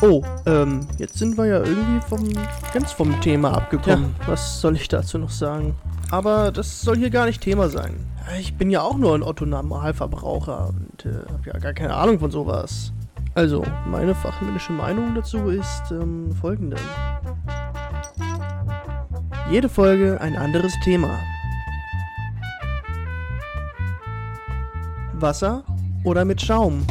Oh, 0.00 0.22
ähm, 0.46 0.86
jetzt 0.98 1.18
sind 1.18 1.36
wir 1.36 1.46
ja 1.46 1.58
irgendwie 1.58 2.00
vom, 2.06 2.24
ganz 2.72 2.92
vom 2.92 3.20
Thema 3.20 3.52
abgekommen. 3.56 4.14
Ja. 4.20 4.28
Was 4.28 4.60
soll 4.60 4.76
ich 4.76 4.86
dazu 4.86 5.18
noch 5.18 5.30
sagen? 5.30 5.74
Aber 6.12 6.52
das 6.52 6.80
soll 6.80 6.96
hier 6.96 7.10
gar 7.10 7.26
nicht 7.26 7.42
Thema 7.42 7.68
sein. 7.68 7.96
Ich 8.38 8.56
bin 8.56 8.70
ja 8.70 8.82
auch 8.82 8.96
nur 8.96 9.14
ein 9.16 9.24
Otto-Normalverbraucher 9.24 10.68
und 10.68 11.04
äh, 11.04 11.32
habe 11.32 11.42
ja 11.46 11.58
gar 11.58 11.72
keine 11.72 11.94
Ahnung 11.94 12.20
von 12.20 12.30
sowas. 12.30 12.92
Also, 13.34 13.64
meine 13.86 14.14
fachmännische 14.14 14.72
Meinung 14.72 15.14
dazu 15.16 15.48
ist 15.48 15.90
ähm, 15.90 16.30
folgende. 16.40 16.76
Jede 19.50 19.68
Folge 19.68 20.20
ein 20.20 20.36
anderes 20.36 20.72
Thema. 20.84 21.18
Wasser 25.14 25.64
oder 26.04 26.24
mit 26.24 26.40
Schaum? 26.40 26.86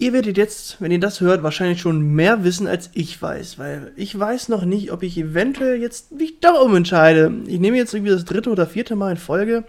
Ihr 0.00 0.14
werdet 0.14 0.38
jetzt, 0.38 0.80
wenn 0.80 0.90
ihr 0.90 0.98
das 0.98 1.20
hört, 1.20 1.42
wahrscheinlich 1.42 1.82
schon 1.82 2.00
mehr 2.00 2.42
wissen, 2.42 2.66
als 2.66 2.88
ich 2.94 3.20
weiß, 3.20 3.58
weil 3.58 3.92
ich 3.96 4.18
weiß 4.18 4.48
noch 4.48 4.64
nicht, 4.64 4.92
ob 4.92 5.02
ich 5.02 5.18
eventuell 5.18 5.78
jetzt 5.78 6.12
mich 6.12 6.40
doch 6.40 6.64
umentscheide. 6.64 7.30
Ich 7.46 7.60
nehme 7.60 7.76
jetzt 7.76 7.92
irgendwie 7.92 8.12
das 8.12 8.24
dritte 8.24 8.48
oder 8.48 8.66
vierte 8.66 8.96
Mal 8.96 9.10
in 9.10 9.16
Folge 9.18 9.62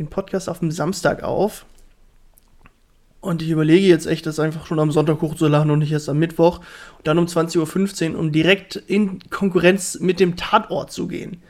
den 0.00 0.08
Podcast 0.08 0.48
auf 0.48 0.58
dem 0.58 0.72
Samstag 0.72 1.22
auf. 1.22 1.66
Und 3.20 3.42
ich 3.42 3.50
überlege 3.50 3.86
jetzt 3.86 4.06
echt, 4.06 4.26
das 4.26 4.40
einfach 4.40 4.66
schon 4.66 4.80
am 4.80 4.90
Sonntag 4.90 5.20
hochzuladen 5.20 5.70
und 5.70 5.78
nicht 5.78 5.92
erst 5.92 6.08
am 6.08 6.18
Mittwoch. 6.18 6.58
Und 6.98 7.06
dann 7.06 7.18
um 7.18 7.26
20.15 7.26 8.14
Uhr, 8.14 8.18
um 8.18 8.32
direkt 8.32 8.74
in 8.74 9.20
Konkurrenz 9.30 10.00
mit 10.00 10.18
dem 10.18 10.36
Tatort 10.36 10.90
zu 10.90 11.06
gehen. 11.06 11.44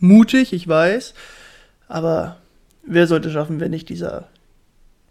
Mutig, 0.00 0.52
ich 0.52 0.68
weiß. 0.68 1.14
Aber 1.88 2.36
wer 2.84 3.06
sollte 3.06 3.30
schaffen, 3.30 3.58
wenn 3.58 3.70
nicht 3.70 3.88
dieser 3.88 4.28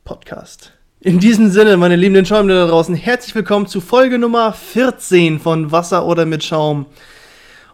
Podcast? 0.06 0.74
In 1.06 1.20
diesem 1.20 1.50
Sinne, 1.50 1.76
meine 1.76 1.98
lieben 1.98 2.26
Schäumende 2.26 2.56
da 2.56 2.66
draußen, 2.66 2.96
herzlich 2.96 3.36
willkommen 3.36 3.68
zu 3.68 3.82
Folge 3.82 4.18
Nummer 4.18 4.54
14 4.54 5.42
von 5.42 5.70
Wasser 5.70 6.06
oder 6.06 6.26
mit 6.26 6.46
Schaum. 6.46 6.86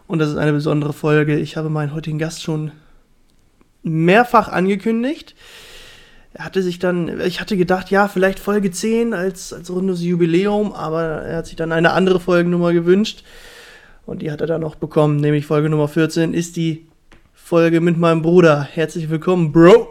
Und 0.08 0.18
das 0.18 0.30
ist 0.30 0.36
eine 0.36 0.52
besondere 0.52 0.92
Folge. 0.92 1.38
Ich 1.38 1.56
habe 1.56 1.70
meinen 1.70 1.94
heutigen 1.94 2.18
Gast 2.18 2.42
schon 2.42 2.72
mehrfach 3.84 4.48
angekündigt. 4.48 5.36
Er 6.32 6.44
hatte 6.44 6.60
sich 6.60 6.80
dann, 6.80 7.20
ich 7.20 7.40
hatte 7.40 7.56
gedacht, 7.56 7.92
ja, 7.92 8.08
vielleicht 8.08 8.40
Folge 8.40 8.72
10 8.72 9.14
als, 9.14 9.52
als 9.52 9.70
rundes 9.70 10.02
Jubiläum, 10.02 10.72
aber 10.72 11.02
er 11.02 11.36
hat 11.36 11.46
sich 11.46 11.54
dann 11.54 11.70
eine 11.70 11.92
andere 11.92 12.18
Folgennummer 12.18 12.72
gewünscht. 12.72 13.22
Und 14.06 14.22
die 14.22 14.32
hat 14.32 14.40
er 14.40 14.48
dann 14.48 14.62
noch 14.62 14.74
bekommen, 14.74 15.18
nämlich 15.18 15.46
Folge 15.46 15.68
Nummer 15.68 15.86
14 15.86 16.34
ist 16.34 16.56
die 16.56 16.88
Folge 17.32 17.80
mit 17.80 17.96
meinem 17.96 18.22
Bruder. 18.22 18.64
Herzlich 18.72 19.08
willkommen, 19.08 19.52
Bro. 19.52 19.86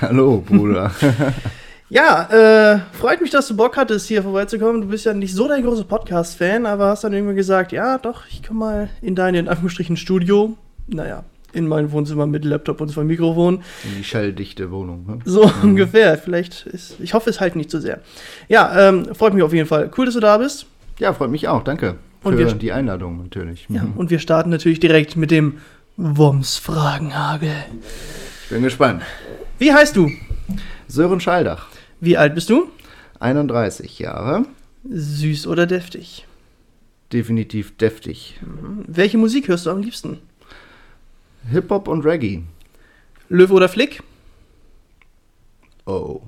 Hallo, 0.00 0.44
Bruder. 0.46 0.92
Ja, 1.90 2.74
äh, 2.74 2.80
freut 2.92 3.20
mich, 3.20 3.30
dass 3.30 3.48
du 3.48 3.56
Bock 3.56 3.76
hattest, 3.76 4.06
hier 4.06 4.22
vorbeizukommen. 4.22 4.80
Du 4.80 4.88
bist 4.88 5.04
ja 5.04 5.12
nicht 5.12 5.34
so 5.34 5.48
dein 5.48 5.64
großer 5.64 5.82
Podcast-Fan, 5.82 6.64
aber 6.64 6.86
hast 6.86 7.02
dann 7.02 7.12
irgendwann 7.12 7.34
gesagt, 7.34 7.72
ja, 7.72 7.98
doch, 7.98 8.22
ich 8.30 8.44
komme 8.44 8.60
mal 8.60 8.90
in 9.02 9.16
dein, 9.16 9.34
in 9.34 9.48
Anführungsstrichen, 9.48 9.96
Studio. 9.96 10.56
Naja, 10.86 11.24
in 11.52 11.66
mein 11.66 11.90
Wohnzimmer 11.90 12.28
mit 12.28 12.44
Laptop 12.44 12.80
und 12.80 12.90
zwei 12.90 13.02
Mikrofon. 13.02 13.62
In 13.82 13.96
die 13.98 14.04
schalldichte 14.04 14.70
Wohnung. 14.70 15.04
Ne? 15.04 15.18
So 15.24 15.46
mhm. 15.46 15.70
ungefähr. 15.70 16.16
Vielleicht 16.16 16.64
ist, 16.66 16.94
ich 17.00 17.12
hoffe, 17.12 17.28
es 17.28 17.40
halt 17.40 17.56
nicht 17.56 17.70
zu 17.70 17.78
so 17.78 17.82
sehr. 17.82 18.00
Ja, 18.48 18.88
ähm, 18.88 19.12
freut 19.12 19.34
mich 19.34 19.42
auf 19.42 19.52
jeden 19.52 19.66
Fall. 19.66 19.90
Cool, 19.98 20.06
dass 20.06 20.14
du 20.14 20.20
da 20.20 20.38
bist. 20.38 20.66
Ja, 21.00 21.12
freut 21.12 21.30
mich 21.30 21.48
auch. 21.48 21.64
Danke 21.64 21.96
und 22.22 22.34
für 22.34 22.38
wir, 22.38 22.54
die 22.54 22.70
Einladung 22.70 23.20
natürlich. 23.20 23.66
Ja, 23.68 23.82
mhm. 23.82 23.94
und 23.96 24.10
wir 24.10 24.20
starten 24.20 24.50
natürlich 24.50 24.78
direkt 24.78 25.16
mit 25.16 25.30
dem 25.32 25.58
Woms-Fragenhagel. 25.96 27.50
Ich 28.44 28.50
bin 28.50 28.62
gespannt. 28.62 29.02
Wie 29.58 29.72
heißt 29.72 29.96
du? 29.96 30.08
Sören 30.86 31.20
Schaldach. 31.20 31.69
Wie 32.00 32.16
alt 32.16 32.34
bist 32.34 32.50
du? 32.50 32.68
31 33.20 33.98
Jahre. 33.98 34.46
Süß 34.88 35.46
oder 35.46 35.66
deftig? 35.66 36.26
Definitiv 37.12 37.76
deftig. 37.76 38.40
Mhm. 38.40 38.84
Welche 38.86 39.18
Musik 39.18 39.48
hörst 39.48 39.66
du 39.66 39.70
am 39.70 39.82
liebsten? 39.82 40.18
Hip-Hop 41.50 41.88
und 41.88 42.04
Reggae. 42.04 42.42
Löw 43.28 43.50
oder 43.50 43.68
Flick? 43.68 44.02
Oh. 45.86 46.22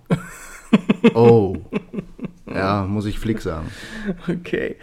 Oh. 1.15 1.57
ja, 2.47 2.85
muss 2.85 3.05
ich 3.05 3.19
Flick 3.19 3.43
sagen. 3.43 3.71
Okay. 4.29 4.77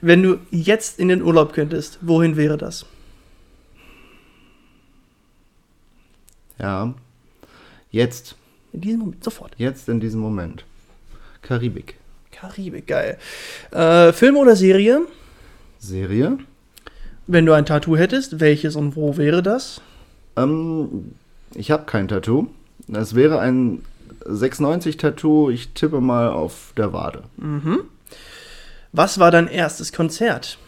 Wenn 0.00 0.22
du 0.22 0.38
jetzt 0.50 0.98
in 0.98 1.08
den 1.08 1.22
Urlaub 1.22 1.52
könntest, 1.52 1.98
wohin 2.00 2.36
wäre 2.36 2.58
das? 2.58 2.86
Ja. 6.58 6.94
Jetzt. 7.90 8.37
In 8.72 8.80
diesem 8.80 9.00
Moment, 9.00 9.24
sofort. 9.24 9.54
Jetzt 9.56 9.88
in 9.88 10.00
diesem 10.00 10.20
Moment. 10.20 10.64
Karibik. 11.42 11.96
Karibik, 12.30 12.86
geil. 12.86 13.18
Äh, 13.70 14.12
Film 14.12 14.36
oder 14.36 14.56
Serie? 14.56 15.02
Serie. 15.78 16.38
Wenn 17.26 17.46
du 17.46 17.52
ein 17.52 17.66
Tattoo 17.66 17.96
hättest, 17.96 18.40
welches 18.40 18.76
und 18.76 18.96
wo 18.96 19.16
wäre 19.16 19.42
das? 19.42 19.80
Ähm, 20.36 21.12
ich 21.54 21.70
habe 21.70 21.84
kein 21.84 22.08
Tattoo. 22.08 22.48
Es 22.92 23.14
wäre 23.14 23.40
ein 23.40 23.82
690-Tattoo. 24.24 25.50
Ich 25.50 25.74
tippe 25.74 26.00
mal 26.00 26.30
auf 26.30 26.72
der 26.76 26.92
Wade. 26.92 27.24
Mhm. 27.36 27.80
Was 28.92 29.18
war 29.18 29.30
dein 29.30 29.48
erstes 29.48 29.92
Konzert? 29.92 30.58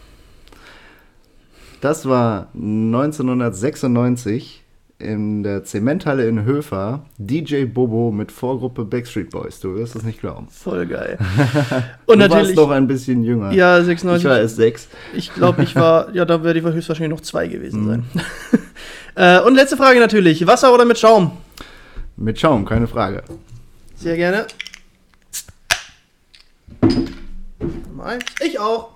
Das 1.81 2.07
war 2.07 2.49
1996 2.53 4.60
in 5.01 5.43
der 5.43 5.63
Zementhalle 5.63 6.27
in 6.27 6.45
Höfer 6.45 7.05
DJ 7.17 7.65
Bobo 7.65 8.11
mit 8.11 8.31
Vorgruppe 8.31 8.85
Backstreet 8.85 9.29
Boys. 9.31 9.59
Du 9.59 9.75
wirst 9.75 9.95
es 9.95 10.03
nicht 10.03 10.19
glauben. 10.19 10.47
Voll 10.49 10.85
geil. 10.85 11.17
Und 12.05 12.19
du 12.19 12.27
natürlich, 12.27 12.47
warst 12.47 12.57
doch 12.57 12.69
ein 12.69 12.87
bisschen 12.87 13.23
jünger. 13.23 13.51
Ja, 13.51 13.83
96. 13.83 14.23
Ich 14.23 14.29
war 14.29 14.39
erst 14.39 14.55
sechs. 14.55 14.87
Ich 15.13 15.33
glaube, 15.33 15.63
ich 15.63 15.75
war, 15.75 16.09
ja, 16.13 16.25
da 16.25 16.43
werde 16.43 16.59
ich 16.59 16.65
höchstwahrscheinlich 16.65 17.17
noch 17.17 17.25
zwei 17.25 17.47
gewesen 17.47 17.83
mhm. 17.83 17.87
sein. 17.87 18.05
äh, 19.15 19.45
und 19.45 19.55
letzte 19.55 19.77
Frage 19.77 19.99
natürlich: 19.99 20.45
Wasser 20.47 20.73
oder 20.73 20.85
mit 20.85 20.99
Schaum? 20.99 21.31
Mit 22.15 22.39
Schaum, 22.39 22.65
keine 22.65 22.87
Frage. 22.87 23.23
Sehr 23.95 24.15
gerne. 24.15 24.45
Ich 28.43 28.59
auch. 28.59 28.91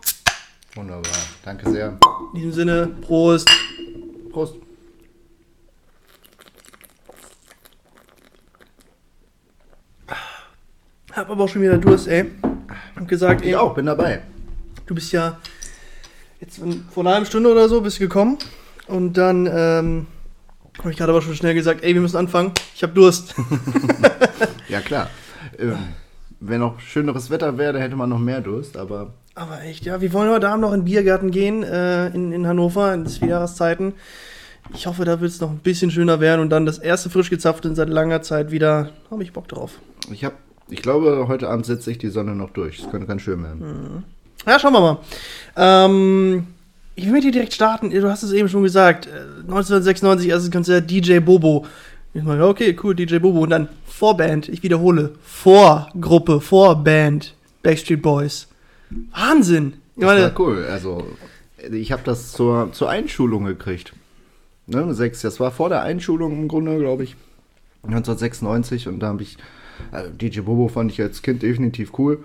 Wunderbar. 0.76 1.12
Danke 1.44 1.70
sehr. 1.70 1.98
In 2.34 2.40
diesem 2.40 2.52
Sinne, 2.52 2.88
Prost. 3.02 3.50
Prost. 4.32 4.56
Hab 11.16 11.30
aber 11.30 11.46
auch 11.46 11.50
schon 11.50 11.62
wieder 11.62 11.78
Durst, 11.78 12.10
ey. 12.10 12.26
Hab 12.96 13.08
gesagt, 13.08 13.42
ey. 13.42 13.52
Ich 13.52 13.56
auch, 13.56 13.74
bin 13.74 13.86
dabei. 13.86 14.22
Du 14.86 14.94
bist 14.94 15.14
ja 15.14 15.38
jetzt 16.42 16.60
vor 16.92 17.04
einer 17.04 17.14
halben 17.14 17.26
Stunde 17.26 17.50
oder 17.50 17.70
so 17.70 17.80
bist 17.80 17.98
du 17.98 18.02
gekommen. 18.02 18.38
Und 18.88 19.14
dann 19.14 19.46
ähm, 19.46 20.08
habe 20.78 20.92
ich 20.92 20.98
gerade 20.98 21.14
aber 21.14 21.22
schon 21.22 21.36
schnell 21.36 21.54
gesagt, 21.54 21.86
ey, 21.86 21.94
wir 21.94 22.02
müssen 22.02 22.18
anfangen. 22.18 22.52
Ich 22.76 22.84
habe 22.84 22.92
Durst. 22.94 23.34
ja, 24.68 24.82
klar. 24.82 25.10
Ähm, 25.58 25.78
wenn 26.42 26.60
noch 26.60 26.82
schöneres 26.82 27.30
Wetter 27.30 27.58
wäre, 27.58 27.80
hätte 27.80 27.96
man 27.96 28.10
noch 28.10 28.20
mehr 28.20 28.42
Durst, 28.42 28.76
aber. 28.76 29.14
Aber 29.36 29.64
echt, 29.64 29.86
ja. 29.86 30.02
Wir 30.02 30.12
wollen 30.12 30.30
heute 30.30 30.50
Abend 30.50 30.64
noch 30.64 30.74
in 30.74 30.82
den 30.82 30.86
Biergarten 30.86 31.32
gehen, 31.32 31.64
äh, 31.64 32.08
in, 32.08 32.34
in 32.34 32.46
Hannover, 32.46 32.94
in 32.94 33.06
die 33.06 33.26
Jahreszeiten. 33.26 33.94
Ich 34.74 34.86
hoffe, 34.86 35.06
da 35.06 35.22
wird 35.22 35.32
es 35.32 35.40
noch 35.40 35.50
ein 35.50 35.60
bisschen 35.60 35.92
schöner 35.92 36.20
werden 36.20 36.42
und 36.42 36.50
dann 36.50 36.66
das 36.66 36.78
erste 36.78 37.10
frisch 37.10 37.30
gezapfte 37.30 37.74
seit 37.74 37.88
langer 37.88 38.22
Zeit 38.22 38.52
wieder. 38.52 38.90
Habe 39.10 39.24
ich 39.24 39.32
Bock 39.32 39.48
drauf. 39.48 39.80
Ich 40.12 40.26
habe 40.26 40.36
ich 40.70 40.82
glaube, 40.82 41.26
heute 41.28 41.50
Abend 41.50 41.66
setzt 41.66 41.86
sich 41.86 41.98
die 41.98 42.10
Sonne 42.10 42.36
noch 42.36 42.50
durch. 42.50 42.80
Es 42.80 42.90
könnte 42.90 43.08
ganz 43.08 43.22
schön 43.22 43.44
werden. 43.44 43.60
Mhm. 43.60 44.04
Ja, 44.48 44.60
schauen 44.60 44.74
wir 44.74 44.82
mal. 44.82 45.00
Ähm, 45.56 46.48
ich 46.96 47.06
will 47.06 47.14
mit 47.14 47.24
dir 47.24 47.32
direkt 47.32 47.54
starten. 47.54 47.90
Du 47.90 48.10
hast 48.10 48.24
es 48.24 48.32
eben 48.32 48.50
schon 48.50 48.64
gesagt. 48.64 49.08
1996 49.08 50.28
äh, 50.28 50.32
erstes 50.32 50.52
Konzert 50.52 50.90
DJ 50.90 51.20
Bobo. 51.20 51.66
Ich 52.14 52.24
meine, 52.24 52.48
okay, 52.48 52.76
cool, 52.84 52.96
DJ 52.96 53.18
Bobo. 53.18 53.42
Und 53.42 53.50
dann 53.50 53.70
Vorband. 53.86 54.50
Ich 54.50 54.64
wiederhole. 54.64 55.16
Vorgruppe, 55.24 56.42
Vorband. 56.42 57.34
Backstreet 57.64 58.02
Boys. 58.02 58.48
Wahnsinn. 59.12 59.74
Ich 59.96 60.04
meine, 60.04 60.22
das 60.22 60.36
war 60.36 60.40
cool. 60.40 60.66
Also, 60.70 61.06
ich 61.72 61.92
habe 61.92 62.04
das 62.06 62.32
zur, 62.32 62.72
zur 62.72 62.90
Einschulung 62.90 63.46
gekriegt. 63.46 63.94
Ne, 64.68 64.94
sechs. 64.94 65.22
Das 65.22 65.40
war 65.40 65.52
vor 65.52 65.70
der 65.70 65.82
Einschulung 65.82 66.34
im 66.34 66.48
Grunde, 66.48 66.78
glaube 66.80 67.04
ich. 67.04 67.16
1996. 67.86 68.88
Und 68.88 69.00
da 69.00 69.08
habe 69.08 69.24
ich 69.24 69.38
also 69.92 70.12
DJ 70.12 70.42
Bobo 70.42 70.68
fand 70.68 70.92
ich 70.92 71.02
als 71.02 71.22
Kind 71.22 71.42
definitiv 71.42 71.92
cool. 71.98 72.20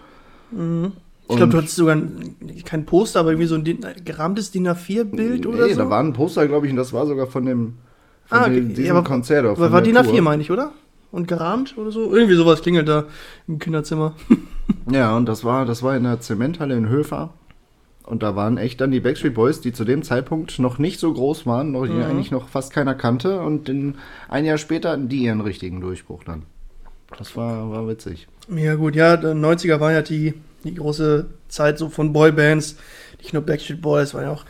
Mhm. 0.51 0.93
Ich 1.29 1.37
glaube, 1.37 1.53
du 1.53 1.59
hattest 1.59 1.77
sogar 1.77 1.95
ein, 1.95 2.35
kein 2.65 2.85
Poster, 2.87 3.21
aber 3.21 3.31
irgendwie 3.31 3.47
so 3.47 3.55
ein 3.55 3.65
gerahmtes 4.05 4.51
DIN 4.51 4.67
A4-Bild 4.67 5.47
oder 5.47 5.67
nee, 5.67 5.75
so. 5.75 5.79
da 5.79 5.89
war 5.89 6.03
ein 6.03 6.13
Poster, 6.13 6.49
glaube 6.49 6.67
ich, 6.67 6.73
und 6.73 6.77
das 6.77 6.93
war 6.93 7.07
sogar 7.07 7.29
von 7.29 7.47
dem 7.47 7.75
von 8.27 8.39
ah, 8.39 8.43
okay. 8.47 8.61
diesem 8.61 8.85
ja, 8.85 8.93
aber, 8.93 9.05
Konzert. 9.05 9.47
Aber 9.47 9.71
war 9.71 9.81
DIN 9.81 9.97
A4, 9.97 10.23
meine 10.23 10.43
ich, 10.43 10.51
oder? 10.51 10.73
Und 11.13 11.29
gerahmt 11.29 11.77
oder 11.77 11.93
so? 11.93 12.13
Irgendwie 12.13 12.35
sowas 12.35 12.63
klingelt 12.63 12.89
da 12.89 13.05
im 13.47 13.61
Kinderzimmer. 13.61 14.15
ja, 14.91 15.17
und 15.17 15.27
das 15.27 15.45
war, 15.45 15.67
das 15.67 15.83
war 15.85 15.97
in 15.97 16.03
der 16.03 16.21
Zementhalle 16.21 16.77
in 16.77 16.89
Höfer. 16.89 17.33
Und 18.05 18.23
da 18.23 18.35
waren 18.35 18.59
echt 18.59 18.81
dann 18.81 18.91
die 18.91 19.01
Backstreet 19.01 19.35
Boys, 19.35 19.61
die 19.61 19.73
zu 19.73 19.85
dem 19.85 20.03
Zeitpunkt 20.03 20.59
noch 20.59 20.79
nicht 20.79 20.99
so 20.99 21.13
groß 21.13 21.47
waren, 21.47 21.73
noch, 21.73 21.87
die 21.87 21.93
mhm. 21.93 22.03
eigentlich 22.03 22.31
noch 22.31 22.49
fast 22.49 22.73
keiner 22.73 22.95
kannte. 22.95 23.41
Und 23.41 23.69
in, 23.69 23.97
ein 24.29 24.45
Jahr 24.45 24.59
später 24.59 24.91
hatten 24.91 25.09
die 25.09 25.25
ihren 25.25 25.41
richtigen 25.41 25.81
Durchbruch 25.81 26.25
dann. 26.25 26.43
Das 27.17 27.37
war, 27.37 27.71
war 27.71 27.87
witzig. 27.89 28.27
Ja, 28.55 28.75
gut, 28.75 28.97
ja, 28.97 29.15
90er 29.15 29.79
waren 29.81 29.93
ja 29.93 30.03
die 30.03 30.35
die 30.65 30.75
große 30.75 31.27
Zeit 31.49 31.79
so 31.79 31.89
von 31.89 32.13
Boybands, 32.13 32.77
nicht 33.21 33.33
nur 33.33 33.43
Backstreet 33.43 33.81
Boys, 33.81 34.15
war 34.15 34.23
ja 34.23 34.31
auch 34.31 34.45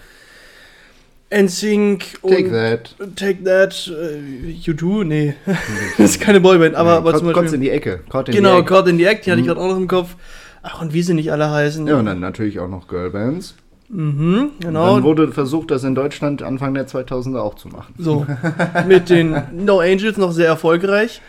NSYNC 1.33 2.19
und 2.23 2.33
Take 2.33 2.51
that. 2.51 2.97
Take 3.17 3.45
That, 3.45 3.89
äh, 3.89 4.53
U2, 4.53 5.05
nee, 5.05 5.35
das 5.99 6.11
ist 6.11 6.21
keine 6.21 6.41
Boyband, 6.41 6.75
aber, 6.75 6.97
aber 6.97 7.13
Kotz, 7.13 7.21
zum 7.21 7.33
Beispiel, 7.33 7.55
in 7.55 7.61
die 7.61 7.71
Ecke. 7.71 8.01
Caught 8.09 8.31
in 8.31 8.35
genau, 8.35 8.55
die 8.57 8.61
Ecke. 8.61 8.69
Caught 8.69 8.89
in 8.89 8.99
the 8.99 9.05
Act, 9.05 9.27
die 9.27 9.31
hatte 9.31 9.41
ich 9.41 9.47
Mhm. 9.47 9.51
gerade 9.51 9.61
auch 9.61 9.69
noch 9.69 9.77
im 9.77 9.89
Kopf. 9.89 10.17
Ach, 10.63 10.81
und 10.83 10.93
wie 10.93 11.03
sie 11.03 11.15
nicht 11.15 11.33
alle 11.33 11.51
heißen. 11.51 11.87
Ja, 11.87 11.97
und 11.99 12.07
dann 12.07 12.21
natürlich 12.21 12.59
auch 12.61 12.69
noch 12.69 12.87
Girlbands. 12.89 13.55
Mhm, 13.89 14.51
Dann 14.61 14.73
genau. 14.75 15.03
wurde 15.03 15.33
versucht, 15.33 15.71
das 15.73 15.83
in 15.83 15.95
Deutschland 15.97 16.43
Anfang 16.43 16.75
der 16.75 16.87
2000er 16.87 17.41
auch 17.41 17.55
zu 17.57 17.69
machen. 17.69 17.95
So, 17.99 18.25
mit 18.87 19.09
den 19.11 19.35
No 19.53 19.81
Angels 19.81 20.17
noch 20.17 20.31
sehr 20.33 20.47
erfolgreich. 20.47 21.21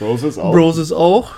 Roses 0.00 0.36
Broses 0.36 0.92
auch. 0.92 1.36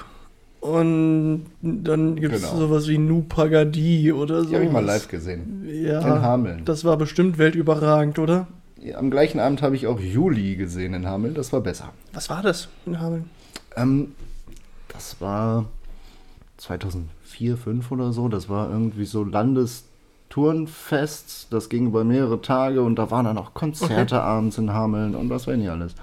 Und 0.60 1.46
dann 1.62 2.16
gibt 2.16 2.34
es 2.34 2.42
Genau. 2.42 2.56
sowas 2.56 2.88
wie 2.88 2.98
Nu 2.98 3.22
Pagadi 3.22 4.12
oder 4.12 4.42
so. 4.42 4.48
Die 4.48 4.54
habe 4.56 4.64
ich 4.64 4.72
mal 4.72 4.84
live 4.84 5.06
gesehen. 5.06 5.64
Ja, 5.70 6.00
In 6.00 6.22
Hameln. 6.22 6.64
das 6.64 6.84
war 6.84 6.96
bestimmt 6.96 7.38
weltüberragend, 7.38 8.18
oder? 8.18 8.48
Am 8.96 9.10
gleichen 9.10 9.38
Abend 9.38 9.62
habe 9.62 9.76
ich 9.76 9.86
auch 9.86 10.00
Juli 10.00 10.56
gesehen 10.56 10.94
in 10.94 11.06
Hameln. 11.06 11.34
Das 11.34 11.52
war 11.52 11.60
besser. 11.60 11.92
Was 12.12 12.28
war 12.30 12.42
das 12.42 12.68
in 12.86 12.98
Hameln? 12.98 13.30
Ähm, 13.76 14.12
das 14.88 15.20
war 15.20 15.66
2004, 17.26 17.56
2005 17.56 17.92
oder 17.92 18.12
so. 18.12 18.28
Das 18.28 18.48
war 18.48 18.70
irgendwie 18.70 19.04
so 19.04 19.24
Landesturnfest. 19.24 21.48
Das 21.52 21.68
ging 21.68 21.86
über 21.86 22.04
mehrere 22.04 22.40
Tage 22.40 22.82
und 22.82 22.96
da 22.96 23.10
waren 23.10 23.24
dann 23.26 23.38
auch 23.38 23.54
Konzerte 23.54 24.20
abends 24.22 24.58
in 24.58 24.72
Hameln 24.72 25.14
und 25.14 25.30
was 25.30 25.46
weiß 25.46 25.58
ich 25.58 25.70
alles. 25.70 25.94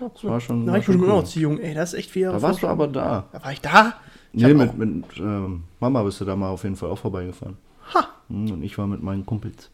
Das 0.00 0.24
war 0.24 0.40
schon. 0.40 0.66
Da 0.66 0.66
war 0.66 0.72
war 0.74 0.78
ich 0.80 0.84
schon 0.84 0.94
schon 0.94 1.04
cool. 1.04 1.10
auch 1.10 1.24
zu 1.24 1.40
jung. 1.40 1.58
Ey, 1.58 1.74
das 1.74 1.92
ist 1.92 1.98
echt 1.98 2.10
vier 2.10 2.22
Jahre 2.22 2.36
Da 2.36 2.42
warst 2.42 2.62
du 2.62 2.68
aber 2.68 2.88
da. 2.88 3.24
Da 3.32 3.44
war 3.44 3.52
ich 3.52 3.60
da? 3.60 3.94
Ich 4.32 4.42
Nee, 4.42 4.54
mit, 4.54 4.76
mit 4.78 5.04
ähm, 5.18 5.64
Mama 5.78 6.02
bist 6.02 6.20
du 6.20 6.24
da 6.24 6.34
mal 6.34 6.48
auf 6.48 6.64
jeden 6.64 6.76
Fall 6.76 6.90
auch 6.90 6.98
vorbeigefahren. 6.98 7.56
Ha. 7.94 8.08
Hm, 8.28 8.50
Und 8.50 8.62
ich 8.62 8.78
war 8.78 8.86
mit 8.86 9.02
meinen 9.02 9.26
Kumpels. 9.26 9.70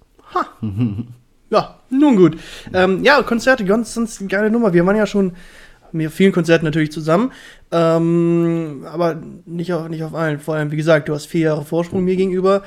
Ja, 1.50 1.76
nun 1.88 2.16
gut. 2.16 2.36
Ähm, 2.74 3.02
ja, 3.04 3.22
Konzerte, 3.22 3.64
ganz, 3.64 3.94
ganz 3.94 4.22
geile 4.28 4.50
Nummer. 4.50 4.72
Wir 4.74 4.84
waren 4.84 4.96
ja 4.96 5.06
schon 5.06 5.32
mit 5.92 6.10
vielen 6.12 6.32
Konzerten 6.32 6.64
natürlich 6.64 6.92
zusammen, 6.92 7.32
ähm, 7.70 8.84
aber 8.90 9.16
nicht 9.46 9.72
auf, 9.72 9.88
nicht 9.88 10.02
auf 10.02 10.14
allen. 10.14 10.40
Vor 10.40 10.54
allem, 10.54 10.70
wie 10.70 10.76
gesagt, 10.76 11.08
du 11.08 11.14
hast 11.14 11.26
vier 11.26 11.42
Jahre 11.42 11.64
Vorsprung 11.64 12.04
mir 12.04 12.16
gegenüber. 12.16 12.62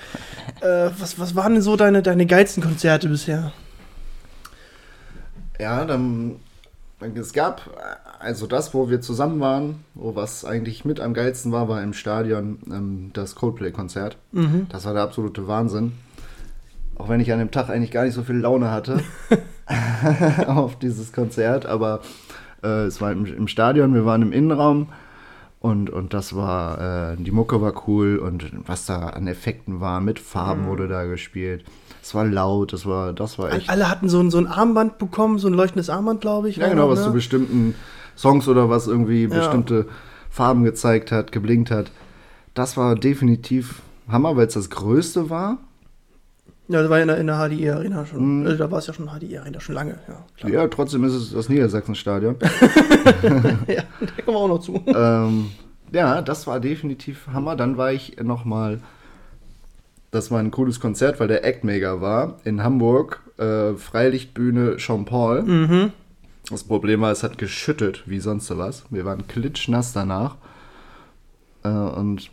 Äh, 0.62 0.90
was, 1.00 1.20
was 1.20 1.36
waren 1.36 1.54
denn 1.54 1.62
so 1.62 1.76
deine, 1.76 2.02
deine 2.02 2.26
geilsten 2.26 2.64
Konzerte 2.64 3.08
bisher? 3.08 3.52
Ja, 5.60 5.86
dann, 5.86 6.38
es 7.16 7.34
gab 7.34 7.70
also 8.22 8.48
das, 8.48 8.74
wo 8.74 8.90
wir 8.90 9.02
zusammen 9.02 9.40
waren, 9.40 9.84
wo 9.96 10.16
was 10.16 10.46
eigentlich 10.46 10.86
mit 10.86 11.00
am 11.00 11.14
geilsten 11.14 11.52
war, 11.52 11.68
war 11.68 11.82
im 11.82 11.94
Stadion 11.94 12.60
ähm, 12.68 13.10
das 13.14 13.36
Coldplay-Konzert. 13.36 14.18
Mhm. 14.32 14.68
Das 14.70 14.86
war 14.86 14.94
der 14.94 15.04
absolute 15.04 15.48
Wahnsinn. 15.48 15.94
Auch 16.96 17.10
wenn 17.10 17.20
ich 17.20 17.32
an 17.34 17.40
dem 17.40 17.52
Tag 17.52 17.70
eigentlich 17.70 17.92
gar 17.92 18.06
nicht 18.06 18.14
so 18.14 18.24
viel 18.24 18.38
Laune 18.38 18.70
hatte 18.70 19.02
auf 20.48 20.78
dieses 20.78 21.12
Konzert, 21.14 21.66
aber 21.66 22.02
äh, 22.64 22.86
es 22.86 23.02
war 23.02 23.12
im, 23.12 23.26
im 23.26 23.48
Stadion, 23.48 23.94
wir 23.94 24.06
waren 24.06 24.22
im 24.22 24.32
Innenraum 24.32 24.88
und, 25.60 25.90
und 25.90 26.14
das 26.14 26.36
war, 26.36 27.12
äh, 27.14 27.18
die 27.18 27.32
Mucke 27.32 27.62
war 27.62 27.88
cool 27.88 28.18
und 28.18 28.52
was 28.68 28.86
da 28.88 29.10
an 29.10 29.28
Effekten 29.28 29.80
war, 29.80 30.02
mit 30.02 30.20
Farben 30.20 30.66
wurde 30.66 30.88
da 30.88 31.04
gespielt. 31.06 31.64
Es 32.02 32.16
war 32.16 32.26
laut, 32.26 32.74
das 32.74 32.88
war, 32.88 33.14
das 33.14 33.38
war 33.38 33.52
echt. 33.54 33.70
Alle 33.70 33.88
hatten 33.88 34.10
so 34.10 34.20
ein, 34.20 34.32
so 34.32 34.40
ein 34.40 34.48
Armband 34.48 34.98
bekommen, 34.98 35.38
so 35.38 35.48
ein 35.48 35.54
leuchtendes 35.54 35.90
Armband, 35.92 36.20
glaube 36.22 36.50
ich. 36.50 36.58
Ja, 36.58 36.68
genau, 36.68 36.90
was 36.90 37.00
ne? 37.00 37.06
zu 37.06 37.14
bestimmten 37.14 37.76
Songs 38.18 38.48
oder 38.48 38.70
was 38.70 38.88
irgendwie 38.88 39.24
Ja. 39.24 39.30
bestimmte 39.30 39.86
Farben 40.32 40.64
gezeigt 40.64 41.12
hat, 41.12 41.32
geblinkt 41.32 41.70
hat. 41.70 41.92
Das 42.56 42.76
war 42.76 42.96
definitiv 42.96 43.82
Hammer, 44.10 44.36
weil 44.36 44.48
es 44.48 44.56
das 44.56 44.70
Größte 44.72 45.30
war. 45.30 45.60
Ja, 46.72 46.82
das 46.82 46.90
war 46.90 47.02
in 47.02 47.08
der, 47.10 47.18
in 47.18 47.28
der 47.28 47.36
HDI-Arena 47.36 48.06
schon. 48.06 48.40
Mhm. 48.40 48.46
Also, 48.46 48.58
da 48.58 48.72
war 48.72 48.80
es 48.80 48.88
ja 48.88 48.94
schon 48.94 49.08
HDI-Arena, 49.08 49.60
schon 49.60 49.76
lange. 49.76 50.00
Ja. 50.42 50.50
Ja, 50.50 50.68
trotzdem 50.68 51.04
ist 51.04 51.14
es 51.14 51.34
das 51.34 51.50
Niedersachsen-Stadion. 51.50 52.38
ja, 53.68 53.84
da 54.00 54.24
kommen 54.24 54.38
wir 54.38 54.38
auch 54.38 54.48
noch 54.48 54.60
zu. 54.60 54.82
ähm, 54.88 55.52
ja, 55.92 56.22
das 56.22 56.48
war 56.48 56.62
definitiv 56.62 57.28
Hammer. 57.34 57.58
Dann 57.58 57.76
war 57.76 57.92
ich 57.92 58.22
nochmal, 58.24 58.80
das 60.12 60.32
war 60.32 60.40
ein 60.40 60.52
cooles 60.52 60.80
Konzert, 60.80 61.20
weil 61.20 61.28
der 61.28 61.44
Act 61.44 61.66
mega 61.66 62.00
war, 62.00 62.40
in 62.46 62.64
Hamburg, 62.64 63.22
äh, 63.38 63.74
Freilichtbühne 63.74 64.78
Jean-Paul. 64.78 65.44
Mhm. 65.44 65.92
Das 66.50 66.64
Problem 66.64 67.02
war, 67.02 67.12
es 67.12 67.24
hat 67.24 67.38
geschüttet, 67.38 68.04
wie 68.06 68.22
sonst 68.22 68.56
was. 68.58 68.86
Wir 68.90 69.04
waren 69.04 69.28
klitschnass 69.28 69.92
danach. 69.92 70.38
Äh, 71.64 71.70
und 71.70 72.30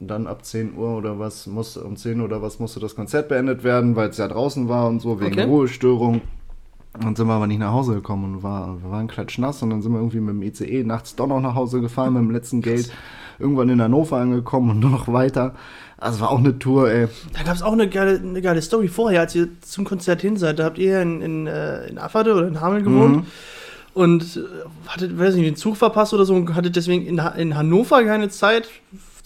dann 0.00 0.26
ab 0.26 0.44
10 0.44 0.76
Uhr 0.76 0.96
oder 0.96 1.18
was 1.18 1.46
musste, 1.46 1.82
um 1.82 1.96
10 1.96 2.18
Uhr 2.20 2.26
oder 2.26 2.40
was 2.42 2.58
musste 2.60 2.78
das 2.80 2.94
Konzert 2.94 3.28
beendet 3.28 3.64
werden, 3.64 3.96
weil 3.96 4.10
es 4.10 4.16
ja 4.18 4.28
draußen 4.28 4.68
war 4.68 4.86
und 4.88 5.00
so, 5.00 5.20
wegen 5.20 5.32
Okay. 5.32 5.44
Ruhestörung. 5.44 6.20
Und 7.04 7.16
sind 7.16 7.26
wir 7.28 7.34
aber 7.34 7.46
nicht 7.46 7.58
nach 7.60 7.72
Hause 7.72 7.94
gekommen 7.94 8.36
und 8.36 8.42
war, 8.42 8.82
wir 8.82 8.90
waren 8.90 9.06
klatschnass 9.08 9.62
und 9.62 9.70
dann 9.70 9.82
sind 9.82 9.92
wir 9.92 9.98
irgendwie 9.98 10.20
mit 10.20 10.34
dem 10.34 10.42
ICE 10.42 10.82
nachts 10.84 11.14
doch 11.14 11.26
noch 11.28 11.40
nach 11.40 11.54
Hause 11.54 11.80
gefahren 11.80 12.14
mit 12.14 12.22
dem 12.22 12.30
letzten 12.30 12.60
Geld. 12.62 12.90
Irgendwann 13.38 13.68
in 13.68 13.80
Hannover 13.80 14.16
angekommen 14.16 14.70
und 14.70 14.80
noch 14.90 15.06
weiter. 15.12 15.54
Also 15.96 16.20
war 16.20 16.30
auch 16.30 16.38
eine 16.38 16.58
Tour, 16.58 16.90
ey. 16.90 17.08
Da 17.34 17.42
gab 17.44 17.54
es 17.54 17.62
auch 17.62 17.72
eine 17.72 17.88
geile, 17.88 18.18
eine 18.18 18.40
geile 18.40 18.62
Story 18.62 18.88
vorher, 18.88 19.20
als 19.20 19.34
ihr 19.34 19.48
zum 19.60 19.84
Konzert 19.84 20.22
hin 20.22 20.36
seid. 20.36 20.58
Da 20.58 20.64
habt 20.64 20.78
ihr 20.78 21.00
in, 21.02 21.20
in, 21.22 21.46
äh, 21.46 21.86
in 21.88 21.98
Afferde 21.98 22.34
oder 22.34 22.48
in 22.48 22.60
Hameln 22.60 22.84
gewohnt 22.84 23.16
Mhm. 23.16 23.22
und 23.94 24.36
äh, 24.36 24.40
hattet, 24.88 25.16
weiß 25.18 25.34
nicht, 25.36 25.46
den 25.46 25.56
Zug 25.56 25.76
verpasst 25.76 26.14
oder 26.14 26.24
so 26.24 26.34
und 26.34 26.52
hattet 26.54 26.74
deswegen 26.74 27.04
in, 27.06 27.22
Ha- 27.22 27.30
in 27.36 27.56
Hannover 27.56 28.02
keine 28.04 28.28
Zeit, 28.28 28.68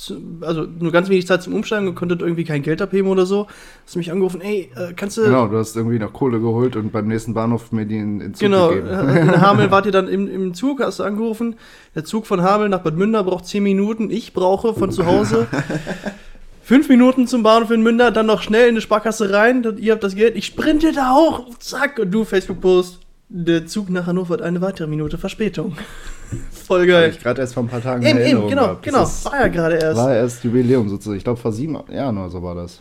zu, 0.06 0.20
also 0.40 0.62
nur 0.78 0.90
ganz 0.92 1.08
wenig 1.08 1.26
Zeit 1.26 1.42
zum 1.42 1.54
Umsteigen 1.54 1.88
und 1.88 1.94
konntet 1.94 2.20
irgendwie 2.20 2.44
kein 2.44 2.62
Geld 2.62 2.82
abheben 2.82 3.10
oder 3.10 3.24
so. 3.26 3.46
Hast 3.84 3.94
du 3.94 3.98
mich 3.98 4.10
angerufen, 4.10 4.40
ey, 4.40 4.70
äh, 4.74 4.92
kannst 4.94 5.16
du. 5.16 5.22
Genau, 5.22 5.46
du 5.46 5.56
hast 5.58 5.76
irgendwie 5.76 5.98
noch 5.98 6.12
Kohle 6.12 6.40
geholt 6.40 6.76
und 6.76 6.92
beim 6.92 7.06
nächsten 7.08 7.34
Bahnhof 7.34 7.72
mir 7.72 7.86
die 7.86 7.98
in, 7.98 8.20
in 8.20 8.34
Zug 8.34 8.40
Genau, 8.40 8.68
gegeben. 8.70 8.88
in 8.88 9.40
Hameln 9.40 9.70
wart 9.70 9.86
ihr 9.86 9.92
dann 9.92 10.08
im, 10.08 10.28
im 10.28 10.54
Zug, 10.54 10.80
hast 10.80 10.98
du 10.98 11.04
angerufen. 11.04 11.56
Der 11.94 12.04
Zug 12.04 12.26
von 12.26 12.42
Hameln 12.42 12.70
nach 12.70 12.80
Bad 12.80 12.96
Münder 12.96 13.22
braucht 13.24 13.46
10 13.46 13.62
Minuten. 13.62 14.10
Ich 14.10 14.32
brauche 14.32 14.74
von 14.74 14.90
zu 14.90 15.06
Hause 15.06 15.46
5 16.64 16.88
Minuten 16.88 17.26
zum 17.26 17.42
Bahnhof 17.42 17.70
in 17.70 17.82
Münder, 17.82 18.10
dann 18.10 18.26
noch 18.26 18.42
schnell 18.42 18.64
in 18.64 18.70
eine 18.74 18.80
Sparkasse 18.80 19.32
rein. 19.32 19.64
Ihr 19.78 19.92
habt 19.92 20.04
das 20.04 20.14
Geld, 20.14 20.36
ich 20.36 20.46
sprinte 20.46 20.92
da 20.92 21.14
hoch, 21.14 21.58
zack, 21.58 21.98
und 21.98 22.10
du 22.12 22.24
Facebook-Post. 22.24 23.00
Der 23.34 23.66
Zug 23.66 23.88
nach 23.88 24.06
Hannover 24.06 24.34
hat 24.34 24.42
eine 24.42 24.60
weitere 24.60 24.86
Minute 24.86 25.16
Verspätung. 25.16 25.74
Voll 26.66 26.86
geil. 26.86 27.10
ich 27.10 27.18
gerade 27.20 27.40
erst 27.40 27.54
vor 27.54 27.62
ein 27.62 27.68
paar 27.68 27.80
Tagen 27.82 28.04
Eben, 28.04 28.18
eben, 28.20 28.48
genau, 28.48 28.64
gehabt. 28.66 28.82
Genau. 28.82 29.02
ist- 29.04 29.24
War 29.24 29.40
ja 29.40 29.48
gerade 29.48 29.76
erst. 29.76 29.96
War 29.96 30.14
erst 30.14 30.44
Jubiläum 30.44 30.88
sozusagen. 30.90 31.16
Ich 31.16 31.24
glaube, 31.24 31.40
vor 31.40 31.52
sieben 31.52 31.78
Jahren 31.90 32.18
oder 32.18 32.28
so 32.28 32.42
war 32.42 32.54
das. 32.54 32.80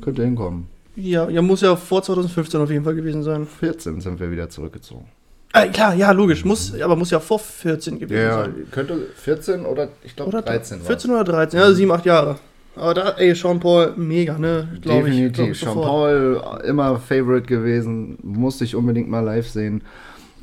Könnte 0.00 0.24
hinkommen. 0.24 0.66
Ja, 0.96 1.28
ja, 1.28 1.42
muss 1.42 1.60
ja 1.60 1.76
vor 1.76 2.02
2015 2.02 2.60
auf 2.60 2.70
jeden 2.70 2.82
Fall 2.84 2.96
gewesen 2.96 3.22
sein. 3.22 3.46
14 3.46 4.00
sind 4.00 4.18
wir 4.18 4.30
wieder 4.32 4.48
zurückgezogen. 4.48 5.06
Äh, 5.52 5.68
klar, 5.68 5.94
ja, 5.94 6.10
logisch. 6.10 6.44
Muss, 6.44 6.74
aber 6.80 6.96
muss 6.96 7.10
ja 7.12 7.20
vor 7.20 7.38
14 7.38 8.00
gewesen 8.00 8.30
sein. 8.32 8.54
könnte 8.72 8.98
14 9.14 9.64
oder 9.64 9.88
ich 10.02 10.16
glaube 10.16 10.30
Oder 10.30 10.42
13 10.42 10.80
14 10.80 11.10
oder 11.12 11.22
13, 11.24 11.58
ja, 11.60 11.72
7, 11.72 11.90
8 11.92 12.04
Jahre. 12.04 12.36
Aber 12.78 12.94
da, 12.94 13.08
ey, 13.18 13.34
Sean 13.34 13.60
Paul, 13.60 13.94
mega, 13.96 14.38
ne? 14.38 14.68
Glaub 14.80 15.00
ich, 15.06 15.12
Definitiv. 15.14 15.32
glaub 15.36 15.48
ich 15.50 15.60
sofort. 15.60 15.86
Paul, 15.86 16.60
immer 16.64 16.98
Favorite 16.98 17.46
gewesen. 17.46 18.18
Musste 18.22 18.64
ich 18.64 18.74
unbedingt 18.76 19.08
mal 19.08 19.20
live 19.20 19.48
sehen. 19.48 19.82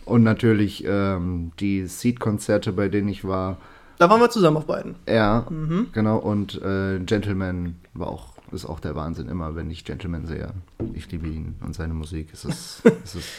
Und 0.05 0.23
natürlich 0.23 0.83
ähm, 0.87 1.51
die 1.59 1.85
Seed-Konzerte, 1.87 2.71
bei 2.73 2.89
denen 2.89 3.07
ich 3.07 3.25
war. 3.25 3.57
Da 3.97 4.09
waren 4.09 4.19
wir 4.19 4.29
zusammen 4.29 4.57
auf 4.57 4.65
beiden. 4.65 4.95
Ja, 5.09 5.45
Mhm. 5.49 5.87
genau. 5.93 6.17
Und 6.17 6.61
äh, 6.61 6.99
Gentleman 6.99 7.75
war 7.93 8.07
auch, 8.09 8.33
ist 8.51 8.65
auch 8.65 8.79
der 8.79 8.95
Wahnsinn 8.95 9.27
immer, 9.29 9.55
wenn 9.55 9.71
ich 9.71 9.83
Gentleman 9.85 10.25
sehe. 10.27 10.49
Ich 10.93 11.11
liebe 11.11 11.27
ihn 11.27 11.55
und 11.65 11.73
seine 11.73 11.93
Musik. 11.93 12.27
Es 12.33 12.45
ist, 12.45 12.81
es 13.03 13.15
ist, 13.15 13.29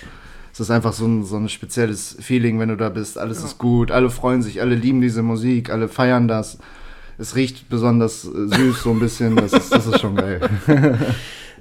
es 0.53 0.61
ist 0.61 0.71
einfach 0.71 0.93
so 0.95 1.07
ein, 1.07 1.25
so 1.25 1.37
ein 1.37 1.49
spezielles 1.50 2.17
Feeling, 2.21 2.59
wenn 2.59 2.71
du 2.71 2.76
da 2.76 2.88
bist. 2.88 3.17
Alles 3.19 3.45
ist 3.45 3.59
gut, 3.59 3.91
alle 3.93 4.11
freuen 4.11 4.43
sich, 4.43 4.61
alle 4.61 4.75
lieben 4.75 5.00
diese 5.03 5.23
Musik, 5.23 5.71
alle 5.71 5.87
feiern 5.88 6.26
das. 6.26 6.59
Es 7.18 7.35
riecht 7.35 7.68
besonders 7.68 8.25
äh, 8.25 8.49
süß, 8.49 8.82
so 8.82 8.90
ein 8.90 9.00
bisschen. 9.00 9.37
Das 9.37 9.52
ist, 9.52 9.73
das 9.73 9.87
ist 9.87 10.00
schon 10.00 10.16
geil. 10.16 10.40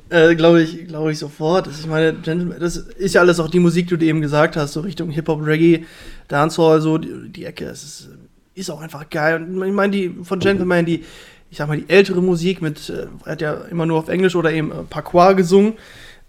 Äh, 0.07 0.35
glaube 0.35 0.62
ich, 0.62 0.88
glaube 0.88 1.12
ich 1.12 1.17
sofort. 1.17 1.65
Das, 1.65 1.79
ich 1.79 1.88
meine, 1.88 2.13
das 2.13 2.77
ist 2.77 3.15
ja 3.15 3.21
alles 3.21 3.39
auch 3.39 3.50
die 3.50 3.59
Musik, 3.59 3.88
die 3.88 3.97
du 3.97 4.05
eben 4.05 4.21
gesagt 4.21 4.55
hast, 4.55 4.74
so 4.74 4.81
Richtung 4.81 5.09
Hip-Hop, 5.09 5.43
Reggae, 5.43 5.85
Dancehall, 6.27 6.79
so 6.79 7.00
die, 7.00 7.29
die 7.29 7.45
Ecke. 7.45 7.65
Es 7.65 7.83
ist, 7.83 8.09
ist 8.53 8.69
auch 8.69 8.81
einfach 8.81 9.09
geil. 9.09 9.41
Und 9.41 9.63
ich 9.63 9.74
meine, 9.74 9.91
die 9.91 10.15
von 10.21 10.39
Gentleman, 10.39 10.85
die, 10.85 11.03
ich 11.50 11.57
sag 11.57 11.67
mal, 11.67 11.77
die 11.77 11.89
ältere 11.89 12.21
Musik 12.21 12.62
mit, 12.62 12.88
äh, 12.89 13.07
er 13.25 13.31
hat 13.31 13.41
ja 13.41 13.53
immer 13.71 13.88
nur 13.88 13.97
auf 13.97 14.07
Englisch 14.07 14.35
oder 14.35 14.51
eben 14.51 14.71
äh, 14.71 14.83
Patois 14.88 15.33
gesungen. 15.33 15.74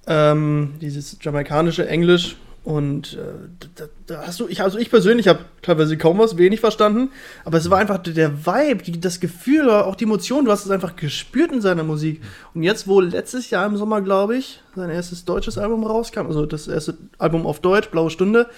Ähm, 0.06 0.75
dieses 0.80 1.18
jamaikanische 1.21 1.87
Englisch. 1.87 2.37
Und 2.66 3.14
äh, 3.14 3.68
da, 3.76 3.85
da 4.08 4.26
hast 4.26 4.40
du, 4.40 4.49
ich, 4.49 4.61
also 4.61 4.76
ich 4.76 4.90
persönlich 4.90 5.28
habe 5.28 5.44
teilweise 5.62 5.96
kaum 5.96 6.18
was, 6.18 6.37
wenig 6.37 6.58
verstanden, 6.58 7.11
aber 7.44 7.58
es 7.58 7.70
war 7.70 7.78
einfach 7.78 7.99
der 7.99 8.44
Vibe, 8.44 8.82
die, 8.82 9.00
das 9.00 9.20
Gefühl, 9.20 9.70
auch 9.70 9.94
die 9.94 10.02
Emotion, 10.02 10.46
du 10.46 10.50
hast 10.50 10.64
es 10.64 10.73
einfach 10.73 10.96
gespürt 10.96 11.52
in 11.52 11.61
seiner 11.61 11.85
Musik. 11.85 12.20
Und 12.54 12.64
jetzt, 12.64 12.88
wo 12.88 13.00
letztes 13.00 13.50
Jahr 13.50 13.66
im 13.66 13.76
Sommer, 13.76 14.00
glaube 14.00 14.37
ich, 14.37 14.64
sein 14.75 14.90
erstes 14.90 15.25
deutsches 15.25 15.58
Album 15.58 15.85
rauskam, 15.85 16.26
also 16.26 16.44
das 16.44 16.66
erste 16.66 16.99
Album 17.18 17.46
auf 17.46 17.61
Deutsch, 17.61 17.90
Blaue 17.90 18.11
Stunde, 18.11 18.49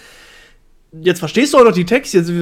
jetzt 0.91 1.19
verstehst 1.19 1.53
du 1.53 1.59
auch 1.59 1.65
noch 1.65 1.73
die 1.73 1.85
Texte, 1.85 2.17
jetzt 2.17 2.33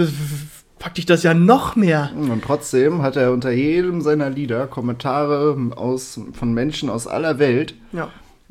packt 0.79 0.99
dich 0.99 1.07
das 1.07 1.25
ja 1.25 1.35
noch 1.35 1.75
mehr. 1.75 2.13
Und 2.15 2.45
trotzdem 2.45 3.03
hat 3.03 3.17
er 3.17 3.33
unter 3.33 3.51
jedem 3.51 4.03
seiner 4.03 4.31
Lieder 4.31 4.69
Kommentare 4.69 5.57
aus, 5.75 6.21
von 6.33 6.55
Menschen 6.55 6.91
aus 6.91 7.09
aller 7.09 7.41
Welt, 7.41 7.75
Ja. 7.93 8.09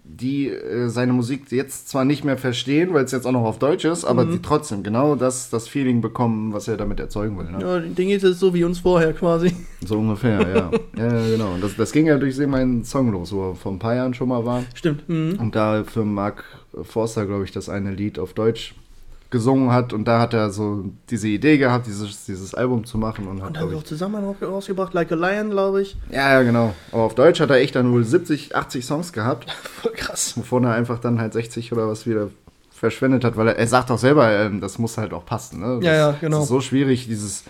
Die 0.07 0.49
äh, 0.49 0.87
seine 0.87 1.13
Musik 1.13 1.51
jetzt 1.51 1.89
zwar 1.89 2.05
nicht 2.05 2.23
mehr 2.23 2.37
verstehen, 2.37 2.93
weil 2.93 3.03
es 3.05 3.11
jetzt 3.11 3.25
auch 3.25 3.31
noch 3.31 3.43
auf 3.43 3.59
Deutsch 3.59 3.85
ist, 3.85 4.05
aber 4.05 4.25
die 4.25 4.41
trotzdem 4.41 4.83
genau 4.83 5.15
das, 5.15 5.49
das 5.49 5.67
Feeling 5.67 6.01
bekommen, 6.01 6.53
was 6.53 6.67
er 6.67 6.77
damit 6.77 6.99
erzeugen 6.99 7.37
will. 7.37 7.51
Ne? 7.51 7.59
ja 7.61 7.79
den 7.79 8.07
geht 8.07 8.23
es 8.23 8.39
so 8.39 8.53
wie 8.53 8.63
uns 8.63 8.79
vorher 8.79 9.13
quasi. 9.13 9.51
So 9.85 9.97
ungefähr, 9.97 10.39
ja. 10.55 10.71
ja, 10.97 11.27
genau. 11.29 11.53
Und 11.53 11.63
das, 11.63 11.75
das 11.75 11.91
ging 11.91 12.07
ja 12.07 12.17
durch 12.17 12.37
meinen 12.47 12.83
Song 12.83 13.11
los, 13.11 13.31
wo 13.31 13.49
wir 13.49 13.55
vor 13.55 13.71
ein 13.71 13.79
paar 13.79 13.95
Jahren 13.95 14.13
schon 14.13 14.29
mal 14.29 14.45
waren. 14.45 14.65
Stimmt. 14.73 15.07
Mhm. 15.09 15.37
Und 15.39 15.55
da 15.55 15.83
für 15.83 16.05
Mark 16.05 16.43
Forster, 16.83 17.25
glaube 17.25 17.43
ich, 17.43 17.51
das 17.51 17.69
eine 17.69 17.91
Lied 17.91 18.19
auf 18.19 18.33
Deutsch 18.33 18.75
gesungen 19.35 19.71
hat. 19.73 19.91
Und 19.91 20.05
da 20.07 20.19
hat 20.21 20.33
er 20.33 20.49
so 20.49 20.85
diese 21.09 21.27
Idee 21.27 21.57
gehabt, 21.57 21.85
dieses, 21.87 22.25
dieses 22.25 22.55
Album 22.55 22.85
zu 22.85 22.97
machen. 22.97 23.27
Und 23.27 23.41
hat, 23.41 23.49
Und 23.49 23.59
haben 23.59 23.69
wir 23.69 23.73
ich, 23.77 23.79
auch 23.83 23.85
zusammen 23.85 24.23
rausgebracht, 24.41 24.93
Like 24.93 25.11
a 25.11 25.15
Lion, 25.15 25.49
glaube 25.49 25.81
ich. 25.81 25.97
ja, 26.09 26.31
ja, 26.33 26.41
genau. 26.43 26.73
Aber 26.93 27.03
auf 27.03 27.15
Deutsch 27.15 27.41
hat 27.41 27.49
er 27.49 27.57
echt 27.57 27.75
dann 27.75 27.91
wohl 27.91 28.03
70, 28.05 28.55
80 28.55 28.85
Songs 28.85 29.11
gehabt, 29.13 29.51
Voll 29.81 29.91
krass. 29.91 30.33
wovon 30.37 30.63
er 30.63 30.73
einfach 30.73 30.99
dann 30.99 31.19
halt 31.19 31.33
60 31.33 31.73
oder 31.73 31.87
was 31.89 32.07
wieder 32.07 32.29
verschwendet 32.71 33.23
hat, 33.25 33.35
weil 33.37 33.49
er, 33.49 33.57
er 33.57 33.67
sagt 33.67 33.91
auch 33.91 33.97
selber, 33.97 34.31
ähm, 34.31 34.61
das 34.61 34.79
muss 34.79 34.97
halt 34.97 35.13
auch 35.13 35.25
passen. 35.25 35.59
Ne? 35.59 35.75
Das, 35.77 35.85
Ja, 35.85 35.93
ja, 35.93 36.11
genau. 36.19 36.37
Das 36.37 36.45
ist 36.45 36.49
so 36.49 36.61
schwierig, 36.61 37.07
dieses, 37.07 37.43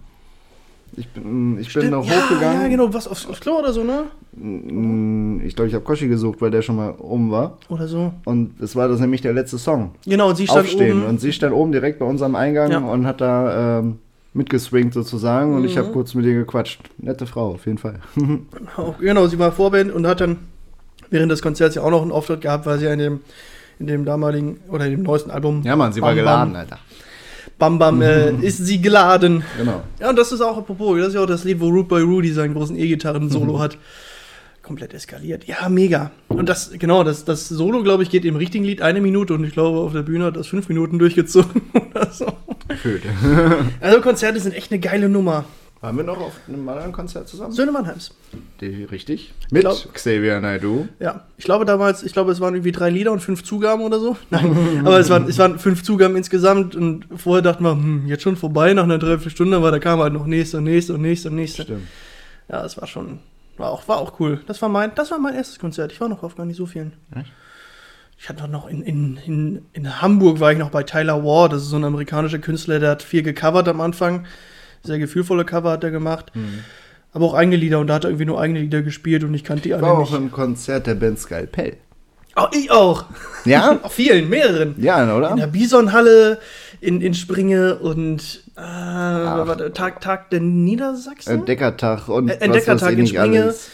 Ich 0.98 1.08
bin, 1.08 1.58
ich 1.60 1.74
bin 1.74 1.90
noch 1.90 2.06
ja, 2.06 2.12
hochgegangen. 2.14 2.62
Ja, 2.64 2.68
genau, 2.68 2.94
was 2.94 3.08
aufs, 3.08 3.26
aufs 3.26 3.40
Klo 3.40 3.60
oder 3.60 3.72
so, 3.72 3.84
ne? 3.84 4.04
Mm, 4.36 5.40
Ich 5.46 5.56
glaube, 5.56 5.70
ich 5.70 5.74
habe 5.74 5.84
Koshi 5.86 6.08
gesucht, 6.08 6.42
weil 6.42 6.52
der 6.52 6.62
schon 6.62 6.76
mal 6.76 6.94
oben 7.00 7.32
war. 7.32 7.58
Oder 7.70 7.88
so. 7.88 8.12
Und 8.26 8.60
es 8.62 8.76
war 8.76 8.88
das 8.88 9.00
nämlich 9.00 9.22
der 9.22 9.34
letzte 9.34 9.58
Song. 9.58 9.92
Genau, 10.06 10.30
und 10.30 10.36
sie 10.36 10.48
stand 10.48 10.62
Aufstehen. 10.66 11.00
oben. 11.00 11.08
Und 11.10 11.22
sie 11.22 11.32
stand 11.32 11.54
oben 11.54 11.72
direkt 11.72 12.00
bei 12.00 12.06
unserem 12.06 12.36
Eingang 12.36 12.72
Ja. 12.72 12.80
und 12.80 13.06
hat 13.06 13.22
da 13.22 13.80
ähm, 13.80 14.00
mitgeswingt 14.34 14.94
sozusagen. 14.94 15.56
Und 15.56 15.64
ich 15.66 15.76
Mhm. 15.76 15.80
habe 15.80 15.92
kurz 15.94 16.14
mit 16.14 16.26
ihr 16.26 16.34
gequatscht. 16.34 16.82
Nette 16.98 17.26
Frau, 17.26 17.52
auf 17.54 17.66
jeden 17.66 17.78
Fall. 17.78 18.00
Auch, 18.76 18.98
genau, 19.00 19.28
sie 19.28 19.40
war 19.40 19.52
Vorband 19.54 19.92
und 19.94 20.06
hat 20.08 20.20
dann 20.22 20.38
während 21.10 21.32
des 21.32 21.42
Konzerts 21.42 21.76
ja 21.76 21.84
auch 21.84 21.92
noch 21.92 22.02
einen 22.02 22.12
Auftritt 22.12 22.42
gehabt, 22.42 22.66
weil 22.66 22.80
sie 22.80 22.86
in 22.88 23.00
dem, 23.00 23.20
in 23.80 23.88
dem 23.88 24.04
damaligen 24.06 24.60
oder 24.70 24.86
in 24.86 24.92
dem 24.92 25.04
neuesten 25.04 25.32
Album 25.32 25.62
ja, 25.64 25.76
Mann, 25.76 25.94
sie 25.94 26.02
war 26.02 26.10
Bam, 26.10 26.18
geladen, 26.18 26.52
Bam, 26.54 26.60
Alter. 26.62 26.80
Bam 27.62 27.78
Bam 27.78 28.02
äh, 28.02 28.32
ist 28.42 28.58
sie 28.58 28.82
geladen. 28.82 29.44
Genau. 29.56 29.84
Ja, 30.00 30.10
und 30.10 30.18
das 30.18 30.32
ist 30.32 30.42
auch 30.42 30.58
apropos, 30.58 30.98
das 30.98 31.10
ist 31.10 31.14
ja 31.14 31.22
auch 31.22 31.28
das 31.28 31.44
Lied, 31.44 31.60
wo 31.60 31.70
Root 31.70 31.88
Boy 31.88 32.02
Rudy 32.02 32.34
seinen 32.34 32.56
großen 32.56 32.76
E-Gitarren-Solo 32.76 33.60
hat. 33.60 33.78
Komplett 34.64 34.96
eskaliert. 34.96 35.46
Ja, 35.46 35.70
mega. 35.70 36.10
Und 36.28 36.50
das, 36.50 36.72
genau, 36.72 37.04
das, 37.04 37.24
das 37.24 37.48
Solo, 37.50 37.84
glaube 37.84 38.02
ich, 38.02 38.10
geht 38.10 38.26
im 38.26 38.36
richtigen 38.36 38.66
Lied 38.66 38.82
eine 38.82 39.00
Minute 39.00 39.36
und 39.36 39.44
ich 39.44 39.54
glaube, 39.54 39.78
auf 39.78 39.94
der 39.94 40.02
Bühne 40.02 40.26
hat 40.26 40.38
das 40.38 40.48
fünf 40.48 40.70
Minuten 40.70 40.98
durchgezogen 40.98 41.62
oder 41.92 42.12
so. 42.12 42.26
Gefühlt. 42.68 43.04
Also 43.80 44.02
Konzerte 44.02 44.40
sind 44.40 44.56
echt 44.56 44.72
eine 44.72 44.80
geile 44.80 45.08
Nummer. 45.08 45.46
Waren 45.82 45.98
wir 45.98 46.04
noch 46.04 46.20
auf 46.20 46.34
einem 46.48 46.70
anderen 46.70 46.92
Konzert 46.92 47.28
zusammen? 47.28 47.54
Söhne 47.54 47.72
Mannheims. 47.72 48.12
Die, 48.62 48.84
richtig. 48.84 49.34
Mit 49.50 49.62
glaub- 49.62 49.92
Xavier 49.94 50.40
Naidoo. 50.40 50.88
Ja, 51.00 51.26
ich 51.38 51.46
glaube 51.46 51.66
damals, 51.66 52.04
ich 52.04 52.14
glaube, 52.14 52.32
es 52.32 52.40
waren 52.40 52.54
irgendwie 52.54 52.72
drei 52.72 52.92
Lieder 52.92 53.12
und 53.12 53.20
fünf 53.20 53.44
Zugaben 53.44 53.82
oder 53.82 54.00
so. 54.00 54.16
Nein, 54.30 54.82
aber 54.86 55.00
es 55.00 55.10
waren, 55.10 55.28
es 55.28 55.40
waren 55.40 55.58
fünf 55.58 55.82
Zugaben 55.82 56.16
insgesamt 56.16 56.76
und 56.76 57.06
vorher 57.16 57.42
dachten 57.42 57.64
wir, 57.64 57.72
hm, 57.72 58.06
jetzt 58.06 58.22
schon 58.22 58.38
vorbei 58.38 58.74
nach 58.74 58.84
einer 58.84 59.00
Dreiviertelstunde, 59.00 59.58
aber 59.58 59.72
da 59.72 59.80
kam 59.80 60.00
halt 60.00 60.14
noch 60.14 60.28
nächste 60.28 60.58
und 60.58 60.66
nächste 60.66 60.94
und 60.94 61.02
nächste 61.02 61.30
und 61.30 61.36
nächste. 61.36 61.64
Stimmt. 61.64 61.88
Ja, 62.48 62.64
es 62.64 62.80
war 62.80 62.88
schon, 62.88 63.18
war 63.58 63.72
auch, 63.72 63.88
war 63.88 63.98
auch 63.98 64.20
cool. 64.20 64.40
Das 64.46 64.62
war 64.62 64.70
mein, 64.70 64.92
das 64.94 65.10
war 65.10 65.18
mein 65.18 65.34
erstes 65.34 65.58
Konzert. 65.58 65.92
Ich 65.92 66.00
war 66.00 66.10
noch 66.10 66.22
auf 66.22 66.36
gar 66.36 66.46
nicht 66.46 66.58
so 66.58 66.68
vielen. 66.68 66.94
Echt? 67.16 67.32
Ich 68.20 68.30
hatte 68.30 68.48
noch 68.48 68.68
in, 68.68 68.84
in, 68.84 69.18
in, 69.26 69.66
in 69.74 70.00
Hamburg 70.00 70.40
war 70.40 70.52
ich 70.52 70.60
noch 70.60 70.70
bei 70.70 70.84
Tyler 70.84 71.24
Ward, 71.24 71.54
das 71.54 71.64
ist 71.64 71.70
so 71.70 71.78
ein 71.78 71.84
amerikanischer 71.84 72.38
Künstler, 72.38 72.78
der 72.80 72.92
hat 72.92 73.02
viel 73.02 73.24
gecovert 73.24 73.68
am 73.68 73.82
Anfang. 73.82 74.28
Sehr 74.84 75.00
gefühlvolle 75.00 75.46
Cover 75.46 75.72
hat 75.72 75.84
er 75.84 75.92
gemacht. 75.92 76.32
Aber 77.14 77.26
auch 77.26 77.34
eigene 77.34 77.58
Lieder 77.58 77.80
und 77.80 77.88
da 77.88 77.96
hat 77.96 78.04
er 78.06 78.10
irgendwie 78.10 78.26
nur 78.26 78.40
eigene 78.40 78.60
Lieder 78.60 78.82
gespielt 78.82 79.24
und 79.24 79.34
ich 79.34 79.44
kannte 79.44 79.64
die 79.64 79.70
Ich 79.70 79.76
alle 79.76 79.84
war 79.84 79.94
auch 79.98 80.10
nicht. 80.12 80.14
im 80.20 80.32
Konzert 80.32 80.88
der 80.88 80.96
Band 80.96 81.20
Skalpell. 81.20 81.78
Oh, 82.38 82.48
ich 82.54 82.72
auch. 82.72 83.04
Ja? 83.44 83.80
Auf 83.84 83.92
vielen, 83.92 84.30
mehreren. 84.30 84.76
Ja, 84.78 85.02
In 85.02 85.08
der 85.10 85.18
oder? 85.18 85.48
Bisonhalle, 85.48 86.40
in, 86.80 87.02
in 87.02 87.14
Springe 87.14 87.76
und 87.80 88.44
äh, 88.56 88.62
warte, 88.62 89.74
Tag, 89.74 90.00
Tag 90.00 90.30
der 90.30 90.40
Niedersachsen? 90.40 91.30
Entdeckertag 91.40 92.08
und 92.08 92.30
Ä- 92.32 92.36
Entdeckertag 92.36 92.76
was 92.76 92.82
weiß 92.84 92.92
ich 92.92 92.98
in 92.98 93.02
nicht 93.04 93.16
Springe. 93.18 93.42
alles. 93.44 93.70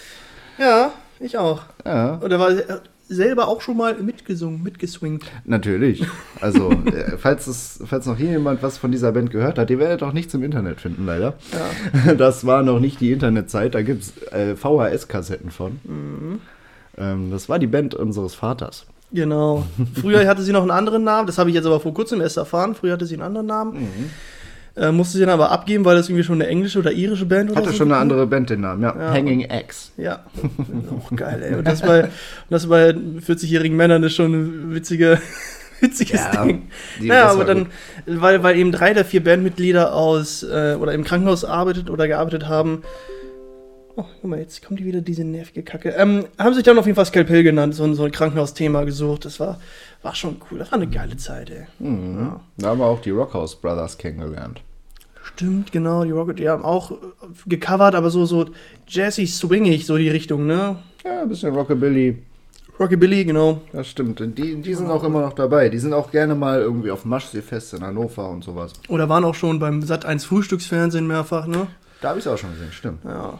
ja, 0.58 0.92
ich 1.20 1.38
auch. 1.38 1.62
Ja, 1.86 2.16
Und 2.16 2.32
er 2.32 2.40
war 2.40 2.50
äh, 2.50 2.64
selber 3.08 3.48
auch 3.48 3.62
schon 3.62 3.78
mal 3.78 3.96
mitgesungen, 4.02 4.64
mitgeswingt. 4.64 5.26
natürlich. 5.46 6.06
Also, 6.42 6.72
äh, 6.86 7.18
falls, 7.18 7.48
es, 7.48 7.80
falls 7.86 8.06
noch 8.06 8.20
jemand 8.20 8.64
was 8.64 8.78
von 8.78 8.92
dieser 8.92 9.12
Band 9.12 9.32
gehört 9.32 9.58
hat, 9.58 9.70
ihr 9.70 9.80
werdet 9.80 10.04
auch 10.04 10.14
nichts 10.14 10.34
im 10.34 10.44
Internet 10.44 10.82
finden, 10.82 11.06
leider. 11.06 11.36
Ja. 11.52 12.14
Das 12.18 12.46
war 12.46 12.64
noch 12.64 12.80
nicht 12.80 13.00
die 13.00 13.12
Internetzeit, 13.12 13.76
da 13.76 13.82
gibt 13.82 14.04
es 14.04 14.32
äh, 14.32 14.56
VHS-Kassetten 14.56 15.52
von. 15.52 15.80
Mhm. 15.84 16.42
Ähm, 16.98 17.32
das 17.32 17.50
war 17.50 17.60
die 17.60 17.68
Band 17.68 17.96
unseres 17.96 18.34
Vaters. 18.34 18.86
Genau. 19.12 19.66
Früher 20.02 20.28
hatte 20.28 20.42
sie 20.42 20.52
noch 20.52 20.62
einen 20.62 20.72
anderen 20.72 21.04
Namen, 21.04 21.28
das 21.28 21.38
habe 21.38 21.50
ich 21.50 21.56
jetzt 21.56 21.66
aber 21.66 21.80
vor 21.80 21.94
kurzem 21.94 22.22
erst 22.22 22.38
erfahren. 22.38 22.76
Früher 22.76 22.94
hatte 22.94 23.06
sie 23.06 23.16
einen 23.16 23.24
anderen 23.24 23.48
Namen. 23.48 23.74
Mhm. 23.82 24.10
Äh, 24.78 24.92
musste 24.92 25.18
sie 25.18 25.22
dann 25.22 25.32
aber 25.34 25.52
abgeben, 25.52 25.86
weil 25.86 25.96
das 25.96 26.08
irgendwie 26.08 26.24
schon 26.24 26.36
eine 26.40 26.48
englische 26.48 26.78
oder 26.78 26.92
irische 26.92 27.26
Band 27.26 27.50
oder 27.50 27.60
Hatte 27.62 27.72
so 27.72 27.78
schon 27.78 27.92
eine 27.92 28.00
andere 28.00 28.28
Band 28.28 28.50
den 28.52 28.62
Namen, 28.62 28.84
ja. 28.84 28.96
Ja. 28.96 29.12
Hanging 29.12 29.50
Axe. 29.50 29.90
Ja, 29.98 30.24
auch 30.98 31.16
geil, 31.16 31.42
ey. 31.44 31.56
Und 31.56 31.68
das 31.68 31.82
bei, 31.82 32.04
und 32.04 32.12
das 32.50 32.68
bei 32.68 32.90
40-jährigen 32.92 33.76
Männern 33.76 34.04
ist 34.04 34.14
schon 34.14 34.34
ein 34.34 34.76
witzige, 34.76 35.20
witziges 35.82 36.22
Ja, 36.32 36.44
Ding. 36.46 36.68
die- 37.02 37.08
Ja, 37.08 37.32
aber 37.32 37.44
dann, 37.46 37.68
weil, 38.06 38.44
weil 38.44 38.56
eben 38.58 38.72
drei 38.72 38.94
der 38.94 39.04
vier 39.04 39.24
Bandmitglieder 39.24 39.96
aus 39.96 40.44
äh, 40.44 40.78
oder 40.80 40.94
im 40.94 41.04
Krankenhaus 41.04 41.44
arbeitet 41.44 41.90
oder 41.90 42.08
gearbeitet 42.08 42.48
haben, 42.48 42.84
Oh, 44.00 44.06
guck 44.22 44.30
mal, 44.30 44.38
jetzt 44.38 44.64
kommt 44.64 44.80
die 44.80 44.86
wieder 44.86 45.02
diese 45.02 45.24
nervige 45.24 45.64
Kacke. 45.64 45.90
Ähm, 45.98 46.26
haben 46.38 46.54
sich 46.54 46.62
dann 46.62 46.78
auf 46.78 46.86
jeden 46.86 46.96
Fall 46.96 47.08
Skalpell 47.08 47.42
genannt, 47.42 47.74
so 47.74 47.84
ein, 47.84 47.96
so 47.96 48.04
ein 48.04 48.12
Krankenhausthema 48.12 48.84
gesucht. 48.84 49.26
Das 49.26 49.40
war, 49.40 49.60
war 50.04 50.14
schon 50.14 50.38
cool. 50.52 50.60
Das 50.60 50.72
war 50.72 50.78
eine 50.78 50.86
geile 50.88 51.18
Zeit, 51.18 51.50
ey. 51.50 51.66
Mhm. 51.80 52.18
Ja. 52.20 52.40
Da 52.60 52.68
haben 52.68 52.78
wir 52.80 52.86
auch 52.86 53.02
die 53.02 53.10
Rockhouse 53.10 53.56
Brothers 53.56 53.98
kennengelernt. 53.98 54.62
Stimmt, 55.34 55.72
genau. 55.72 56.04
Die 56.04 56.12
Rocket, 56.12 56.40
die 56.40 56.50
haben 56.50 56.64
auch 56.64 56.92
äh, 56.92 56.96
gecovert, 57.48 57.96
aber 57.96 58.10
so, 58.10 58.26
so 58.26 58.46
jazzy, 58.88 59.28
swingig, 59.28 59.86
so 59.86 59.98
die 59.98 60.10
Richtung, 60.10 60.46
ne? 60.46 60.78
Ja, 61.04 61.22
ein 61.22 61.30
bisschen 61.30 61.54
Rockabilly. 61.54 62.18
Rockabilly, 62.80 63.26
genau. 63.26 63.62
Das 63.74 63.88
stimmt. 63.88 64.22
Und 64.22 64.38
die, 64.38 64.56
die 64.56 64.74
sind 64.74 64.90
auch 64.90 65.04
immer 65.04 65.22
noch 65.22 65.34
dabei. 65.34 65.70
Die 65.70 65.80
sind 65.80 65.94
auch 65.94 66.12
gerne 66.12 66.36
mal 66.36 66.60
irgendwie 66.60 66.92
auf 66.92 67.02
dem 67.02 67.10
Maschsee-Fest 67.10 67.74
in 67.74 67.82
Hannover 67.82 68.30
und 68.30 68.44
sowas. 68.44 68.74
Oder 68.88 69.10
waren 69.10 69.26
auch 69.26 69.36
schon 69.36 69.60
beim 69.60 69.82
Sat 69.82 70.06
1 70.06 70.26
Frühstücksfernsehen 70.26 71.08
mehrfach, 71.08 71.48
ne? 71.48 71.68
Da 72.02 72.10
habe 72.10 72.20
ich 72.20 72.26
es 72.26 72.32
auch 72.32 72.38
schon 72.38 72.52
gesehen, 72.52 72.72
stimmt. 72.72 73.04
Ja. 73.04 73.40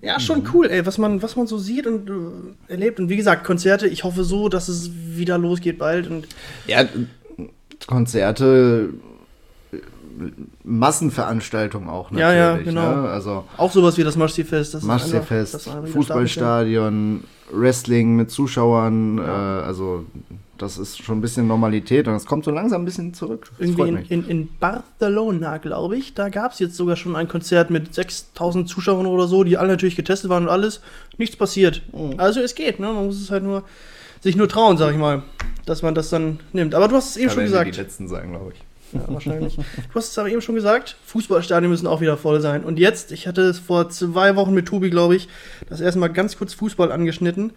Ja, 0.00 0.18
schon 0.18 0.48
cool, 0.52 0.66
ey, 0.68 0.84
was 0.84 0.98
man, 0.98 1.22
was 1.22 1.36
man 1.36 1.46
so 1.46 1.58
sieht 1.58 1.86
und 1.86 2.08
äh, 2.10 2.72
erlebt. 2.72 2.98
Und 2.98 3.08
wie 3.08 3.16
gesagt, 3.16 3.44
Konzerte, 3.44 3.86
ich 3.86 4.02
hoffe 4.02 4.24
so, 4.24 4.48
dass 4.48 4.68
es 4.68 4.90
wieder 4.92 5.38
losgeht 5.38 5.78
bald. 5.78 6.08
Und 6.08 6.26
Ja, 6.66 6.84
Konzerte, 7.86 8.90
Massenveranstaltungen 10.64 11.88
auch 11.88 12.10
Ja, 12.12 12.32
ja, 12.32 12.50
natürlich. 12.50 12.68
genau. 12.68 13.02
Ne? 13.02 13.08
Also 13.08 13.44
auch 13.56 13.72
sowas 13.72 13.96
wie 13.98 14.04
das 14.04 14.16
Maschsee-Fest. 14.16 14.74
das 14.74 14.82
Maschsee-Fest, 14.82 15.70
Fußballstadion, 15.92 17.24
Wrestling 17.52 18.16
mit 18.16 18.30
Zuschauern. 18.30 19.18
Ja. 19.18 19.60
Äh, 19.60 19.64
also 19.64 20.04
das 20.58 20.78
ist 20.78 21.02
schon 21.02 21.18
ein 21.18 21.20
bisschen 21.20 21.48
Normalität 21.48 22.06
und 22.06 22.14
es 22.14 22.24
kommt 22.24 22.44
so 22.44 22.50
langsam 22.52 22.82
ein 22.82 22.84
bisschen 22.84 23.14
zurück. 23.14 23.50
Das 23.58 23.68
Irgendwie 23.68 23.88
in, 23.88 24.22
in, 24.22 24.28
in 24.28 24.48
Barcelona, 24.60 25.58
glaube 25.58 25.96
ich, 25.96 26.14
da 26.14 26.28
gab 26.28 26.52
es 26.52 26.60
jetzt 26.60 26.76
sogar 26.76 26.94
schon 26.96 27.16
ein 27.16 27.26
Konzert 27.26 27.70
mit 27.70 27.92
6000 27.94 28.68
Zuschauern 28.68 29.06
oder 29.06 29.26
so, 29.26 29.42
die 29.42 29.56
alle 29.58 29.70
natürlich 29.70 29.96
getestet 29.96 30.30
waren 30.30 30.44
und 30.44 30.48
alles. 30.50 30.80
Nichts 31.18 31.36
passiert. 31.36 31.82
Mhm. 31.92 32.14
Also 32.18 32.40
es 32.40 32.54
geht, 32.54 32.78
ne? 32.78 32.86
Man 32.86 33.06
muss 33.06 33.20
es 33.20 33.30
halt 33.30 33.42
nur 33.42 33.64
sich 34.20 34.36
nur 34.36 34.48
trauen, 34.48 34.76
sag 34.76 34.92
ich 34.92 34.98
mal, 34.98 35.24
dass 35.66 35.82
man 35.82 35.96
das 35.96 36.10
dann 36.10 36.38
nimmt. 36.52 36.76
Aber 36.76 36.86
du 36.86 36.94
hast 36.94 37.10
es 37.10 37.16
eben 37.16 37.26
Da 37.28 37.34
schon 37.34 37.44
gesagt. 37.44 37.74
die 37.74 37.80
letzten 37.80 38.06
sein, 38.06 38.30
glaube 38.30 38.52
ich. 38.54 38.62
Wahrscheinlich. 38.92 39.56
Du 39.56 39.94
hast 39.94 40.10
es 40.10 40.18
aber 40.18 40.28
eben 40.28 40.40
schon 40.40 40.54
gesagt, 40.54 40.96
Fußballstadien 41.06 41.70
müssen 41.70 41.86
auch 41.86 42.00
wieder 42.00 42.16
voll 42.16 42.40
sein. 42.40 42.64
Und 42.64 42.78
jetzt, 42.78 43.12
ich 43.12 43.26
hatte 43.26 43.42
es 43.42 43.58
vor 43.58 43.88
zwei 43.90 44.36
Wochen 44.36 44.54
mit 44.54 44.66
Tobi, 44.66 44.90
glaube 44.90 45.16
ich, 45.16 45.28
das 45.68 45.80
erste 45.80 45.98
Mal 45.98 46.08
ganz 46.08 46.36
kurz 46.36 46.54
Fußball 46.54 46.92
angeschnitten. 46.92 47.52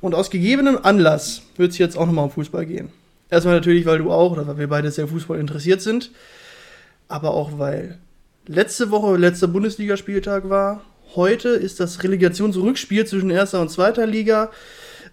Und 0.00 0.14
aus 0.14 0.30
gegebenem 0.30 0.78
Anlass 0.82 1.42
wird 1.56 1.72
es 1.72 1.78
jetzt 1.78 1.96
auch 1.96 2.06
nochmal 2.06 2.24
um 2.24 2.30
Fußball 2.30 2.66
gehen. 2.66 2.90
Erstmal 3.30 3.56
natürlich, 3.56 3.84
weil 3.84 3.98
du 3.98 4.10
auch, 4.10 4.32
oder 4.32 4.46
weil 4.46 4.58
wir 4.58 4.68
beide 4.68 4.90
sehr 4.90 5.08
Fußball 5.08 5.38
interessiert 5.38 5.82
sind. 5.82 6.10
Aber 7.08 7.32
auch, 7.32 7.58
weil 7.58 7.98
letzte 8.46 8.90
Woche 8.90 9.16
letzter 9.16 9.48
Bundesligaspieltag 9.48 10.48
war. 10.48 10.82
Heute 11.14 11.50
ist 11.50 11.80
das 11.80 12.02
Relegationsrückspiel 12.02 13.06
zwischen 13.06 13.30
erster 13.30 13.60
und 13.60 13.70
zweiter 13.70 14.06
Liga. 14.06 14.50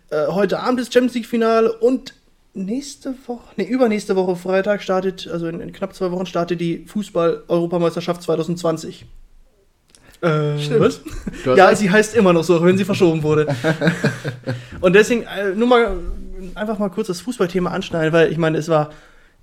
Äh, 0.09 0.27
heute 0.27 0.59
Abend 0.59 0.79
ist 0.79 0.93
Champions 0.93 1.15
League-Finale 1.15 1.71
und 1.73 2.13
nächste 2.55 3.13
Woche, 3.27 3.53
nee, 3.57 3.65
übernächste 3.65 4.15
Woche 4.15 4.35
Freitag 4.35 4.81
startet, 4.81 5.27
also 5.27 5.47
in, 5.47 5.59
in 5.59 5.73
knapp 5.73 5.93
zwei 5.93 6.11
Wochen 6.11 6.25
startet 6.25 6.59
die 6.61 6.85
Fußball-Europameisterschaft 6.85 8.23
2020. 8.23 9.05
Äh, 10.21 10.57
Stimmt. 10.57 10.79
was? 10.79 11.01
Ja, 11.45 11.67
recht. 11.67 11.77
sie 11.77 11.91
heißt 11.91 12.15
immer 12.15 12.33
noch 12.33 12.43
so, 12.43 12.57
auch 12.57 12.63
wenn 12.63 12.77
sie 12.77 12.85
verschoben 12.85 13.21
wurde. 13.23 13.53
Und 14.81 14.93
deswegen, 14.93 15.23
äh, 15.23 15.53
nur 15.53 15.67
mal, 15.67 15.97
einfach 16.55 16.79
mal 16.79 16.89
kurz 16.89 17.07
das 17.07 17.21
Fußballthema 17.21 17.69
anschneiden, 17.69 18.13
weil 18.13 18.31
ich 18.31 18.37
meine, 18.37 18.57
es 18.57 18.69
war, 18.69 18.91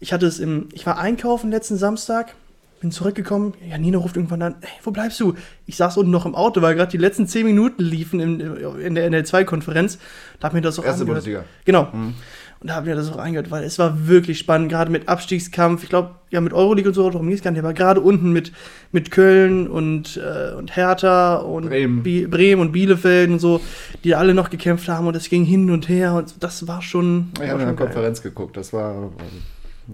ich 0.01 0.13
hatte 0.13 0.27
es 0.27 0.41
im, 0.41 0.69
ich 0.73 0.87
war 0.87 0.99
einkaufen 0.99 1.51
letzten 1.51 1.77
Samstag, 1.77 2.35
bin 2.81 2.91
zurückgekommen, 2.91 3.55
Janina 3.69 3.99
ruft 3.99 4.17
irgendwann 4.17 4.43
an, 4.43 4.55
ey, 4.63 4.69
wo 4.83 4.91
bleibst 4.91 5.21
du? 5.21 5.35
Ich 5.67 5.77
saß 5.77 5.99
unten 5.99 6.11
noch 6.11 6.27
im 6.27 6.35
Auto, 6.35 6.63
weil 6.63 6.75
gerade 6.75 6.91
die 6.91 6.97
letzten 6.97 7.29
zehn 7.29 7.47
Minuten 7.47 7.85
liefen 7.85 8.19
in, 8.19 8.41
in 8.41 8.95
der 8.97 9.09
NL2-Konferenz. 9.09 9.99
Da 10.41 10.47
hat 10.47 10.55
mir 10.55 10.63
das 10.63 10.81
auch 10.81 10.85
Erste 10.85 11.03
angehört. 11.03 11.25
Bundesliga. 11.25 11.45
Genau. 11.65 11.89
Mhm. 11.93 12.15
Und 12.63 12.69
da 12.69 12.77
haben 12.77 12.87
wir 12.87 12.95
das 12.95 13.11
auch 13.11 13.19
angehört, 13.19 13.51
weil 13.51 13.65
es 13.65 13.81
war 13.81 14.07
wirklich 14.07 14.39
spannend, 14.39 14.71
gerade 14.71 14.89
mit 14.89 15.09
Abstiegskampf. 15.09 15.83
Ich 15.83 15.89
glaube, 15.89 16.11
ja, 16.31 16.41
mit 16.41 16.53
Euroleague 16.53 16.89
und 16.89 16.95
so, 16.95 17.11
darum 17.11 17.27
ging 17.27 17.35
es 17.35 17.43
gar 17.43 17.51
nicht, 17.51 17.59
aber 17.59 17.75
gerade 17.75 18.01
unten 18.01 18.31
mit, 18.31 18.53
mit 18.93 19.11
Köln 19.11 19.67
und, 19.67 20.17
äh, 20.17 20.55
und 20.55 20.77
Hertha 20.77 21.39
und 21.39 21.69
Bremen. 21.69 22.31
Bremen 22.31 22.63
und 22.63 22.71
Bielefeld 22.71 23.31
und 23.31 23.41
so, 23.41 23.61
die 24.05 24.15
alle 24.15 24.33
noch 24.33 24.49
gekämpft 24.49 24.89
haben 24.89 25.09
und 25.09 25.17
es 25.17 25.29
ging 25.29 25.45
hin 25.45 25.73
und 25.73 25.89
her 25.89 26.15
und 26.15 26.37
das 26.39 26.69
war 26.69 26.83
schon. 26.83 27.33
Ich 27.35 27.41
habe 27.41 27.63
in 27.63 27.67
schon 27.67 27.77
der. 27.77 27.87
Konferenz 27.87 28.23
geguckt. 28.23 28.57
Das 28.57 28.73
war 28.73 29.11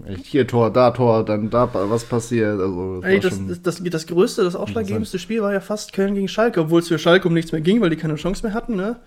ähm, 0.05 0.13
echt 0.13 0.27
hier 0.27 0.45
Tor, 0.45 0.71
da 0.71 0.91
Tor, 0.91 1.25
dann 1.25 1.49
da 1.49 1.67
was 1.73 2.03
passiert. 2.03 2.59
Also 2.59 3.01
das 3.01 3.09
Ey, 3.09 3.19
das, 3.19 3.41
das, 3.47 3.61
das, 3.63 3.83
das 3.83 4.05
größte, 4.05 4.43
das 4.43 4.55
ausschlaggebendste 4.55 5.17
Spiel 5.17 5.41
war 5.41 5.53
ja 5.53 5.59
fast 5.59 5.91
Köln 5.93 6.13
gegen 6.13 6.27
Schalke, 6.27 6.61
obwohl 6.61 6.81
es 6.81 6.87
für 6.87 6.99
Schalke 6.99 7.27
um 7.27 7.33
nichts 7.33 7.51
mehr 7.51 7.61
ging, 7.61 7.81
weil 7.81 7.89
die 7.89 7.95
keine 7.95 8.13
Chance 8.13 8.45
mehr 8.45 8.53
hatten, 8.53 8.75
ne? 8.75 8.97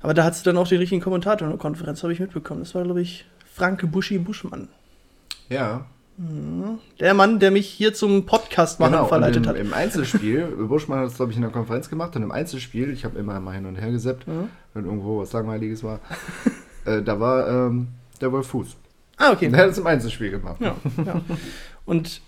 Aber 0.00 0.14
da 0.14 0.24
hat 0.24 0.34
es 0.34 0.42
dann 0.42 0.56
auch 0.56 0.68
den 0.68 0.78
richtigen 0.78 1.00
Kommentator 1.00 1.46
in 1.46 1.52
der 1.52 1.58
Konferenz, 1.58 2.02
habe 2.02 2.12
ich 2.12 2.20
mitbekommen. 2.20 2.60
Das 2.60 2.74
war, 2.74 2.84
glaube 2.84 3.00
ich, 3.02 3.24
Franke 3.52 3.86
Buschi 3.86 4.18
Buschmann. 4.18 4.68
ja. 5.48 5.86
Der 6.98 7.14
Mann, 7.14 7.38
der 7.38 7.52
mich 7.52 7.68
hier 7.68 7.94
zum 7.94 8.26
Podcast 8.26 8.80
machen 8.80 8.90
Genau, 8.90 9.02
und 9.04 9.08
verleitet 9.08 9.44
im, 9.44 9.48
hat. 9.50 9.56
im 9.56 9.72
Einzelspiel, 9.72 10.46
Buschmann 10.68 10.98
hat 10.98 11.06
es, 11.06 11.14
glaube 11.14 11.30
ich, 11.30 11.36
in 11.36 11.42
der 11.42 11.52
Konferenz 11.52 11.88
gemacht 11.88 12.16
und 12.16 12.24
im 12.24 12.32
Einzelspiel, 12.32 12.90
ich 12.90 13.04
habe 13.04 13.16
immer 13.20 13.38
mal 13.38 13.52
hin 13.54 13.66
und 13.66 13.76
her 13.76 13.92
gesappt, 13.92 14.26
Mhm. 14.26 14.48
wenn 14.74 14.84
irgendwo 14.84 15.20
was 15.20 15.32
Langweiliges 15.32 15.84
war, 15.84 16.00
äh, 16.86 17.02
da 17.02 17.20
war 17.20 17.46
ähm, 17.48 17.86
der 18.20 18.32
Wolf 18.32 18.48
Fuß. 18.48 18.76
Ah, 19.16 19.30
okay. 19.30 19.48
Der 19.48 19.60
hat 19.62 19.70
es 19.70 19.78
im 19.78 19.86
Einzelspiel 19.86 20.32
gemacht. 20.32 20.56
Ja, 20.60 20.74
ja. 21.06 21.20
Und 21.84 22.20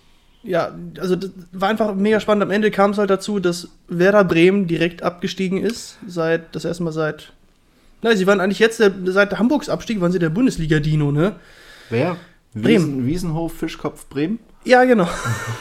ja, 0.43 0.71
also 0.97 1.17
das 1.17 1.31
war 1.51 1.67
einfach 1.67 1.93
mega 1.93 2.21
spannend. 2.21 2.43
Am 2.43 2.51
Ende 2.51 2.71
kam 2.71 2.91
es 2.91 2.97
halt 2.97 3.09
dazu, 3.09 3.39
dass 3.41 3.67
Werder 3.89 4.23
Bremen 4.23 4.67
direkt 4.67 5.03
abgestiegen 5.03 5.57
ist. 5.61 5.97
Seit, 6.07 6.55
das 6.55 6.63
erste 6.63 6.83
Mal 6.83 6.91
seit. 6.93 7.33
Nein, 8.01 8.17
sie 8.17 8.27
waren 8.27 8.39
eigentlich 8.39 8.59
jetzt, 8.59 8.79
der, 8.79 8.91
seit 9.05 9.37
Hamburgs 9.37 9.69
Abstieg, 9.69 10.01
waren 10.01 10.11
sie 10.11 10.19
der 10.19 10.29
Bundesliga-Dino, 10.29 11.11
ne? 11.11 11.35
Wer? 11.89 12.17
Bremen. 12.53 12.65
Wiesen, 12.65 13.05
Wiesenhof, 13.05 13.53
Fischkopf, 13.53 14.07
Bremen? 14.07 14.39
Ja, 14.63 14.83
genau. 14.83 15.07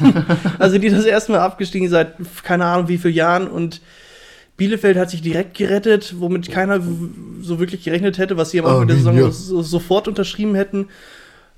also 0.58 0.78
die 0.78 0.90
das 0.90 1.04
erste 1.04 1.32
Mal 1.32 1.40
abgestiegen 1.40 1.88
seit 1.88 2.16
keine 2.42 2.66
Ahnung 2.66 2.88
wie 2.88 2.98
vielen 2.98 3.14
Jahren 3.14 3.48
und 3.48 3.80
Bielefeld 4.56 4.98
hat 4.98 5.08
sich 5.08 5.22
direkt 5.22 5.56
gerettet, 5.56 6.16
womit 6.18 6.50
keiner 6.50 6.82
so 7.40 7.58
wirklich 7.60 7.82
gerechnet 7.82 8.18
hätte, 8.18 8.36
was 8.36 8.50
sie 8.50 8.60
am 8.60 8.66
Anfang 8.66 8.88
der 8.88 8.96
Saison 8.96 9.14
Arminia. 9.14 9.32
so, 9.32 9.62
sofort 9.62 10.06
unterschrieben 10.06 10.54
hätten. 10.54 10.88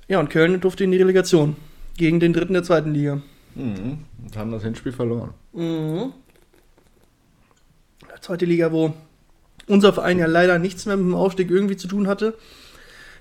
Ja, 0.07 0.21
und 0.21 0.29
Köln 0.29 0.61
durfte 0.61 0.85
in 0.85 0.91
die 0.91 0.99
Relegation 0.99 1.57
gegen 1.97 2.21
den 2.21 2.31
dritten 2.31 2.53
der 2.53 2.63
zweiten 2.63 2.93
Liga. 2.93 3.21
Mhm. 3.55 4.05
Und 4.23 4.37
haben 4.37 4.51
das 4.51 4.63
Hinspiel 4.63 4.93
verloren. 4.93 5.33
Mhm. 5.51 6.13
Zweite 8.21 8.45
Liga, 8.45 8.71
wo 8.71 8.93
unser 9.67 9.93
Verein 9.93 10.19
ja 10.19 10.25
leider 10.27 10.59
nichts 10.59 10.85
mehr 10.85 10.97
mit 10.97 11.05
dem 11.05 11.15
Aufstieg 11.15 11.49
irgendwie 11.51 11.77
zu 11.77 11.87
tun 11.87 12.07
hatte. 12.07 12.33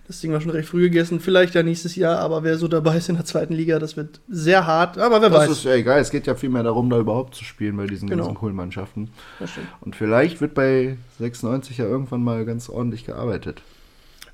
Das 0.08 0.20
Ding 0.20 0.32
war 0.32 0.40
schon 0.40 0.50
recht 0.50 0.68
früh 0.68 0.82
gegessen. 0.82 1.20
Vielleicht 1.20 1.54
ja 1.54 1.62
nächstes 1.62 1.94
Jahr, 1.94 2.18
aber 2.18 2.42
wer 2.42 2.58
so 2.58 2.66
dabei 2.66 2.96
ist 2.96 3.08
in 3.08 3.14
der 3.14 3.24
zweiten 3.24 3.54
Liga, 3.54 3.78
das 3.78 3.96
wird 3.96 4.20
sehr 4.28 4.66
hart. 4.66 4.98
Aber 4.98 5.22
wer 5.22 5.30
Das 5.30 5.42
weiß. 5.48 5.50
ist 5.58 5.64
ja 5.64 5.74
egal, 5.74 6.00
es 6.00 6.10
geht 6.10 6.26
ja 6.26 6.34
viel 6.34 6.48
mehr 6.50 6.64
darum, 6.64 6.90
da 6.90 6.98
überhaupt 6.98 7.36
zu 7.36 7.44
spielen 7.44 7.76
bei 7.76 7.86
diesen 7.86 8.08
Genau. 8.08 8.24
ganzen 8.24 8.38
coolen 8.38 8.56
Mannschaften. 8.56 9.10
Das. 9.38 9.50
Und 9.80 9.94
vielleicht 9.94 10.40
wird 10.40 10.54
bei 10.54 10.96
96 11.20 11.78
ja 11.78 11.84
irgendwann 11.84 12.22
mal 12.24 12.44
ganz 12.44 12.68
ordentlich 12.68 13.06
gearbeitet. 13.06 13.62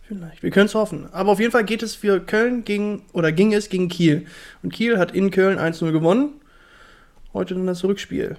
Vielleicht. 0.08 0.42
Wir 0.42 0.50
können 0.50 0.66
es 0.66 0.74
hoffen. 0.74 1.06
Aber 1.12 1.30
auf 1.32 1.38
jeden 1.38 1.52
Fall 1.52 1.64
geht 1.64 1.82
es 1.82 1.94
für 1.94 2.18
Köln 2.20 2.64
gegen, 2.64 3.02
oder 3.12 3.30
ging 3.30 3.52
es 3.52 3.68
gegen 3.68 3.88
Kiel. 3.88 4.24
Und 4.62 4.72
Kiel 4.72 4.98
hat 4.98 5.12
in 5.14 5.30
Köln 5.30 5.58
1-0 5.58 5.92
gewonnen. 5.92 6.30
Heute 7.34 7.54
dann 7.54 7.66
das 7.66 7.84
Rückspiel. 7.84 8.36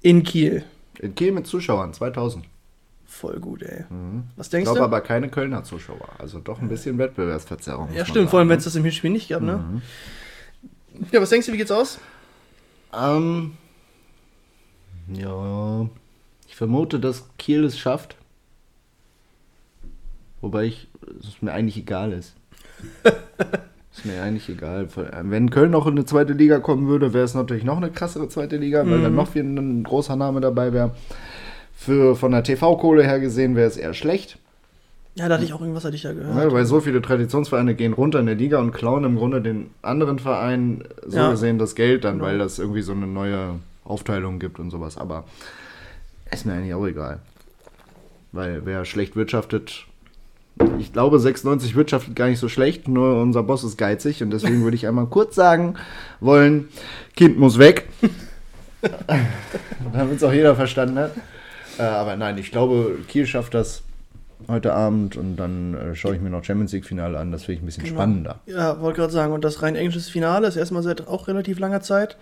In 0.00 0.22
Kiel. 0.22 0.62
In 1.00 1.16
Kiel 1.16 1.32
mit 1.32 1.48
Zuschauern, 1.48 1.92
2000. 1.92 2.44
Voll 3.14 3.38
gut, 3.40 3.62
ey. 3.62 3.84
Mhm. 3.90 4.24
Was 4.36 4.46
Ich 4.46 4.50
denkst 4.52 4.64
glaube 4.66 4.78
du? 4.80 4.84
aber 4.84 5.00
keine 5.02 5.28
Kölner 5.28 5.62
Zuschauer. 5.64 6.08
Also 6.18 6.38
doch 6.40 6.60
ein 6.60 6.68
bisschen 6.68 6.96
Wettbewerbsverzerrung. 6.98 7.90
ja, 7.94 8.04
stimmt. 8.06 8.30
Vor 8.30 8.38
allem, 8.38 8.48
wenn 8.48 8.58
es 8.58 8.64
das 8.64 8.74
im 8.74 8.84
Hinspiel 8.84 9.10
nicht 9.10 9.28
gab, 9.28 9.42
ne? 9.42 9.58
Mhm. 9.58 9.82
Ja, 11.12 11.20
was 11.20 11.30
denkst 11.30 11.46
du, 11.46 11.52
wie 11.52 11.58
geht's 11.58 11.70
aus? 11.70 11.98
Ähm, 12.92 13.52
ja, 15.12 15.86
ich 16.48 16.56
vermute, 16.56 16.98
dass 17.00 17.28
Kiel 17.38 17.64
es 17.64 17.78
schafft. 17.78 18.16
Wobei 20.40 20.64
ich, 20.64 20.88
es 21.20 21.40
mir 21.42 21.52
eigentlich 21.52 21.76
egal 21.76 22.12
ist. 22.12 22.34
ist 23.94 24.04
mir 24.04 24.22
eigentlich 24.22 24.48
egal. 24.48 24.88
Wenn 25.22 25.50
Köln 25.50 25.70
noch 25.70 25.86
in 25.86 25.92
eine 25.92 26.04
zweite 26.04 26.32
Liga 26.32 26.58
kommen 26.60 26.88
würde, 26.88 27.12
wäre 27.12 27.24
es 27.24 27.34
natürlich 27.34 27.64
noch 27.64 27.76
eine 27.76 27.90
krassere 27.90 28.28
zweite 28.28 28.56
Liga, 28.56 28.86
weil 28.88 29.02
dann 29.02 29.12
Mhm. 29.12 29.16
noch 29.16 29.28
viel 29.28 29.44
ein 29.44 29.84
großer 29.84 30.16
Name 30.16 30.40
dabei 30.40 30.72
wäre. 30.72 30.94
Für, 31.84 32.14
von 32.16 32.30
der 32.32 32.44
TV-Kohle 32.44 33.02
her 33.02 33.18
gesehen 33.18 33.56
wäre 33.56 33.66
es 33.66 33.76
eher 33.76 33.92
schlecht. 33.94 34.38
Ja, 35.14 35.28
da 35.28 35.34
hatte 35.34 35.44
ich 35.44 35.52
auch 35.52 35.60
irgendwas, 35.60 35.84
hatte 35.84 35.96
ich 35.96 36.02
da 36.02 36.12
gehört. 36.12 36.36
Ja, 36.36 36.52
weil 36.52 36.64
so 36.64 36.80
viele 36.80 37.02
Traditionsvereine 37.02 37.74
gehen 37.74 37.92
runter 37.92 38.20
in 38.20 38.26
der 38.26 38.34
Liga 38.36 38.60
und 38.60 38.72
klauen 38.72 39.04
im 39.04 39.16
Grunde 39.16 39.42
den 39.42 39.70
anderen 39.82 40.18
Vereinen 40.18 40.84
so 41.06 41.16
Ja. 41.18 41.30
gesehen 41.30 41.58
das 41.58 41.74
Geld 41.74 42.04
dann, 42.04 42.14
Genau. 42.18 42.24
weil 42.26 42.38
das 42.38 42.58
irgendwie 42.58 42.82
so 42.82 42.92
eine 42.92 43.06
neue 43.06 43.56
Aufteilung 43.84 44.38
gibt 44.38 44.58
und 44.58 44.70
sowas. 44.70 44.96
Aber 44.96 45.24
ist 46.30 46.46
mir 46.46 46.52
eigentlich 46.54 46.72
auch 46.74 46.86
egal. 46.86 47.18
Weil 48.30 48.64
wer 48.64 48.84
schlecht 48.86 49.16
wirtschaftet, 49.16 49.86
ich 50.78 50.92
glaube 50.92 51.18
96 51.18 51.74
wirtschaftet 51.74 52.14
gar 52.16 52.28
nicht 52.28 52.38
so 52.38 52.48
schlecht, 52.48 52.88
nur 52.88 53.20
unser 53.20 53.42
Boss 53.42 53.64
ist 53.64 53.76
geizig 53.76 54.22
und 54.22 54.30
deswegen 54.30 54.62
würde 54.62 54.76
ich 54.76 54.86
einmal 54.86 55.06
kurz 55.06 55.34
sagen 55.34 55.74
wollen, 56.20 56.68
Kind 57.16 57.38
muss 57.38 57.58
weg. 57.58 57.88
Damit 59.92 60.16
es 60.16 60.24
auch 60.24 60.32
jeder 60.32 60.54
verstanden 60.56 60.98
hat. 60.98 61.12
Äh, 61.78 61.82
aber 61.82 62.16
nein, 62.16 62.38
ich 62.38 62.50
glaube, 62.50 62.98
Kiel 63.08 63.26
schafft 63.26 63.54
das 63.54 63.82
heute 64.48 64.72
Abend 64.72 65.16
und 65.16 65.36
dann 65.36 65.74
äh, 65.74 65.94
schaue 65.94 66.14
ich 66.16 66.20
mir 66.20 66.30
noch 66.30 66.44
Champions 66.44 66.72
League-Finale 66.72 67.18
an. 67.18 67.30
Das 67.32 67.44
finde 67.44 67.54
ich 67.58 67.62
ein 67.62 67.66
bisschen 67.66 67.84
Genau. 67.84 67.96
spannender. 67.96 68.40
Ja, 68.46 68.80
wollte 68.80 69.00
gerade 69.00 69.12
sagen. 69.12 69.32
Und 69.32 69.44
das 69.44 69.62
rein 69.62 69.76
englisches 69.76 70.08
Finale 70.08 70.46
ist 70.48 70.56
erstmal 70.56 70.82
seit 70.82 71.06
auch 71.06 71.28
relativ 71.28 71.58
langer 71.58 71.80
Zeit. 71.80 72.16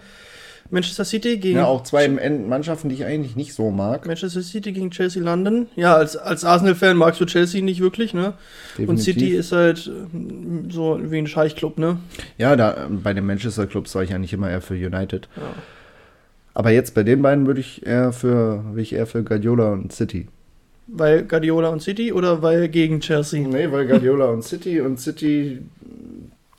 Manchester 0.72 1.04
City 1.04 1.38
gegen 1.38 1.56
Ja, 1.56 1.64
auch 1.64 1.82
zwei 1.82 2.06
Mannschaften, 2.06 2.90
die 2.90 2.94
ich 2.94 3.04
eigentlich 3.04 3.34
nicht 3.34 3.54
so 3.54 3.70
mag. 3.72 4.06
Manchester 4.06 4.42
City 4.42 4.70
gegen 4.70 4.90
Chelsea 4.92 5.20
London. 5.20 5.66
Ja, 5.74 5.96
als, 5.96 6.16
als 6.16 6.44
Arsenal-Fan 6.44 6.96
magst 6.96 7.20
du 7.20 7.24
Chelsea 7.24 7.60
nicht 7.62 7.80
wirklich, 7.80 8.14
ne? 8.14 8.34
Und 8.76 8.98
Definitiv. 8.98 9.04
City 9.04 9.28
ist 9.30 9.50
halt 9.50 9.88
äh, 9.88 10.70
so 10.70 11.00
wie 11.02 11.18
ein 11.18 11.26
Scheichclub, 11.26 11.78
ne? 11.78 11.96
Ja, 12.38 12.54
da, 12.54 12.86
bei 12.88 13.14
den 13.14 13.26
Manchester 13.26 13.66
Clubs 13.66 13.94
war 13.96 14.02
ich 14.04 14.14
eigentlich 14.14 14.32
immer 14.32 14.48
eher 14.48 14.60
für 14.60 14.74
United. 14.74 15.28
Ja. 15.36 15.42
Aber 16.54 16.70
jetzt 16.70 16.94
bei 16.94 17.02
den 17.02 17.22
beiden 17.22 17.46
würde 17.46 17.60
ich 17.60 17.86
eher 17.86 18.12
für, 18.12 18.64
würde 18.64 18.80
ich 18.82 18.92
eher 18.92 19.06
für 19.06 19.22
Guardiola 19.22 19.72
und 19.72 19.92
City. 19.92 20.28
Weil 20.88 21.22
Guardiola 21.24 21.68
und 21.68 21.80
City 21.82 22.12
oder 22.12 22.42
weil 22.42 22.68
gegen 22.68 23.00
Chelsea? 23.00 23.46
Nee, 23.46 23.70
weil 23.70 23.86
Guardiola 23.86 24.26
und 24.26 24.42
City 24.42 24.80
und 24.80 24.98
City 24.98 25.60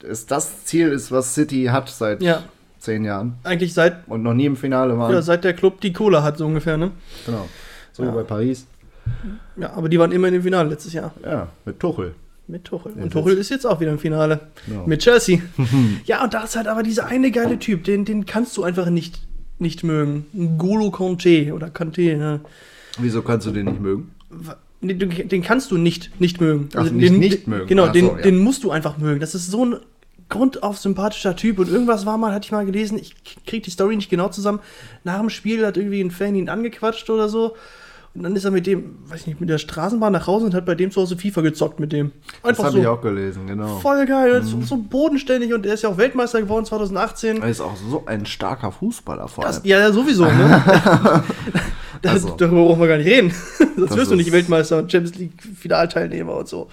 ist 0.04 0.32
das 0.32 0.66
Ziel 0.66 0.88
ist, 0.90 1.12
was 1.12 1.36
City 1.36 1.66
hat 1.66 1.90
seit 1.90 2.22
Ja, 2.24 2.44
zehn 2.80 3.04
Jahren 3.04 3.36
eigentlich 3.44 3.74
seit, 3.74 4.08
und 4.08 4.24
noch 4.24 4.34
nie 4.34 4.46
im 4.46 4.56
Finale 4.56 4.98
waren. 4.98 5.12
ja, 5.14 5.22
seit 5.22 5.44
der 5.44 5.54
Club 5.54 5.82
die 5.82 5.94
Cola 5.94 6.24
hat, 6.24 6.38
so 6.38 6.46
ungefähr, 6.46 6.78
ne? 6.78 6.92
Genau. 7.26 7.48
So 7.92 8.04
Ja. 8.04 8.12
wie 8.12 8.16
bei 8.16 8.24
Paris. 8.24 8.66
Ja, 9.58 9.74
aber 9.74 9.90
die 9.90 10.00
waren 10.00 10.12
immer 10.12 10.28
in 10.28 10.34
dem 10.36 10.44
Finale 10.44 10.70
letztes 10.70 10.94
Jahr. 10.94 11.14
Ja, 11.24 11.48
mit 11.66 11.80
Tuchel. 11.80 12.16
Mit 12.48 12.64
Tuchel. 12.64 12.94
Und 12.94 13.12
Tuchel 13.12 13.38
ist 13.38 13.50
jetzt 13.50 13.66
auch 13.68 13.80
wieder 13.82 13.92
im 13.92 14.00
Finale. 14.00 14.40
Genau. 14.68 14.86
Mit 14.88 15.02
Chelsea. 15.02 15.40
ja, 16.06 16.24
und 16.24 16.34
da 16.34 16.44
ist 16.44 16.56
halt 16.56 16.68
aber 16.68 16.84
dieser 16.84 17.06
eine 17.08 17.32
geile 17.32 17.60
Typ, 17.60 17.84
den, 17.84 18.06
den 18.06 18.26
kannst 18.26 18.56
du 18.58 18.64
einfach 18.64 18.90
nicht, 18.90 19.22
nicht 19.62 19.84
mögen. 19.84 20.26
N'Golo 20.36 20.92
Conte 20.92 21.54
oder 21.54 21.70
Conte, 21.70 22.18
ne? 22.18 22.42
Wieso 23.00 23.22
kannst 23.22 23.48
du 23.48 23.52
den 23.52 23.66
nicht 23.68 23.80
mögen? 23.82 24.12
Den 24.82 25.44
kannst 25.44 25.70
du 25.72 25.78
nicht, 25.78 26.20
nicht 26.20 26.42
mögen. 26.42 26.70
Ach, 26.76 26.84
den, 26.86 26.98
nicht- 26.98 27.18
nicht 27.18 27.48
mögen. 27.48 27.68
Genau, 27.68 27.86
Ach 27.86 27.92
den, 27.92 28.06
so, 28.08 28.16
ja. 28.16 28.22
den 28.22 28.40
musst 28.40 28.64
du 28.64 28.72
einfach 28.72 28.98
mögen. 28.98 29.20
Das 29.20 29.36
ist 29.36 29.50
so 29.52 29.64
ein 29.66 29.76
grundauf 30.28 30.78
sympathischer 30.80 31.36
Typ. 31.36 31.60
Und 31.60 31.70
irgendwas 31.70 32.06
war 32.06 32.18
mal, 32.18 32.34
hatte 32.34 32.46
ich 32.46 32.52
mal 32.52 32.66
gelesen, 32.66 32.98
ich 32.98 33.14
krieg 33.46 33.64
die 33.64 33.70
Story 33.70 33.96
nicht 33.96 34.10
genau 34.10 34.30
zusammen. 34.30 34.60
Nach 35.04 35.20
dem 35.20 35.30
Spiel 35.30 35.66
hat 35.66 35.78
irgendwie 35.78 36.02
ein 36.02 36.10
Fan 36.12 36.36
ihn 36.36 36.50
angequatscht 36.50 37.10
oder 37.10 37.30
so. 37.30 37.56
Und 38.14 38.24
dann 38.24 38.36
ist 38.36 38.44
er 38.44 38.52
mit 38.52 38.68
dem, 38.68 38.98
weiß 39.08 39.26
nicht, 39.28 39.40
mit 39.40 39.50
der 39.50 39.58
Straßenbahn 39.58 40.12
nach 40.12 40.28
Hause 40.28 40.46
und 40.46 40.54
hat 40.54 40.66
bei 40.66 40.76
dem 40.76 40.92
zu 40.92 41.00
Hause 41.02 41.16
FIFA 41.16 41.40
gezockt 41.42 41.80
mit 41.80 41.94
dem. 41.94 42.12
Das 42.42 42.50
Einfach 42.50 42.64
habe 42.66 42.74
so. 42.74 42.80
ich 42.82 42.88
auch 42.88 43.00
gelesen, 43.02 43.48
genau. 43.48 43.78
Voll 43.78 44.06
geil, 44.06 44.44
so, 44.44 44.62
so 44.62 44.76
bodenständig 44.78 45.54
und 45.54 45.66
er 45.66 45.76
ist 45.76 45.84
ja 45.84 45.90
auch 45.90 45.98
Weltmeister 45.98 46.42
geworden 46.42 46.66
2018. 46.66 47.42
Er 47.42 47.48
ist 47.48 47.62
auch 47.62 47.76
so 47.78 48.04
ein 48.06 48.26
starker 48.26 48.74
Fußballer 48.74 49.30
vor 49.30 49.46
allem. 49.46 49.54
Das, 49.56 49.62
ja, 49.64 49.80
ja, 49.80 49.94
sowieso, 49.94 50.26
ne? 50.26 50.62
da, 52.02 52.12
Also. 52.12 52.36
Darüber 52.36 52.66
brauchen 52.66 52.82
wir 52.82 52.88
gar 52.90 52.98
nicht 52.98 53.08
reden. 53.08 53.32
Sonst 53.58 53.92
Das 53.92 53.98
wirst 53.98 54.12
du 54.12 54.16
nicht 54.16 54.28
ist- 54.28 54.34
Weltmeister 54.34 54.80
und 54.80 54.92
Champions 54.92 55.18
League 55.18 55.42
Finalteilnehmer 55.58 56.36
und 56.36 56.50
so. 56.50 56.68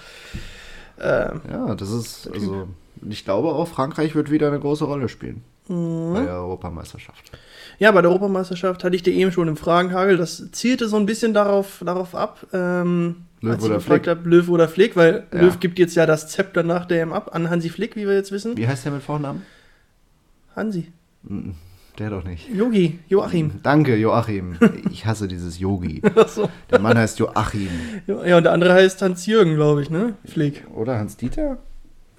Ähm, 1.00 1.40
Ja, 1.50 1.74
das 1.76 1.90
ist, 1.92 2.28
also, 2.34 2.66
ich 3.08 3.24
glaube 3.24 3.48
auch, 3.50 3.68
Frankreich 3.68 4.16
wird 4.16 4.30
wieder 4.32 4.48
eine 4.48 4.58
große 4.58 4.84
Rolle 4.84 5.08
spielen. 5.08 5.44
Mhm. 5.68 6.14
Bei 6.14 6.22
der 6.24 6.34
Europameisterschaft. 6.34 7.30
Ja, 7.78 7.90
bei 7.92 8.02
der 8.02 8.10
Europameisterschaft 8.10 8.82
hatte 8.84 8.96
ich 8.96 9.02
dir 9.02 9.12
eben 9.14 9.30
schon 9.32 9.48
im 9.48 9.56
Fragenhagel. 9.56 10.16
Das 10.16 10.50
zielte 10.52 10.88
so 10.88 10.96
ein 10.96 11.06
bisschen 11.06 11.32
darauf, 11.34 11.82
darauf 11.84 12.14
ab. 12.14 12.46
Ähm, 12.52 13.16
Löw 13.40 13.52
als 13.52 13.60
ich 13.62 13.66
oder 13.66 13.74
gefragt 13.76 14.04
Flick? 14.06 14.16
hab, 14.18 14.26
Löw 14.26 14.48
oder 14.48 14.68
Flick, 14.68 14.96
weil 14.96 15.24
Ja. 15.32 15.40
Löw 15.42 15.60
gibt 15.60 15.78
jetzt 15.78 15.94
ja 15.94 16.04
das 16.06 16.28
Zepter 16.28 16.62
nach 16.64 16.86
der 16.86 17.02
EM 17.02 17.12
ab 17.12 17.30
an 17.34 17.48
Hansi 17.50 17.68
Flick, 17.68 17.94
wie 17.94 18.06
wir 18.06 18.14
jetzt 18.14 18.32
wissen. 18.32 18.56
Wie 18.56 18.66
heißt 18.66 18.84
der 18.84 18.92
mit 18.92 19.02
Vornamen? 19.02 19.42
Hansi. 20.56 20.90
Mm, 21.22 21.50
Der 21.98 22.10
doch 22.10 22.24
nicht. 22.24 22.48
Yogi, 22.52 22.98
Joachim. 23.08 23.52
Danke, 23.62 23.96
Joachim. 23.96 24.56
Ich 24.90 25.06
hasse 25.06 25.28
dieses 25.28 25.58
Yogi. 25.60 26.02
Achso. 26.16 26.48
Der 26.70 26.80
Mann 26.80 26.98
heißt 26.98 27.18
Joachim. 27.20 27.68
Ja, 28.06 28.36
und 28.38 28.42
der 28.44 28.52
andere 28.52 28.72
heißt 28.74 29.00
Hans-Jürgen, 29.02 29.54
glaube 29.54 29.82
ich, 29.82 29.90
ne? 29.90 30.14
Flick. 30.24 30.64
Oder 30.74 30.98
Hans-Dieter? 30.98 31.58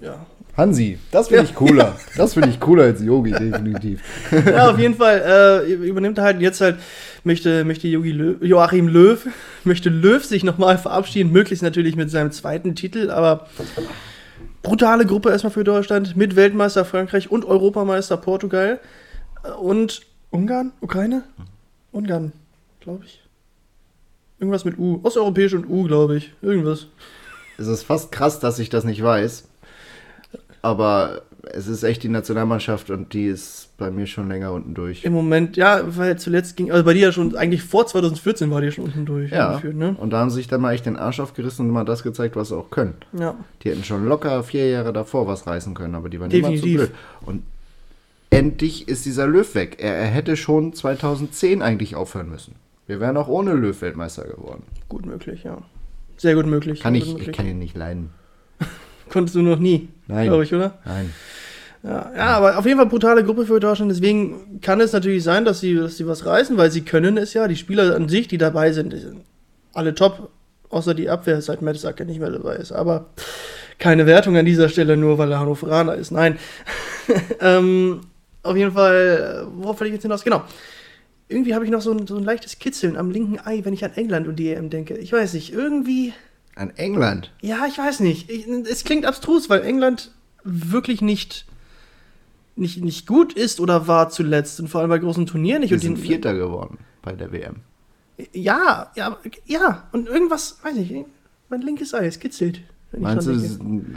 Ja, 0.00 0.26
Hansi. 0.56 0.98
Das 1.10 1.28
finde 1.28 1.44
Ja. 1.44 1.48
ich 1.48 1.54
cooler. 1.54 1.96
Das 2.16 2.34
finde 2.34 2.48
ich 2.48 2.58
cooler 2.60 2.84
als 2.84 3.02
Yogi, 3.02 3.32
definitiv. 3.32 4.00
ja, 4.46 4.70
auf 4.70 4.78
jeden 4.78 4.94
Fall 4.94 5.64
äh, 5.66 5.72
übernimmt 5.72 6.18
er 6.18 6.24
halt 6.24 6.40
jetzt 6.40 6.60
halt, 6.60 6.76
möchte, 7.24 7.64
möchte 7.64 7.86
Jogi 7.88 8.12
Löw, 8.12 8.36
Joachim 8.42 8.88
Löw, 8.88 9.26
möchte 9.64 9.90
Löw 9.90 10.24
sich 10.24 10.42
nochmal 10.44 10.78
verabschieden, 10.78 11.32
möglichst 11.32 11.62
natürlich 11.62 11.96
mit 11.96 12.10
seinem 12.10 12.32
zweiten 12.32 12.74
Titel, 12.74 13.10
aber 13.10 13.48
brutale 14.62 15.06
Gruppe 15.06 15.30
erstmal 15.30 15.52
für 15.52 15.64
Deutschland, 15.64 16.16
mit 16.16 16.36
Weltmeister 16.36 16.84
Frankreich 16.84 17.30
und 17.30 17.44
Europameister 17.44 18.16
Portugal 18.16 18.80
äh, 19.44 19.50
und 19.50 20.02
Ungarn, 20.30 20.72
Ukraine? 20.80 21.22
Ungarn, 21.92 22.32
glaube 22.80 23.04
ich. 23.04 23.20
Irgendwas 24.38 24.64
mit 24.64 24.78
U, 24.78 25.00
osteuropäisch 25.02 25.52
und 25.54 25.68
U, 25.68 25.84
glaube 25.84 26.16
ich, 26.16 26.32
irgendwas. 26.40 26.86
Es 27.58 27.66
ist 27.66 27.82
fast 27.82 28.10
krass, 28.10 28.40
dass 28.40 28.58
ich 28.58 28.70
das 28.70 28.84
nicht 28.84 29.02
weiß. 29.02 29.48
Aber 30.62 31.22
es 31.52 31.66
ist 31.66 31.82
echt 31.82 32.02
die 32.02 32.08
Nationalmannschaft 32.08 32.90
und 32.90 33.12
die 33.14 33.26
ist 33.26 33.70
bei 33.78 33.90
mir 33.90 34.06
schon 34.06 34.28
länger 34.28 34.52
unten 34.52 34.74
durch. 34.74 35.04
Im 35.04 35.12
Moment, 35.12 35.56
ja, 35.56 35.82
weil 35.96 36.18
zuletzt 36.18 36.56
ging, 36.56 36.70
also 36.70 36.84
bei 36.84 36.92
dir 36.92 37.06
ja 37.06 37.12
schon, 37.12 37.34
eigentlich 37.34 37.62
vor 37.62 37.86
2014 37.86 38.50
war 38.50 38.60
die 38.60 38.66
ja 38.66 38.72
schon 38.72 38.84
unten 38.84 39.06
durch. 39.06 39.30
Ja, 39.30 39.60
ne? 39.72 39.96
und 39.98 40.10
da 40.10 40.18
haben 40.18 40.30
sie 40.30 40.36
sich 40.36 40.48
dann 40.48 40.60
mal 40.60 40.74
echt 40.74 40.86
den 40.86 40.96
Arsch 40.96 41.18
aufgerissen 41.18 41.66
und 41.66 41.72
mal 41.72 41.84
das 41.84 42.02
gezeigt, 42.02 42.36
was 42.36 42.48
sie 42.48 42.56
auch 42.56 42.70
können. 42.70 42.94
Ja. 43.18 43.36
Die 43.62 43.70
hätten 43.70 43.84
schon 43.84 44.06
locker 44.06 44.42
vier 44.42 44.68
Jahre 44.68 44.92
davor 44.92 45.26
was 45.26 45.46
reißen 45.46 45.74
können, 45.74 45.94
aber 45.94 46.10
die 46.10 46.20
waren 46.20 46.30
immer 46.30 46.48
zu 46.48 46.54
Definitiv. 46.54 46.76
blöd. 46.76 46.90
Und 47.24 47.42
endlich 48.28 48.88
ist 48.88 49.06
dieser 49.06 49.26
Löw 49.26 49.54
weg. 49.54 49.76
Er, 49.80 49.96
er 49.96 50.06
hätte 50.06 50.36
schon 50.36 50.74
2010 50.74 51.62
eigentlich 51.62 51.96
aufhören 51.96 52.28
müssen. 52.28 52.54
Wir 52.86 53.00
wären 53.00 53.16
auch 53.16 53.28
ohne 53.28 53.54
Löw 53.54 53.80
Weltmeister 53.80 54.24
geworden. 54.24 54.64
Gut 54.88 55.06
möglich, 55.06 55.44
ja. 55.44 55.58
Sehr 56.16 56.34
gut 56.34 56.46
möglich. 56.46 56.80
Kann 56.80 56.94
ich, 56.94 57.04
gut 57.04 57.12
ich 57.12 57.18
möglich. 57.18 57.36
kann 57.36 57.46
ihn 57.46 57.58
nicht 57.58 57.76
leiden. 57.76 58.10
Konntest 59.10 59.34
du 59.34 59.42
noch 59.42 59.58
nie, 59.58 59.88
Nein. 60.06 60.28
glaube 60.28 60.44
ich, 60.44 60.54
oder? 60.54 60.78
Nein. 60.84 61.12
Ja, 61.82 62.12
ja, 62.14 62.26
aber 62.36 62.58
auf 62.58 62.66
jeden 62.66 62.76
Fall 62.76 62.86
brutale 62.86 63.24
Gruppe 63.24 63.46
für 63.46 63.58
Deutschland. 63.58 63.90
Deswegen 63.90 64.60
kann 64.60 64.80
es 64.80 64.92
natürlich 64.92 65.24
sein, 65.24 65.44
dass 65.44 65.60
sie, 65.60 65.74
dass 65.74 65.96
sie 65.96 66.06
was 66.06 66.26
reißen, 66.26 66.56
weil 66.58 66.70
sie 66.70 66.82
können 66.82 67.16
es 67.16 67.32
ja. 67.32 67.48
Die 67.48 67.56
Spieler 67.56 67.96
an 67.96 68.08
sich, 68.08 68.28
die 68.28 68.38
dabei 68.38 68.72
sind, 68.72 68.92
die 68.92 68.98
sind 68.98 69.22
alle 69.72 69.94
top. 69.94 70.30
Außer 70.68 70.94
die 70.94 71.10
Abwehr, 71.10 71.40
seit 71.42 71.62
Mertesacker 71.62 72.04
nicht 72.04 72.20
mehr 72.20 72.30
dabei 72.30 72.54
ist. 72.56 72.70
Aber 72.70 73.06
keine 73.78 74.06
Wertung 74.06 74.36
an 74.36 74.44
dieser 74.44 74.68
Stelle, 74.68 74.96
nur 74.96 75.18
weil 75.18 75.32
er 75.32 75.40
Hannoveraner 75.40 75.94
ist. 75.94 76.12
Nein. 76.12 76.38
ähm, 77.40 78.02
auf 78.42 78.56
jeden 78.56 78.72
Fall, 78.72 79.48
worauf 79.56 79.80
will 79.80 79.88
ich 79.88 79.94
jetzt 79.94 80.02
hinaus? 80.02 80.22
Genau. 80.22 80.44
Irgendwie 81.28 81.54
habe 81.54 81.64
ich 81.64 81.70
noch 81.70 81.80
so 81.80 81.92
ein, 81.92 82.06
so 82.06 82.16
ein 82.16 82.22
leichtes 82.22 82.58
Kitzeln 82.58 82.96
am 82.96 83.10
linken 83.10 83.40
Ei, 83.44 83.64
wenn 83.64 83.72
ich 83.72 83.84
an 83.84 83.94
England 83.94 84.28
und 84.28 84.36
die 84.36 84.52
EM 84.52 84.70
denke. 84.70 84.96
Ich 84.96 85.12
weiß 85.12 85.34
nicht, 85.34 85.52
irgendwie. 85.52 86.12
An 86.60 86.70
England. 86.76 87.32
Ja, 87.40 87.64
ich 87.66 87.78
weiß 87.78 88.00
nicht. 88.00 88.28
Ich, 88.28 88.46
es 88.46 88.84
klingt 88.84 89.06
abstrus, 89.06 89.48
weil 89.48 89.62
England 89.62 90.12
wirklich 90.44 91.00
nicht, 91.00 91.46
nicht, 92.54 92.84
nicht 92.84 93.06
gut 93.06 93.32
ist 93.32 93.60
oder 93.60 93.88
war 93.88 94.10
zuletzt 94.10 94.60
und 94.60 94.68
vor 94.68 94.82
allem 94.82 94.90
bei 94.90 94.98
großen 94.98 95.24
Turnieren 95.24 95.62
nicht. 95.62 95.70
Wir 95.70 95.76
und 95.76 95.82
sind 95.82 95.98
Vierter 95.98 96.34
geworden 96.34 96.76
bei 97.00 97.12
der 97.12 97.32
WM. 97.32 97.56
Ja, 98.34 98.90
ja, 98.94 99.16
ja. 99.46 99.84
Und 99.92 100.06
irgendwas, 100.06 100.58
weiß 100.62 100.76
ich, 100.76 100.94
mein 101.48 101.62
linkes 101.62 101.94
Ei, 101.94 102.04
es 102.04 102.20
kitzelt. 102.20 102.60
Meinst 102.92 103.26
du, 103.26 103.32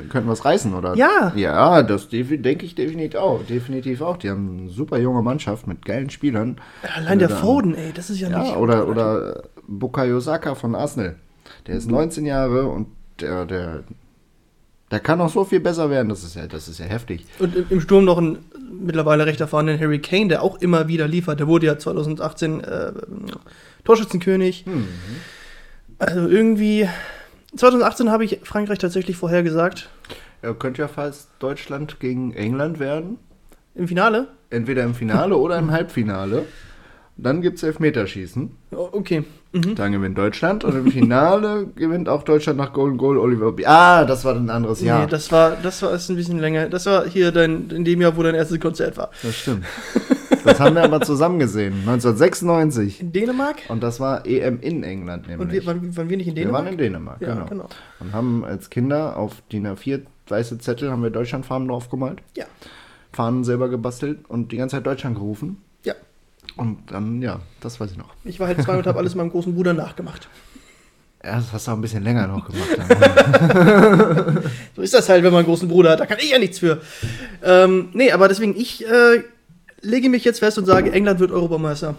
könnten 0.08 0.30
was 0.30 0.46
reißen, 0.46 0.74
oder? 0.74 0.96
Ja. 0.96 1.34
Ja, 1.36 1.84
das 1.84 2.08
denke 2.10 2.66
ich 2.66 2.76
definitiv 2.76 3.20
auch. 3.20 3.44
Definitiv 3.44 4.02
auch. 4.02 4.16
Die 4.16 4.30
haben 4.30 4.60
eine 4.60 4.70
super 4.70 5.00
junge 5.00 5.22
Mannschaft 5.22 5.68
mit 5.68 5.84
geilen 5.84 6.10
Spielern. 6.12 6.62
Allein 6.96 7.20
der 7.20 7.28
dann- 7.28 7.40
Foden, 7.40 7.76
ey, 7.76 7.92
das 7.92 8.10
ist 8.10 8.22
ja, 8.22 8.30
nicht. 8.30 8.52
Ja, 8.52 8.58
oder, 8.58 8.88
oder 8.88 9.50
Bukayo 9.68 10.22
Saka 10.22 10.56
von 10.56 10.76
Arsenal. 10.76 11.18
Der 11.68 11.76
Mhm. 11.76 11.80
ist 11.80 11.90
19 11.92 12.26
Jahre 12.26 12.68
und 12.68 12.88
der, 13.22 13.46
der, 13.46 13.84
der 14.92 15.00
kann 15.00 15.18
noch 15.20 15.30
so 15.30 15.44
viel 15.46 15.60
besser 15.60 15.90
werden. 15.90 16.10
Das 16.10 16.24
ist 16.24 16.36
ja, 16.36 16.48
das 16.48 16.68
ist 16.68 16.80
ja 16.80 16.86
heftig. 16.86 17.26
Und 17.40 17.56
im- 17.72 17.82
Sturm 17.82 18.06
noch 18.06 18.18
einen 18.18 18.40
mittlerweile 18.82 19.26
recht 19.26 19.40
erfahrenen 19.42 19.80
Harry 19.80 20.00
Kane, 20.00 20.28
der 20.28 20.42
auch 20.44 20.62
immer 20.62 20.88
wieder 20.88 21.08
liefert. 21.08 21.40
Der 21.40 21.48
wurde 21.48 21.66
ja 21.68 21.78
2018 21.78 22.62
äh, 22.64 22.92
Torschützenkönig. 23.84 24.66
Mhm. 24.66 24.88
Also 26.00 26.28
irgendwie. 26.28 26.88
2018 27.56 28.10
habe 28.10 28.26
ich 28.26 28.40
Frankreich 28.44 28.80
tatsächlich 28.80 29.16
vorhergesagt. 29.16 29.90
Er 30.42 30.54
könnte 30.56 30.82
ja 30.82 30.88
fast 30.88 31.30
Deutschland 31.40 32.00
gegen 32.00 32.34
England 32.34 32.80
werden. 32.80 33.18
Im 33.76 33.88
Finale. 33.88 34.28
Entweder 34.50 34.84
im 34.84 34.96
Finale 34.96 35.38
oder 35.38 35.58
im 35.60 35.72
Halbfinale. 35.72 36.46
Dann 37.16 37.42
gibt 37.42 37.58
es 37.58 37.64
Elfmeterschießen. 37.64 38.52
Oh, 38.72 38.90
okay. 38.92 39.24
Mhm. 39.52 39.76
Dann 39.76 39.92
gewinnt 39.92 40.18
Deutschland 40.18 40.64
und 40.64 40.76
im 40.76 40.92
Finale 40.92 41.68
gewinnt 41.76 42.10
auch 42.10 42.24
Deutschland 42.24 42.58
nach 42.58 42.74
Golden 42.74 42.98
Goal 42.98 43.18
Oliver 43.20 43.52
B. 43.52 43.66
Ah, 43.66 44.04
das 44.04 44.26
war 44.26 44.36
ein 44.36 44.50
anderes 44.50 44.82
Jahr. 44.82 45.02
Nee, 45.02 45.08
das 45.12 45.32
war, 45.32 45.56
das 45.62 45.82
war 45.84 45.94
ist 45.94 46.10
ein 46.10 46.16
bisschen 46.16 46.40
länger. 46.40 46.70
Das 46.70 46.88
war 46.88 47.08
hier 47.08 47.32
dein, 47.32 47.70
in 47.70 47.86
dem 47.86 48.02
Jahr, 48.02 48.18
wo 48.18 48.24
dein 48.24 48.34
erstes 48.34 48.60
Konzert 48.60 48.98
war. 48.98 49.10
Das 49.22 49.36
stimmt. 49.36 49.66
Das 50.46 50.60
haben 50.60 50.76
wir 50.76 50.84
aber 50.84 51.00
zusammen 51.00 51.40
gesehen. 51.40 51.74
1996. 51.88 53.00
In 53.00 53.14
Dänemark? 53.14 53.62
Und 53.70 53.82
das 53.82 54.02
war 54.02 54.26
EM 54.26 54.60
in 54.60 54.84
England 54.84 55.24
Und 55.30 55.38
nämlich. 55.40 55.54
wir, 55.62 55.66
waren, 55.66 55.96
waren 55.96 56.10
wir 56.10 56.18
nicht 56.18 56.28
in 56.28 56.36
wir 56.36 56.42
Dänemark? 56.44 56.66
waren 56.66 56.72
in 56.74 56.78
Dänemark, 56.78 57.22
ja, 57.22 57.34
genau. 57.34 57.46
genau. 57.46 57.70
Und 58.02 58.12
haben 58.12 58.44
als 58.44 58.70
Kinder 58.70 59.16
auf 59.16 59.42
DIN 59.54 59.66
A4 59.66 60.02
weiße 60.28 60.58
Zettel 60.58 60.92
haben 60.92 61.02
wir 61.02 61.12
Deutschlandfarben 61.12 61.70
draufgemalt, 61.70 62.22
Ja. 62.36 62.44
Fahnen 63.14 63.46
selber 63.46 63.70
gebastelt 63.70 64.20
und 64.28 64.52
die 64.52 64.58
ganze 64.58 64.76
Zeit 64.76 64.86
Deutschland 64.86 65.16
gerufen. 65.16 65.62
Und 66.56 66.92
dann, 66.92 67.22
ja, 67.22 67.40
das 67.62 67.80
weiß 67.80 67.92
ich 67.92 67.98
noch. 67.98 68.14
Ich 68.24 68.40
war 68.40 68.48
halt 68.48 68.62
zwei 68.62 68.78
und 68.78 68.86
habe 68.86 69.00
alles 69.00 69.16
meinem 69.16 69.32
großen 69.32 69.54
Bruder 69.54 69.74
nachgemacht. 69.74 70.28
Ja, 71.26 71.38
das 71.38 71.54
hast 71.54 71.68
du 71.68 71.72
auch 71.72 71.76
ein 71.76 71.82
bisschen 71.82 72.04
länger 72.04 72.28
noch 72.28 72.46
gemacht. 72.46 72.68
So 74.76 74.82
ist 74.82 74.94
das 74.94 75.08
halt, 75.08 75.24
wenn 75.24 75.32
man 75.32 75.40
einen 75.40 75.48
großen 75.48 75.70
Bruder 75.70 75.92
hat. 75.92 76.02
Da 76.02 76.06
kann 76.06 76.18
ich 76.20 76.32
ja 76.32 76.38
nichts 76.38 76.60
für. 76.60 76.82
Ähm, 77.42 77.88
nee, 77.94 78.12
aber 78.12 78.28
deswegen, 78.28 78.58
ich 78.58 78.86
äh, 78.86 79.24
lege 79.80 80.10
mich 80.10 80.26
jetzt 80.26 80.40
fest 80.40 80.58
und 80.58 80.66
sage, 80.66 80.92
England 80.92 81.22
wird 81.22 81.32
Europameister. 81.32 81.96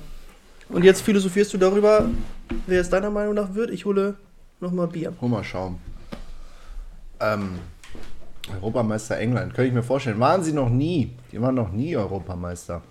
Und 0.69 0.85
jetzt 0.85 1.01
philosophierst 1.01 1.55
du 1.55 1.57
darüber, 1.57 2.05
wer 2.67 2.83
es 2.83 2.91
deiner 2.91 3.09
Meinung 3.09 3.33
nach 3.33 3.55
wird. 3.55 3.71
Ich 3.71 3.87
hole 3.87 4.15
nochmal 4.61 4.89
Bier. 4.89 5.15
Hol 5.23 5.31
mal 5.31 5.43
schauen. 5.43 5.79
Ähm, 7.19 7.49
Europameister 8.53 9.17
England, 9.17 9.55
könnte 9.55 9.69
ich 9.69 9.75
mir 9.75 9.83
vorstellen. 9.83 10.21
Waren 10.21 10.43
sie 10.43 10.53
noch 10.53 10.69
nie. 10.69 11.13
Die 11.33 11.41
waren 11.41 11.55
noch 11.55 11.73
nie 11.73 11.97
Europameister. 11.97 12.83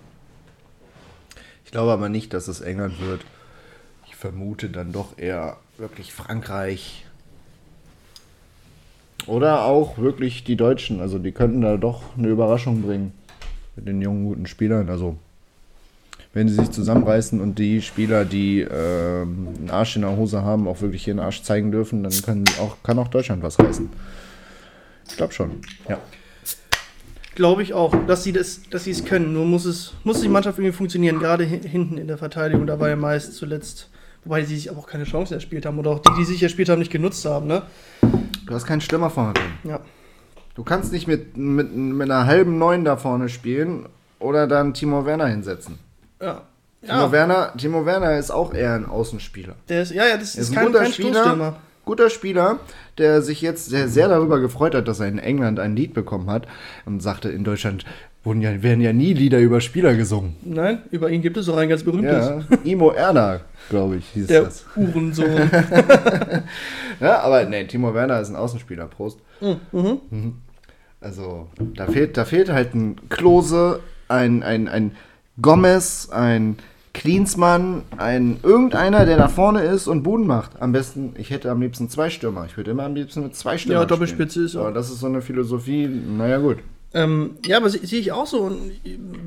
Glaube 1.73 1.91
aber 1.91 2.07
nicht, 2.07 2.36
dass 2.36 2.47
es 2.47 2.62
England 2.62 3.01
wird. 3.01 3.21
Ich 4.05 4.15
vermute 4.15 4.69
dann 4.69 4.91
doch 4.91 5.17
eher 5.17 5.57
wirklich 5.79 6.13
Frankreich. 6.13 7.03
Oder 9.25 9.63
auch 9.63 9.97
wirklich 9.97 10.43
die 10.43 10.55
Deutschen. 10.55 11.01
Also 11.01 11.17
die 11.17 11.31
könnten 11.31 11.62
da 11.62 11.77
doch 11.77 12.15
eine 12.15 12.27
Überraschung 12.27 12.83
bringen. 12.83 13.12
Mit 13.75 13.88
den 13.88 14.03
jungen, 14.03 14.25
guten 14.25 14.45
Spielern. 14.45 14.88
Also 14.88 15.17
wenn 16.31 16.47
sie 16.47 16.53
sich 16.53 16.69
zusammenreißen 16.69 17.41
und 17.41 17.57
die 17.57 17.81
Spieler, 17.81 18.23
die 18.23 18.59
ähm, 18.59 19.47
einen 19.57 19.71
Arsch 19.71 19.95
in 19.95 20.03
der 20.03 20.15
Hose 20.15 20.43
haben, 20.43 20.67
auch 20.67 20.81
wirklich 20.81 21.07
ihren 21.07 21.19
Arsch 21.19 21.41
zeigen 21.41 21.71
dürfen, 21.71 22.03
dann 22.03 22.13
können 22.21 22.45
auch, 22.62 22.77
kann 22.83 22.99
auch 22.99 23.07
Deutschland 23.07 23.41
was 23.41 23.57
reißen. 23.57 23.89
Ich 25.09 25.17
glaube 25.17 25.33
schon. 25.33 25.62
Ja. 25.89 25.97
Glaube 27.36 27.63
ich 27.63 27.74
auch, 27.74 27.96
dass 28.06 28.24
sie 28.24 28.32
das, 28.32 28.62
dass 28.69 28.84
sie 28.84 28.91
es 28.91 29.06
können. 29.06 29.34
Nur 29.34 29.46
muss 29.46 29.65
es, 29.65 29.93
muss 30.04 30.22
die 30.22 30.30
Mannschaft 30.30 30.60
irgendwie 30.60 30.76
funktionieren, 30.76 31.19
gerade 31.19 31.46
hi- 31.50 31.67
hinten 31.67 31.98
in 31.98 32.08
der 32.08 32.17
Verteidigung. 32.17 32.67
Da 32.67 32.80
war 32.80 32.89
ja 32.89 32.96
meist 32.96 33.34
zuletzt, 33.36 33.89
wobei 34.24 34.43
sie 34.43 34.56
sich 34.56 34.69
aber 34.69 34.80
auch 34.80 34.88
keine 34.88 35.06
Chance 35.06 35.34
erspielt 35.34 35.65
haben 35.65 35.80
oder 35.80 35.89
auch 35.91 36.00
die, 36.00 36.12
die 36.19 36.26
sich 36.26 36.43
erspielt 36.43 36.69
haben, 36.69 36.80
nicht 36.80 36.91
genutzt 36.91 37.26
haben, 37.26 37.48
ne? 37.48 37.63
Du 38.46 38.54
hast 38.54 38.65
keinen 38.65 38.82
Stürmer 38.82 39.10
vorne 39.10 39.34
drin. 39.34 39.72
Ja. 39.72 39.80
Du 40.56 40.63
kannst 40.63 40.91
nicht 40.91 41.08
mit, 41.08 41.36
mit, 41.36 41.74
mit 41.76 42.12
einer 42.12 42.28
halben 42.28 42.60
Neun 42.60 42.86
da 42.86 42.98
vorne 42.98 43.30
spielen 43.30 43.88
oder 44.19 44.46
dann 44.46 44.74
Timo 44.76 45.06
Werner 45.06 45.26
hinsetzen. 45.28 45.80
Ja. 46.22 46.41
Timo, 46.82 46.93
Ja, 46.93 47.12
Werner, 47.12 47.54
Timo 47.58 47.86
Werner 47.88 48.17
ist 48.19 48.30
auch 48.30 48.54
eher 48.54 48.76
ein 48.76 48.86
Außenspieler. 48.86 49.56
der 49.69 49.82
ist, 49.82 49.91
ja, 49.91 50.06
ja, 50.06 50.17
das 50.17 50.36
ist 50.36 50.38
ist 50.38 50.50
ein 50.52 50.65
kein, 50.65 50.74
kein 50.74 50.91
Stoßstürmer. 50.93 51.56
Guter 51.86 52.10
Spieler, 52.10 52.60
der 52.98 53.22
sich 53.22 53.41
jetzt 53.41 53.69
sehr, 53.69 53.88
sehr 53.88 54.08
darüber 54.08 54.39
gefreut 54.39 54.76
hat, 54.76 54.88
dass 54.88 55.00
er 55.00 55.08
in 55.08 55.19
England 55.19 55.60
ein 55.60 55.76
Lied 55.76 55.93
bekommen 55.93 56.30
hat 56.30 56.48
und 56.86 57.02
sagte, 57.02 57.30
in 57.30 57.43
Deutschland 57.43 57.86
wurden 58.24 58.41
ja, 58.41 58.63
werden 58.63 58.80
ja 58.80 58.93
nie 58.93 59.13
Lieder 59.13 59.39
über 59.39 59.60
Spieler 59.60 59.96
gesungen. 59.96 60.36
Nein, 60.43 60.82
über 60.91 61.10
ihn 61.10 61.22
gibt 61.22 61.36
es 61.36 61.50
auch 61.50 61.58
ein 61.58 61.67
ganz 61.67 61.84
berühmtes. 61.84 62.26
Ja, 62.26 62.41
Imo 62.63 62.91
Erna, 62.91 63.41
glaube 63.69 63.98
ich, 63.98 64.06
hieß 64.13 64.28
Der 64.28 64.43
das. 64.43 64.65
Uhrensohn. 64.76 65.28
Ja, 67.00 67.19
aber 67.19 67.43
nee, 67.46 67.65
Timo 67.65 67.93
Werner 67.93 68.22
ist 68.22 68.30
ein 68.30 68.36
Außenspieler, 68.36 68.88
Prost. 68.88 69.19
Mhm. 69.41 70.00
Mhm. 70.10 70.34
Also, 71.02 71.48
da 71.76 71.88
fehlt, 71.88 72.15
da 72.15 72.24
fehlt 72.24 72.50
halt 72.50 72.74
ein 72.74 72.96
Klose, 73.10 73.82
ein, 74.08 74.41
ein, 74.41 74.69
ein 74.69 74.96
Gomez, 75.41 76.10
ein 76.12 76.58
Klinsmann, 76.93 77.82
ein 77.97 78.38
irgendeiner, 78.43 79.06
der 79.06 79.17
da 79.17 79.27
vorne 79.27 79.62
ist 79.63 79.88
und 79.88 80.03
Buden 80.03 80.27
macht. 80.27 80.62
Am 80.62 80.71
besten, 80.71 81.13
ich 81.17 81.32
hätte 81.32 81.49
am 81.51 81.60
liebsten 81.62 81.89
zwei 81.89 82.10
Stürmer. 82.10 82.45
Ich 82.45 82.56
würde 82.56 82.71
immer 82.71 82.84
am 82.84 82.95
liebsten 82.95 83.23
mit 83.23 83.36
zwei 83.36 83.58
Stürmern 83.58 83.82
Ja, 83.82 83.86
Doppelspitze 83.88 84.34
spielen. 84.34 84.45
ist 84.45 84.56
Aber 84.56 84.71
das 84.71 84.89
ist 84.91 84.99
so 84.99 85.08
eine 85.08 85.21
Philosophie, 85.21 85.88
naja 85.88 86.38
gut. 86.38 86.58
ähm, 86.93 87.32
ja, 87.45 87.58
aber 87.58 87.69
se- 87.71 87.86
sehe 87.86 87.99
ich 87.99 88.12
auch 88.12 88.27
so. 88.27 88.41
Und 88.41 88.71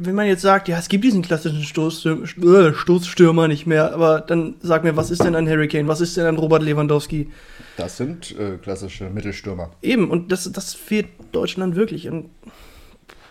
wenn 0.00 0.14
man 0.14 0.26
jetzt 0.28 0.42
sagt, 0.42 0.68
ja, 0.68 0.78
es 0.78 0.88
gibt 0.88 1.02
diesen 1.04 1.22
klassischen 1.22 1.64
Stoßstürmer, 1.64 2.24
äh, 2.68 2.72
Stoßstürmer 2.74 3.48
nicht 3.48 3.66
mehr, 3.66 3.92
aber 3.92 4.20
dann 4.20 4.54
sag 4.62 4.84
mir, 4.84 4.96
was 4.96 5.10
ist 5.10 5.24
denn 5.24 5.34
ein 5.34 5.48
Harry 5.48 5.66
Kane? 5.66 5.88
Was 5.88 6.00
ist 6.00 6.16
denn 6.16 6.26
ein 6.26 6.36
Robert 6.36 6.62
Lewandowski? 6.62 7.28
Das 7.76 7.96
sind 7.96 8.34
äh, 8.38 8.58
klassische 8.58 9.10
Mittelstürmer. 9.10 9.70
Eben, 9.82 10.08
und 10.10 10.30
das, 10.32 10.50
das 10.52 10.72
fehlt 10.74 11.08
Deutschland 11.32 11.74
wirklich. 11.76 12.08
Und 12.08 12.30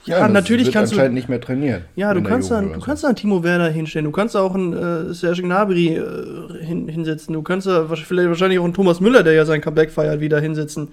ja, 0.06 0.20
das 0.22 0.32
natürlich 0.32 0.72
kannst 0.72 0.96
du. 0.96 1.10
nicht 1.10 1.30
mehr 1.30 1.42
trainieren. 1.42 1.84
Ja, 1.96 2.14
du 2.14 2.22
kannst, 2.24 2.52
dann, 2.52 2.74
du 2.74 2.80
so. 2.80 2.86
kannst 2.86 3.04
da 3.04 3.08
einen 3.08 3.16
Timo 3.16 3.44
Werner 3.44 3.70
hinstellen, 3.70 4.06
du 4.06 4.12
kannst 4.12 4.36
auch 4.36 4.54
einen 4.56 4.74
äh, 4.74 5.14
Serge 5.14 5.42
Gnabry 5.42 5.96
äh, 5.96 6.64
hin, 6.64 6.88
hinsetzen, 6.88 7.34
du 7.34 7.42
kannst 7.42 7.68
da 7.68 7.86
vielleicht 7.88 8.30
wahrscheinlich 8.30 8.60
auch 8.60 8.64
einen 8.64 8.74
Thomas 8.74 9.00
Müller, 9.00 9.24
der 9.24 9.34
ja 9.34 9.46
sein 9.46 9.62
Comeback 9.62 9.92
feiert, 9.92 10.20
wieder 10.20 10.40
hinsetzen. 10.40 10.90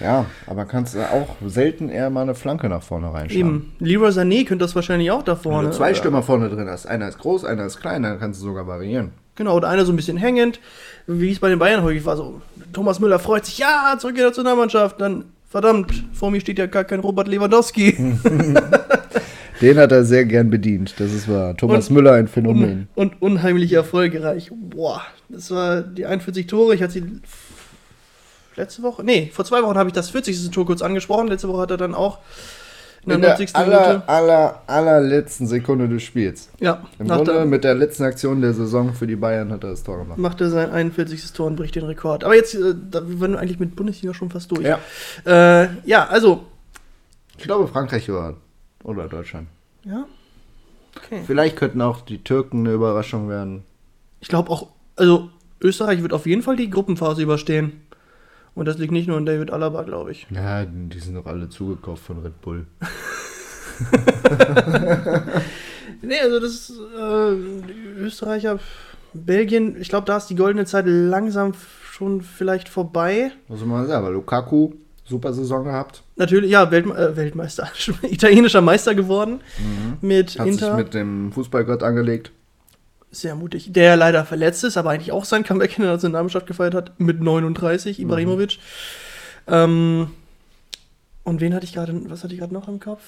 Ja, 0.00 0.26
aber 0.46 0.64
kannst 0.64 0.94
du 0.94 1.00
auch 1.00 1.36
selten 1.44 1.88
eher 1.88 2.08
mal 2.08 2.22
eine 2.22 2.36
Flanke 2.36 2.68
nach 2.68 2.82
vorne 2.82 3.12
reinschauen. 3.12 3.38
Eben, 3.40 3.72
Leroy 3.80 4.10
Sané 4.10 4.46
könnte 4.46 4.64
das 4.64 4.76
wahrscheinlich 4.76 5.10
auch 5.10 5.22
da 5.24 5.32
Wenn 5.32 5.42
vorne. 5.42 5.68
du 5.70 5.74
zwei 5.74 5.88
Oder- 5.90 5.94
Stürmer 5.96 6.22
vorne 6.22 6.48
drin 6.48 6.68
hast, 6.68 6.86
einer 6.86 7.08
ist 7.08 7.18
groß, 7.18 7.44
einer 7.44 7.66
ist 7.66 7.80
klein, 7.80 8.04
dann 8.04 8.20
kannst 8.20 8.40
du 8.40 8.44
sogar 8.46 8.66
variieren. 8.66 9.10
Genau, 9.34 9.56
oder 9.56 9.68
einer 9.68 9.84
so 9.84 9.92
ein 9.92 9.96
bisschen 9.96 10.16
hängend, 10.16 10.60
wie 11.06 11.30
es 11.30 11.38
bei 11.38 11.48
den 11.48 11.58
Bayern 11.58 11.82
häufig 11.82 12.04
war. 12.04 12.16
So, 12.16 12.40
Thomas 12.72 12.98
Müller 13.00 13.18
freut 13.18 13.44
sich, 13.44 13.58
ja, 13.58 13.96
zurück 13.98 14.14
in 14.14 14.18
der 14.18 14.26
Nationalmannschaft. 14.28 15.00
Dann, 15.00 15.26
verdammt, 15.48 16.04
vor 16.12 16.30
mir 16.30 16.40
steht 16.40 16.58
ja 16.58 16.66
gar 16.66 16.84
kein 16.84 17.00
Robert 17.00 17.28
Lewandowski. 17.28 17.96
Den 19.60 19.76
hat 19.78 19.90
er 19.90 20.04
sehr 20.04 20.24
gern 20.24 20.50
bedient, 20.50 20.94
das 20.98 21.12
ist 21.12 21.28
wahr. 21.28 21.56
Thomas 21.56 21.88
Und- 21.88 21.94
Müller 21.96 22.12
ein 22.12 22.28
Phänomen. 22.28 22.88
Und, 22.94 23.14
und 23.20 23.22
unheimlich 23.32 23.72
erfolgreich. 23.72 24.50
Boah, 24.54 25.02
das 25.28 25.50
war 25.50 25.80
die 25.82 26.06
41 26.06 26.46
Tore. 26.46 26.74
Ich 26.76 26.82
hatte 26.82 26.92
sie 26.92 27.20
letzte 28.54 28.82
Woche, 28.82 29.02
nee, 29.04 29.30
vor 29.32 29.44
zwei 29.44 29.62
Wochen 29.62 29.76
habe 29.76 29.88
ich 29.88 29.94
das 29.94 30.10
40. 30.10 30.50
Tor 30.50 30.64
kurz 30.66 30.80
angesprochen. 30.82 31.26
Letzte 31.28 31.48
Woche 31.48 31.62
hat 31.62 31.70
er 31.72 31.76
dann 31.76 31.94
auch 31.94 32.18
in 33.02 33.08
der 33.08 33.16
In 33.16 33.22
der 33.22 33.30
90. 33.30 33.56
aller, 33.56 34.08
aller, 34.08 34.62
allerletzten 34.66 35.46
Sekunde 35.46 35.88
des 35.88 36.02
Spiels. 36.02 36.48
Ja, 36.60 36.82
Im 36.98 37.08
Grunde 37.08 37.32
der, 37.32 37.46
mit 37.46 37.64
der 37.64 37.74
letzten 37.74 38.04
Aktion 38.04 38.40
der 38.40 38.52
Saison 38.54 38.92
für 38.94 39.06
die 39.06 39.16
Bayern 39.16 39.50
hat 39.52 39.64
er 39.64 39.70
das 39.70 39.82
Tor 39.82 39.98
gemacht. 39.98 40.18
macht 40.18 40.40
er 40.40 40.50
sein 40.50 40.70
41. 40.70 41.32
Tor 41.32 41.46
und 41.46 41.56
bricht 41.56 41.74
den 41.76 41.84
Rekord. 41.84 42.24
Aber 42.24 42.34
jetzt, 42.34 42.54
äh, 42.54 42.74
da 42.90 43.00
waren 43.02 43.32
wir 43.32 43.38
eigentlich 43.38 43.60
mit 43.60 43.76
Bundesliga 43.76 44.12
schon 44.14 44.30
fast 44.30 44.50
durch. 44.50 44.62
Ja. 44.66 44.78
Äh, 45.24 45.68
ja, 45.84 46.06
also, 46.08 46.44
Ich 47.38 47.44
glaube, 47.44 47.68
Frankreich 47.68 48.08
war. 48.10 48.34
Oder 48.84 49.08
Deutschland. 49.08 49.48
ja. 49.84 50.04
Okay. 50.96 51.20
Vielleicht 51.24 51.54
könnten 51.56 51.80
auch 51.80 52.00
die 52.00 52.24
Türken 52.24 52.60
eine 52.66 52.72
Überraschung 52.74 53.28
werden. 53.28 53.62
Ich 54.20 54.26
glaube 54.26 54.50
auch, 54.50 54.66
also 54.96 55.30
Österreich 55.60 56.02
wird 56.02 56.12
auf 56.12 56.26
jeden 56.26 56.42
Fall 56.42 56.56
die 56.56 56.70
Gruppenphase 56.70 57.22
überstehen. 57.22 57.82
Und 58.54 58.66
das 58.66 58.78
liegt 58.78 58.92
nicht 58.92 59.08
nur 59.08 59.16
an 59.16 59.26
David 59.26 59.50
Alaba, 59.52 59.82
glaube 59.82 60.10
ich. 60.12 60.26
Ja, 60.30 60.64
die 60.64 60.98
sind 60.98 61.14
doch 61.14 61.26
alle 61.26 61.48
zugekauft 61.48 62.02
von 62.04 62.18
Red 62.18 62.40
Bull. 62.40 62.66
Nee, 66.02 66.20
also 66.20 66.40
das 66.40 66.72
äh, 66.96 68.00
Österreicher, 68.00 68.58
Belgien, 69.14 69.76
ich 69.80 69.88
glaube, 69.88 70.06
da 70.06 70.16
ist 70.16 70.28
die 70.28 70.36
goldene 70.36 70.64
Zeit 70.64 70.84
langsam 70.86 71.52
schon 71.90 72.22
vielleicht 72.22 72.68
vorbei. 72.68 73.32
Muss 73.48 73.64
man 73.64 73.86
sagen, 73.86 74.04
aber 74.04 74.14
Lukaku, 74.14 74.72
super 75.04 75.32
Saison 75.32 75.64
gehabt. 75.64 76.02
Natürlich, 76.16 76.50
ja, 76.50 76.70
Weltme 76.70 76.94
äh, 76.96 77.16
Weltmeister, 77.16 77.68
italienischer 78.02 78.60
Meister 78.60 78.94
geworden 78.94 79.40
mit 80.00 80.38
Hat 80.38 80.46
Inter. 80.46 80.66
sich 80.66 80.84
mit 80.84 80.94
dem 80.94 81.32
Fußballgott 81.32 81.82
angelegt. 81.82 82.32
Sehr 83.10 83.34
mutig. 83.34 83.72
Der 83.72 83.96
leider 83.96 84.24
verletzt 84.24 84.64
ist, 84.64 84.76
aber 84.76 84.90
eigentlich 84.90 85.12
auch 85.12 85.24
sein 85.24 85.42
Comeback 85.44 85.78
in 85.78 85.84
der 85.84 85.92
Nationalmannschaft 85.92 86.46
gefeiert 86.46 86.74
hat 86.74 86.92
mit 87.00 87.20
39, 87.20 88.00
Ibrahimovic. 88.00 88.58
Ähm, 89.46 90.10
und 91.24 91.40
wen 91.40 91.54
hatte 91.54 91.64
ich 91.64 91.72
gerade, 91.72 91.98
was 92.10 92.22
hatte 92.22 92.34
ich 92.34 92.40
gerade 92.40 92.52
noch 92.52 92.68
im 92.68 92.80
Kopf? 92.80 93.02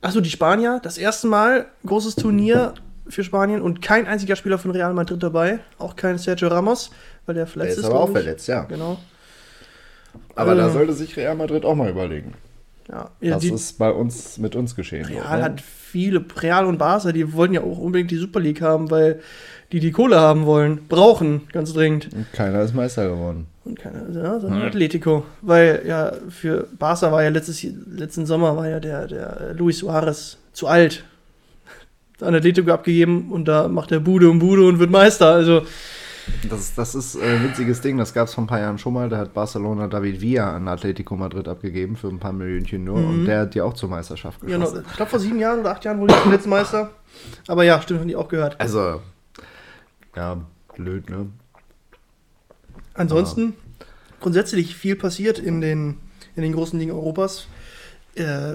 Achso, 0.00 0.20
die 0.20 0.30
Spanier. 0.30 0.80
Das 0.82 0.98
erste 0.98 1.26
Mal 1.26 1.66
großes 1.86 2.16
Turnier 2.16 2.74
für 3.06 3.22
Spanien 3.24 3.60
und 3.60 3.82
kein 3.82 4.06
einziger 4.06 4.36
Spieler 4.36 4.58
von 4.58 4.70
Real 4.70 4.94
Madrid 4.94 5.22
dabei. 5.22 5.58
Auch 5.78 5.94
kein 5.96 6.18
Sergio 6.18 6.48
Ramos, 6.48 6.90
weil 7.26 7.34
der 7.34 7.44
Der 7.44 7.52
verletzt 7.52 7.78
ist 7.78 7.84
ist. 7.84 7.90
aber 7.90 8.00
auch 8.00 8.10
verletzt, 8.10 8.48
ja. 8.48 8.62
Genau. 8.64 8.98
Aber 10.34 10.54
da 10.54 10.68
Äh, 10.68 10.72
sollte 10.72 10.92
sich 10.94 11.16
Real 11.16 11.34
Madrid 11.34 11.64
auch 11.64 11.74
mal 11.74 11.90
überlegen. 11.90 12.34
Ja, 12.88 13.10
ja 13.20 13.36
Was 13.36 13.42
die, 13.42 13.50
ist 13.50 13.78
bei 13.78 13.90
uns 13.90 14.38
mit 14.38 14.56
uns 14.56 14.74
geschehen? 14.74 15.06
Real 15.06 15.38
ne? 15.38 15.44
hat 15.44 15.60
viele, 15.60 16.24
Real 16.40 16.66
und 16.66 16.78
Barca, 16.78 17.12
die 17.12 17.32
wollten 17.32 17.54
ja 17.54 17.60
auch 17.62 17.78
unbedingt 17.78 18.10
die 18.10 18.16
Super 18.16 18.40
League 18.40 18.60
haben, 18.60 18.90
weil 18.90 19.20
die 19.72 19.80
die 19.80 19.90
Kohle 19.90 20.20
haben 20.20 20.44
wollen, 20.44 20.80
brauchen, 20.88 21.42
ganz 21.52 21.72
dringend. 21.72 22.10
Und 22.14 22.30
keiner 22.32 22.62
ist 22.62 22.74
Meister 22.74 23.08
geworden. 23.08 23.46
Und 23.64 23.78
keine, 23.78 24.06
ja, 24.12 24.38
sondern 24.38 24.62
Atletico. 24.62 25.24
Weil 25.40 25.82
ja, 25.86 26.12
für 26.28 26.68
Barca 26.78 27.10
war 27.10 27.22
ja 27.22 27.30
letztes, 27.30 27.62
letzten 27.62 28.26
Sommer 28.26 28.56
war 28.56 28.68
ja 28.68 28.80
der, 28.80 29.06
der 29.06 29.54
Luis 29.56 29.78
Suarez 29.78 30.36
zu 30.52 30.66
alt. 30.66 31.04
An 32.20 32.34
Atletico 32.34 32.70
abgegeben 32.70 33.30
und 33.30 33.46
da 33.46 33.68
macht 33.68 33.92
er 33.92 34.00
Bude 34.00 34.28
um 34.28 34.38
Bude 34.38 34.66
und 34.66 34.78
wird 34.78 34.90
Meister. 34.90 35.28
Also, 35.28 35.62
Das, 36.48 36.60
ist- 36.60 36.78
das 36.78 36.94
ist 36.94 37.14
äh, 37.16 37.20
ein 37.36 37.44
witziges 37.44 37.80
Ding, 37.80 37.98
das 37.98 38.14
gab 38.14 38.28
es 38.28 38.34
vor 38.34 38.44
ein 38.44 38.46
paar 38.46 38.60
Jahren 38.60 38.78
schon 38.78 38.92
mal. 38.92 39.08
Da 39.08 39.18
hat 39.18 39.34
Barcelona 39.34 39.88
David 39.88 40.20
Villa 40.20 40.54
an 40.54 40.68
Atletico 40.68 41.16
Madrid 41.16 41.48
abgegeben 41.48 41.96
für 41.96 42.08
ein 42.08 42.18
paar 42.18 42.32
Millionchen 42.32 42.84
nur. 42.84 42.96
Und 42.98 43.24
der 43.24 43.40
hat 43.40 43.54
die 43.54 43.60
auch 43.60 43.74
zur 43.74 43.88
Meisterschaft 43.88 44.40
genau, 44.40 44.58
geschossen. 44.60 44.84
ich 44.88 44.96
glaube 44.96 45.10
vor 45.10 45.18
sieben 45.18 45.38
Jahren 45.38 45.60
oder 45.60 45.72
acht 45.72 45.84
Jahren 45.84 45.98
wurde 46.00 46.14
ich 46.14 46.22
zum 46.22 46.32
letzten 46.32 46.50
Meister. 46.50 46.90
Aber 47.48 47.64
ja, 47.64 47.80
stimmt, 47.82 48.00
haben 48.00 48.08
die 48.08 48.16
auch 48.16 48.28
gehört. 48.28 48.60
Also, 48.60 49.00
ja, 50.16 50.38
blöd, 50.76 51.10
ne? 51.10 51.26
Ansonsten 52.94 53.54
grundsätzlich 54.20 54.76
viel 54.76 54.96
passiert 54.96 55.38
in 55.38 55.60
den, 55.60 55.96
in 56.36 56.42
den 56.42 56.52
großen 56.52 56.78
Ligen 56.78 56.92
Europas. 56.92 57.46
Äh, 58.14 58.54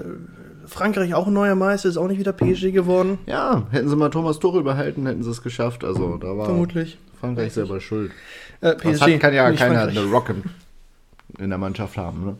Frankreich 0.66 1.14
auch 1.14 1.26
ein 1.26 1.32
neuer 1.32 1.54
Meister, 1.56 1.88
ist 1.88 1.96
auch 1.96 2.06
nicht 2.08 2.18
wieder 2.20 2.32
PSG 2.32 2.70
geworden. 2.72 3.18
Ja, 3.26 3.66
hätten 3.70 3.88
sie 3.88 3.96
mal 3.96 4.10
Thomas 4.10 4.38
Tuchel 4.38 4.62
behalten, 4.62 5.06
hätten 5.06 5.22
sie 5.22 5.30
es 5.30 5.42
geschafft. 5.42 5.82
Also 5.84 6.16
da 6.18 6.36
war 6.36 6.44
Vermutlich. 6.46 6.98
Frankreich 7.20 7.52
selber 7.52 7.80
schuld. 7.80 8.12
Äh, 8.60 8.76
Das 8.82 9.00
hat, 9.00 9.20
kann 9.20 9.34
ja 9.34 9.50
keiner 9.52 9.80
Frankreich. 9.80 9.98
eine 9.98 10.10
Rock 10.10 10.34
in, 11.38 11.48
der 11.50 11.58
Mannschaft 11.58 11.96
haben. 11.96 12.24
Ne? 12.24 12.36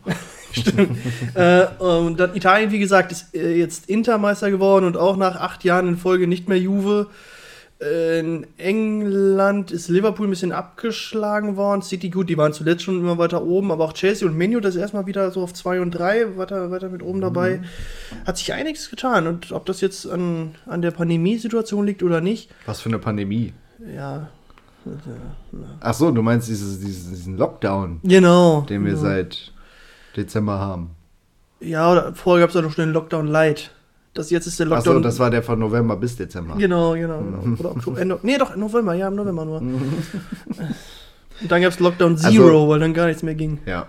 äh, 1.34 1.82
und 1.82 2.18
dann 2.18 2.34
Italien, 2.34 2.70
wie 2.70 2.78
gesagt, 2.78 3.12
ist 3.12 3.34
äh, 3.34 3.54
jetzt 3.54 3.88
Intermeister 3.88 4.50
geworden 4.50 4.86
und 4.86 4.96
auch 4.96 5.16
nach 5.16 5.36
acht 5.36 5.62
Jahren 5.64 5.88
in 5.88 5.96
Folge 5.96 6.26
nicht 6.26 6.48
mehr 6.48 6.58
Juve. 6.58 7.08
Äh, 7.80 8.18
In 8.20 8.46
England 8.56 9.70
ist 9.70 9.88
Liverpool 9.88 10.26
ein 10.26 10.30
bisschen 10.30 10.52
abgeschlagen 10.52 11.56
worden. 11.56 11.82
City 11.82 12.08
gut, 12.10 12.28
die 12.28 12.36
waren 12.38 12.52
zuletzt 12.52 12.82
schon 12.82 12.98
immer 12.98 13.18
weiter 13.18 13.42
oben, 13.44 13.70
aber 13.70 13.84
auch 13.84 13.92
Chelsea 13.92 14.26
und 14.26 14.36
Menu, 14.36 14.58
das 14.60 14.74
ist 14.74 14.80
erstmal 14.80 15.06
wieder 15.06 15.30
so 15.30 15.42
auf 15.42 15.52
2 15.52 15.80
und 15.80 15.90
3, 15.92 16.36
weiter, 16.38 16.70
weiter 16.70 16.88
mit 16.88 17.02
oben 17.02 17.20
dabei. 17.20 17.60
Hat 18.26 18.36
sich 18.38 18.52
einiges 18.52 18.90
getan. 18.90 19.26
Und 19.26 19.52
ob 19.52 19.66
das 19.66 19.80
jetzt 19.80 20.08
an, 20.10 20.54
an 20.66 20.82
der 20.82 20.90
Pandemiesituation 20.90 21.86
liegt 21.86 22.02
oder 22.02 22.20
nicht, 22.20 22.50
Was 22.66 22.80
für 22.80 22.88
eine 22.88 22.98
Pandemie. 22.98 23.52
ja. 23.94 24.28
Ach 25.80 25.94
so, 25.94 26.10
du 26.10 26.22
meinst 26.22 26.48
dieses, 26.48 26.80
dieses, 26.80 27.08
diesen 27.10 27.36
Lockdown, 27.36 28.00
Genau. 28.02 28.62
den 28.62 28.84
wir 28.84 28.92
genau. 28.92 29.02
seit 29.02 29.52
Dezember 30.16 30.58
haben. 30.58 30.90
Ja, 31.60 31.90
oder 31.92 32.14
vorher 32.14 32.44
gab 32.44 32.50
es 32.50 32.54
ja 32.54 32.62
noch 32.62 32.72
schon 32.72 32.86
den 32.86 32.92
Lockdown 32.94 33.26
Light. 33.26 33.72
Das 34.14 34.30
jetzt 34.30 34.46
ist 34.46 34.58
der 34.58 34.66
Ach 34.68 34.70
Lockdown. 34.76 34.94
so, 34.96 35.00
das 35.00 35.18
war 35.18 35.30
der 35.30 35.42
von 35.42 35.58
November 35.58 35.96
bis 35.96 36.16
Dezember. 36.16 36.56
Genau, 36.56 36.94
genau. 36.94 37.20
genau. 37.20 37.56
Oder 37.60 37.70
Oktober, 37.72 38.00
Ende, 38.00 38.18
nee, 38.22 38.38
doch, 38.38 38.56
November, 38.56 38.94
ja, 38.94 39.08
im 39.08 39.14
November 39.16 39.44
nur. 39.44 39.60
Und 41.40 41.52
dann 41.52 41.62
gab 41.62 41.72
es 41.72 41.78
Lockdown 41.78 42.16
Zero, 42.16 42.44
Also- 42.46 42.68
weil 42.68 42.80
dann 42.80 42.94
gar 42.94 43.06
nichts 43.06 43.22
mehr 43.22 43.34
ging. 43.34 43.58
Ja. 43.66 43.86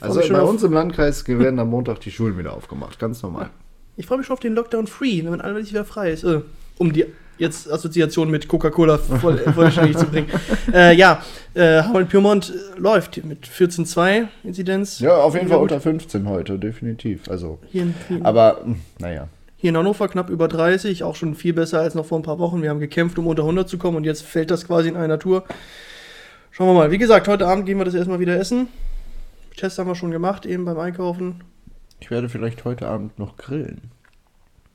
Also 0.00 0.20
bei 0.32 0.42
uns 0.42 0.62
im 0.64 0.72
Landkreis 0.72 1.26
werden 1.28 1.60
am 1.60 1.70
Montag 1.70 2.00
die 2.00 2.10
Schulen 2.10 2.36
wieder 2.36 2.54
aufgemacht. 2.54 2.98
Ganz 2.98 3.22
normal. 3.22 3.50
Ich 3.96 4.06
freue 4.06 4.18
mich 4.18 4.26
schon 4.26 4.34
auf 4.34 4.40
den 4.40 4.54
Lockdown 4.54 4.88
Free, 4.88 5.22
wenn 5.22 5.30
man 5.30 5.40
alles 5.40 5.70
wieder 5.70 5.84
frei 5.84 6.10
ist. 6.10 6.24
Äh, 6.24 6.40
um 6.78 6.92
die 6.92 7.06
jetzt 7.38 7.70
Assoziation 7.70 8.30
mit 8.30 8.48
Coca-Cola 8.48 8.98
voll, 8.98 9.38
vollständig 9.38 9.96
zu 9.96 10.06
bringen. 10.06 10.28
Äh, 10.72 10.94
ja, 10.94 11.22
äh, 11.54 11.82
Hameln 11.82 12.06
Pyrmont 12.06 12.50
äh, 12.50 12.78
läuft 12.78 13.22
mit 13.24 13.46
14,2 13.46 14.28
Inzidenz. 14.44 15.00
Ja, 15.00 15.16
auf 15.16 15.34
jeden 15.34 15.48
Fall 15.48 15.58
unter 15.58 15.80
15 15.80 16.26
heute, 16.28 16.58
definitiv. 16.58 17.28
Also, 17.28 17.58
Hier 17.70 17.82
in, 17.82 17.94
hier, 18.08 18.24
aber, 18.24 18.60
hm, 18.62 18.76
naja. 18.98 19.28
hier 19.56 19.70
in 19.70 19.76
Hannover 19.76 20.08
knapp 20.08 20.30
über 20.30 20.48
30, 20.48 21.02
auch 21.04 21.16
schon 21.16 21.34
viel 21.34 21.52
besser 21.52 21.80
als 21.80 21.94
noch 21.94 22.06
vor 22.06 22.18
ein 22.18 22.22
paar 22.22 22.38
Wochen. 22.38 22.62
Wir 22.62 22.70
haben 22.70 22.80
gekämpft, 22.80 23.18
um 23.18 23.26
unter 23.26 23.42
100 23.42 23.68
zu 23.68 23.76
kommen 23.76 23.98
und 23.98 24.04
jetzt 24.04 24.22
fällt 24.22 24.50
das 24.50 24.66
quasi 24.66 24.88
in 24.88 24.96
einer 24.96 25.18
Tour. 25.18 25.44
Schauen 26.52 26.68
wir 26.68 26.74
mal. 26.74 26.90
Wie 26.90 26.98
gesagt, 26.98 27.28
heute 27.28 27.46
Abend 27.46 27.66
gehen 27.66 27.78
wir 27.78 27.84
das 27.84 27.94
erstmal 27.94 28.20
wieder 28.20 28.38
essen. 28.38 28.68
Test 29.56 29.78
haben 29.78 29.88
wir 29.88 29.94
schon 29.94 30.10
gemacht, 30.10 30.46
eben 30.46 30.64
beim 30.64 30.78
Einkaufen. 30.78 31.42
Ich 32.00 32.10
werde 32.10 32.28
vielleicht 32.28 32.64
heute 32.64 32.88
Abend 32.88 33.18
noch 33.18 33.36
grillen. 33.36 33.90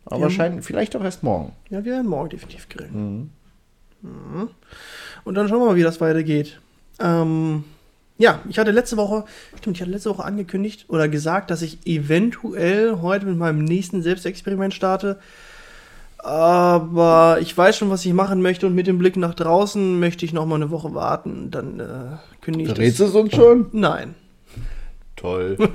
Aber 0.08 0.18
Ja. 0.18 0.22
wahrscheinlich, 0.24 0.66
vielleicht 0.66 0.96
auch 0.96 1.04
erst 1.04 1.24
morgen. 1.24 1.52
Ja, 1.70 1.84
wir 1.86 1.92
werden 1.94 2.08
morgen 2.08 2.30
definitiv 2.30 2.68
grillen. 2.70 3.32
Mhm. 4.02 4.50
Und 5.24 5.36
dann 5.36 5.48
schauen 5.48 5.60
wir 5.60 5.66
mal, 5.68 5.76
wie 5.76 5.84
das 5.84 6.00
weitergeht. 6.02 6.60
Ähm, 7.00 7.64
ja, 8.18 8.40
ich 8.50 8.58
hatte 8.58 8.72
letzte 8.72 8.98
Woche, 8.98 9.26
stimmt, 9.58 9.76
ich 9.78 9.82
hatte 9.82 9.92
letzte 9.92 10.10
Woche 10.10 10.24
angekündigt 10.24 10.86
oder 10.88 11.08
gesagt, 11.08 11.52
dass 11.52 11.62
ich 11.62 11.86
eventuell 11.86 13.00
heute 13.02 13.26
mit 13.26 13.38
meinem 13.38 13.64
nächsten 13.64 14.02
Selbstexperiment 14.02 14.74
starte. 14.74 15.20
Aber 16.20 17.38
ich 17.42 17.56
weiß 17.56 17.78
schon, 17.78 17.90
was 17.90 18.04
ich 18.06 18.14
machen 18.14 18.42
möchte 18.42 18.66
und 18.66 18.74
mit 18.76 18.88
dem 18.88 18.98
Blick 18.98 19.18
nach 19.18 19.34
draußen 19.36 20.00
möchte 20.00 20.26
ich 20.26 20.34
noch 20.34 20.46
mal 20.46 20.56
eine 20.56 20.72
Woche 20.72 20.94
warten. 20.96 21.52
Dann 21.52 21.80
äh, 21.80 21.86
kündige 22.42 22.70
ich 22.72 22.76
Verrätst 22.76 23.00
das. 23.00 23.12
du 23.12 23.18
es 23.20 23.24
uns 23.26 23.36
schon? 23.36 23.68
Nein. 23.72 24.16
Toll. 25.16 25.58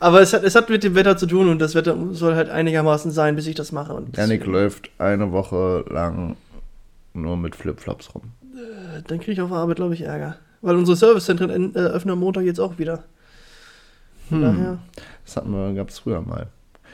Aber 0.00 0.20
es 0.20 0.32
hat, 0.32 0.42
es 0.44 0.54
hat 0.54 0.68
mit 0.70 0.82
dem 0.84 0.94
Wetter 0.94 1.16
zu 1.16 1.26
tun 1.26 1.48
und 1.48 1.58
das 1.58 1.74
Wetter 1.74 1.96
soll 2.12 2.34
halt 2.34 2.50
einigermaßen 2.50 3.10
sein, 3.10 3.36
bis 3.36 3.46
ich 3.46 3.54
das 3.54 3.72
mache. 3.72 3.94
Und 3.94 4.16
Janik 4.16 4.44
läuft 4.46 4.90
eine 4.98 5.32
Woche 5.32 5.84
lang 5.88 6.36
nur 7.14 7.36
mit 7.36 7.56
Flipflops 7.56 8.14
rum. 8.14 8.22
Dann 9.08 9.18
kriege 9.18 9.32
ich 9.32 9.40
auf 9.40 9.52
Arbeit, 9.52 9.76
glaube 9.76 9.94
ich, 9.94 10.02
Ärger. 10.02 10.36
Weil 10.62 10.76
unsere 10.76 10.96
Servicezentren 10.96 11.50
en- 11.50 11.74
äh, 11.74 11.78
öffnen 11.78 12.12
am 12.12 12.20
Montag 12.20 12.42
jetzt 12.44 12.60
auch 12.60 12.78
wieder. 12.78 13.04
Von 14.28 14.38
Hm. 14.38 14.42
daher, 14.42 14.78
Das 15.24 15.36
hatten 15.36 15.50
wir, 15.50 15.72
gab 15.74 15.88
es 15.90 15.98
früher 15.98 16.20
mal. 16.22 16.46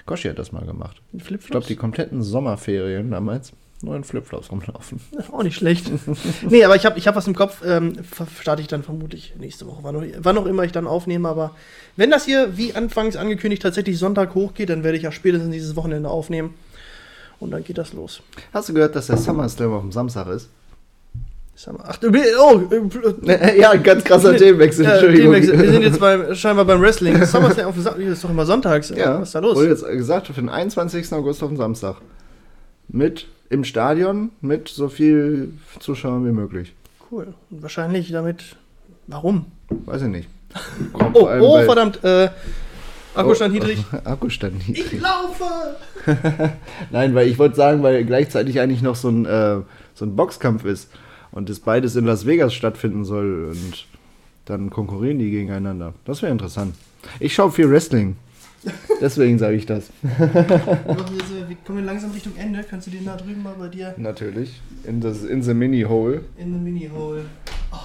Goshi 0.07 0.29
hat 0.29 0.39
das 0.39 0.53
mal 0.53 0.65
gemacht. 0.65 1.01
Ich 1.13 1.25
glaube, 1.47 1.67
die 1.67 1.77
kompletten 1.77 2.23
Sommerferien 2.23 3.11
damals 3.11 3.53
nur 3.83 3.97
in 3.97 4.05
Flipflops 4.05 4.51
rumlaufen. 4.51 5.01
auch 5.33 5.43
nicht 5.43 5.57
schlecht. 5.57 5.91
nee, 6.49 6.65
aber 6.65 6.77
ich 6.77 6.87
habe 6.87 6.99
ich 6.99 7.07
hab 7.09 7.17
was 7.17 7.27
im 7.27 7.35
Kopf. 7.35 7.63
Ähm, 7.65 7.95
starte 8.41 8.63
ich 8.63 8.69
dann 8.69 8.83
vermutlich 8.83 9.35
nächste 9.39 9.67
Woche. 9.67 9.81
Wann 9.83 9.95
noch, 9.95 10.05
wann 10.19 10.39
auch 10.39 10.47
immer 10.47 10.63
ich 10.65 10.73
dann 10.73 10.87
aufnehme. 10.87 11.29
Aber 11.29 11.55
wenn 11.97 12.11
das 12.11 12.25
hier, 12.25 12.57
wie 12.57 12.75
anfangs 12.75 13.17
angekündigt, 13.17 13.63
tatsächlich 13.63 13.99
Sonntag 13.99 14.35
hochgeht, 14.35 14.71
dann 14.71 14.85
werde 14.85 14.97
ich 14.97 15.03
ja 15.03 15.13
spätestens 15.13 15.53
dieses 15.53 15.77
Wochenende 15.77 16.09
aufnehmen. 16.09 16.55
Und 17.41 17.51
dann 17.51 17.65
geht 17.65 17.77
das 17.79 17.93
los. 17.93 18.23
Hast 18.55 18.69
du 18.69 18.75
gehört, 18.75 18.95
dass 18.95 19.09
der 19.09 19.17
SummerSlam 19.17 19.73
auf 19.73 19.83
dem 19.83 19.91
Samstag 19.93 20.29
ist? 20.29 20.49
Ach, 21.85 21.97
du- 21.99 22.09
oh, 22.41 22.63
äh, 23.29 23.61
Ja, 23.61 23.71
ein 23.73 23.83
ganz 23.83 24.03
krasser 24.05 24.37
Themenwechsel, 24.37 24.85
äh, 24.85 24.91
Entschuldigung. 24.93 25.33
Themenwechsel. 25.35 25.61
Wir 25.63 25.71
sind 25.73 25.83
jetzt 25.83 26.01
beim, 26.01 26.35
scheinbar 26.35 26.65
beim 26.65 26.81
Wrestling. 26.81 27.25
SummerSlam 27.25 27.67
auf 27.69 27.75
dem 27.75 27.83
Sa- 27.83 27.91
das 27.91 28.01
ist 28.09 28.25
doch 28.25 28.31
immer 28.31 28.47
sonntags. 28.47 28.91
Ja, 28.91 29.21
Was 29.21 29.29
ist 29.29 29.35
da 29.35 29.39
los? 29.41 29.57
Wurde 29.57 29.69
jetzt 29.69 29.85
gesagt, 29.87 30.29
für 30.29 30.33
den 30.35 30.49
21. 30.49 31.13
August 31.13 31.43
auf 31.43 31.51
den 31.51 31.57
Samstag. 31.57 31.97
Mit 32.93 33.27
im 33.51 33.65
Stadion, 33.65 34.31
mit 34.41 34.69
so 34.69 34.89
viel 34.89 35.53
Zuschauern 35.81 36.25
wie 36.27 36.33
möglich. 36.33 36.75
Cool. 37.11 37.35
Und 37.51 37.63
wahrscheinlich 37.63 38.11
damit. 38.13 38.57
Warum? 39.07 39.47
Weiß 39.69 40.03
ich 40.03 40.09
nicht. 40.09 40.29
Kommt 40.93 41.17
Oh, 41.17 41.29
oh 41.41 41.63
verdammt. 41.63 42.03
Äh, 42.05 42.31
Akkustand 43.15 43.51
Oh, 43.53 43.55
niedrig. 43.55 43.85
Akkustand 44.05 44.69
niedrig. 44.69 44.95
Ich 44.95 45.01
laufe! 45.01 45.77
Nein, 46.91 47.15
weil 47.15 47.29
ich 47.29 47.39
wollte 47.39 47.57
sagen, 47.57 47.83
weil 47.83 48.05
gleichzeitig 48.05 48.61
eigentlich 48.61 48.83
noch 48.83 48.97
so 48.97 49.09
ein, 49.09 49.27
äh, 49.27 49.61
so 49.95 50.05
ein 50.05 50.17
Boxkampf 50.17 50.65
ist 50.65 50.91
und 51.31 51.49
das 51.49 51.61
beides 51.61 51.97
in 51.97 52.07
Las 52.07 52.27
Vegas 52.27 52.55
stattfinden 52.55 53.05
soll 53.05 53.51
und 53.51 53.87
dann 54.47 54.71
konkurrieren 54.71 55.19
die 55.19 55.31
gegeneinander. 55.31 55.95
Das 56.05 56.23
wäre 56.23 56.33
interessant. 56.33 56.75
Ich 57.21 57.35
schaue 57.35 57.53
viel 57.53 57.71
Wrestling. 57.71 58.17
Deswegen 59.01 59.39
sage 59.39 59.57
ich 59.57 59.67
das. 59.67 59.91
Wir 60.03 61.57
kommen 61.67 61.85
langsam 61.85 62.13
Richtung 62.13 62.33
Ende. 62.37 62.65
Kannst 62.69 62.87
du 62.87 62.91
den 62.91 63.05
da 63.05 63.17
drüben 63.17 63.43
mal 63.43 63.55
bei 63.59 63.69
dir 63.69 63.95
Natürlich. 63.97 64.61
In, 64.85 65.01
das, 65.01 65.25
in 65.25 65.43
the 65.43 65.55
Mini 65.55 65.83
Hole. 65.83 66.23
in 66.37 66.53
den 66.53 66.63
Mini-Hole? 66.65 67.25
Oh, 67.73 67.77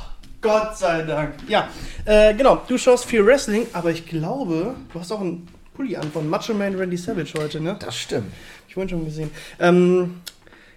Gott 0.41 0.77
sei 0.77 1.03
Dank. 1.03 1.33
Ja, 1.47 1.69
äh, 2.05 2.33
genau. 2.33 2.61
Du 2.67 2.77
schaust 2.77 3.05
viel 3.05 3.25
Wrestling, 3.25 3.67
aber 3.73 3.91
ich 3.91 4.05
glaube, 4.05 4.75
du 4.93 4.99
hast 4.99 5.11
auch 5.11 5.21
einen 5.21 5.47
Pulli 5.73 5.95
an 5.95 6.11
von 6.11 6.29
Macho 6.29 6.53
Man 6.53 6.75
Randy 6.75 6.97
Savage 6.97 7.33
heute, 7.37 7.59
ne? 7.61 7.75
Das 7.79 7.95
stimmt. 7.95 8.31
Ich 8.67 8.73
vorhin 8.73 8.89
schon 8.89 9.05
gesehen. 9.05 9.29
Ähm, 9.59 10.21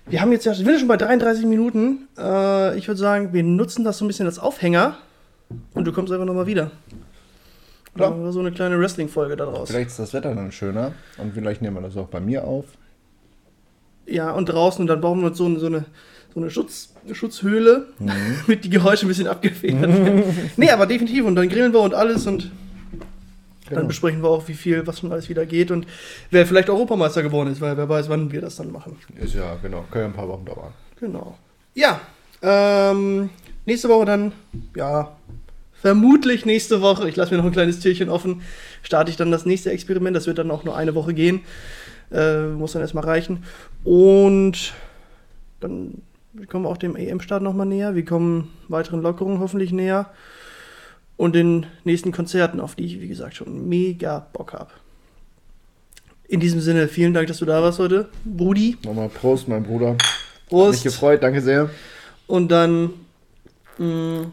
wir 0.06 0.20
haben 0.20 0.32
jetzt 0.32 0.44
ja, 0.44 0.52
wir 0.52 0.64
sind 0.64 0.78
schon 0.80 0.88
bei 0.88 0.96
33 0.96 1.44
Minuten. 1.46 2.08
Äh, 2.18 2.76
ich 2.78 2.88
würde 2.88 2.98
sagen, 3.00 3.32
wir 3.32 3.42
nutzen 3.42 3.84
das 3.84 3.98
so 3.98 4.04
ein 4.04 4.08
bisschen 4.08 4.26
als 4.26 4.38
Aufhänger 4.38 4.96
und 5.74 5.84
du 5.84 5.92
kommst 5.92 6.12
einfach 6.12 6.26
nochmal 6.26 6.46
wieder. 6.46 6.70
Klar. 7.94 8.10
Machen 8.10 8.24
wir 8.24 8.32
so 8.32 8.40
eine 8.40 8.52
kleine 8.52 8.78
Wrestling-Folge 8.78 9.36
daraus. 9.36 9.68
Vielleicht 9.70 9.88
ist 9.90 9.98
das 9.98 10.12
Wetter 10.14 10.34
dann 10.34 10.52
schöner 10.52 10.92
und 11.18 11.34
vielleicht 11.34 11.60
nehmen 11.62 11.76
wir 11.76 11.82
das 11.82 11.96
auch 11.96 12.06
bei 12.08 12.20
mir 12.20 12.44
auf. 12.44 12.64
Ja, 14.06 14.32
und 14.32 14.46
draußen 14.46 14.80
und 14.82 14.86
dann 14.86 15.00
bauen 15.00 15.20
wir 15.20 15.28
uns 15.28 15.38
so, 15.38 15.46
eine- 15.46 15.58
so 15.60 15.66
eine, 15.66 15.84
so 16.34 16.40
eine, 16.40 16.50
Schutz, 16.50 16.94
eine 17.04 17.14
Schutzhöhle, 17.14 17.86
damit 18.46 18.64
die 18.64 18.70
Geräusche 18.70 19.06
ein 19.06 19.08
bisschen 19.08 19.26
abgefedert 19.28 19.82
werden. 19.88 20.22
nee, 20.56 20.70
aber 20.70 20.86
definitiv. 20.86 21.24
Und 21.24 21.34
dann 21.36 21.48
grillen 21.48 21.72
wir 21.72 21.80
und 21.80 21.94
alles 21.94 22.26
und 22.26 22.50
Genau. 23.68 23.82
dann 23.82 23.88
besprechen 23.88 24.20
wir 24.20 24.28
auch, 24.30 24.48
wie 24.48 24.54
viel, 24.54 24.84
was 24.88 24.98
schon 24.98 25.12
alles 25.12 25.28
wieder 25.28 25.46
geht 25.46 25.70
und 25.70 25.86
wer 26.32 26.44
vielleicht 26.44 26.68
Europameister 26.68 27.22
geworden 27.22 27.52
ist, 27.52 27.60
weil 27.60 27.76
wer 27.76 27.88
weiß, 27.88 28.08
wann 28.08 28.32
wir 28.32 28.40
das 28.40 28.56
dann 28.56 28.72
machen. 28.72 28.96
Ist 29.22 29.34
ja, 29.34 29.54
genau. 29.62 29.84
Können 29.92 30.06
ja 30.06 30.10
ein 30.10 30.12
paar 30.16 30.26
Wochen 30.26 30.44
dauern. 30.44 30.72
Genau. 30.98 31.38
Ja, 31.74 32.00
ähm, 32.42 33.30
nächste 33.66 33.88
Woche 33.88 34.06
dann, 34.06 34.32
ja, 34.74 35.12
vermutlich 35.80 36.44
nächste 36.44 36.80
Woche, 36.80 37.08
ich 37.08 37.16
lasse 37.16 37.32
mir 37.32 37.38
noch 37.38 37.46
ein 37.46 37.52
kleines 37.52 37.80
Türchen 37.80 38.08
offen, 38.08 38.42
starte 38.82 39.10
ich 39.10 39.16
dann 39.16 39.30
das 39.30 39.46
nächste 39.46 39.70
Experiment. 39.70 40.16
Das 40.16 40.26
wird 40.26 40.38
dann 40.38 40.50
auch 40.50 40.64
nur 40.64 40.76
eine 40.76 40.94
Woche 40.94 41.14
gehen. 41.14 41.40
Äh, 42.12 42.46
muss 42.48 42.72
dann 42.72 42.82
erstmal 42.82 43.04
reichen. 43.04 43.44
Und 43.84 44.74
dann 45.60 46.02
kommen 46.48 46.64
wir 46.64 46.68
auch 46.68 46.76
dem 46.76 46.96
EM-Start 46.96 47.42
nochmal 47.42 47.66
näher. 47.66 47.94
Wir 47.94 48.04
kommen 48.04 48.50
weiteren 48.68 49.02
Lockerungen 49.02 49.40
hoffentlich 49.40 49.72
näher. 49.72 50.10
Und 51.16 51.34
den 51.34 51.66
nächsten 51.84 52.12
Konzerten, 52.12 52.60
auf 52.60 52.74
die 52.74 52.84
ich, 52.86 53.00
wie 53.00 53.08
gesagt, 53.08 53.36
schon 53.36 53.68
mega 53.68 54.26
Bock 54.32 54.54
habe. 54.54 54.70
In 56.28 56.40
diesem 56.40 56.60
Sinne, 56.60 56.88
vielen 56.88 57.12
Dank, 57.12 57.28
dass 57.28 57.38
du 57.38 57.44
da 57.44 57.62
warst 57.62 57.78
heute, 57.78 58.08
Brudi. 58.24 58.78
Nochmal 58.84 59.08
Prost, 59.08 59.48
mein 59.48 59.62
Bruder. 59.64 59.90
Hat 59.90 59.98
mich 59.98 60.48
Prost. 60.48 60.82
gefreut, 60.82 61.22
danke 61.22 61.42
sehr. 61.42 61.70
Und 62.26 62.48
dann 62.50 62.90
mh, 63.78 64.26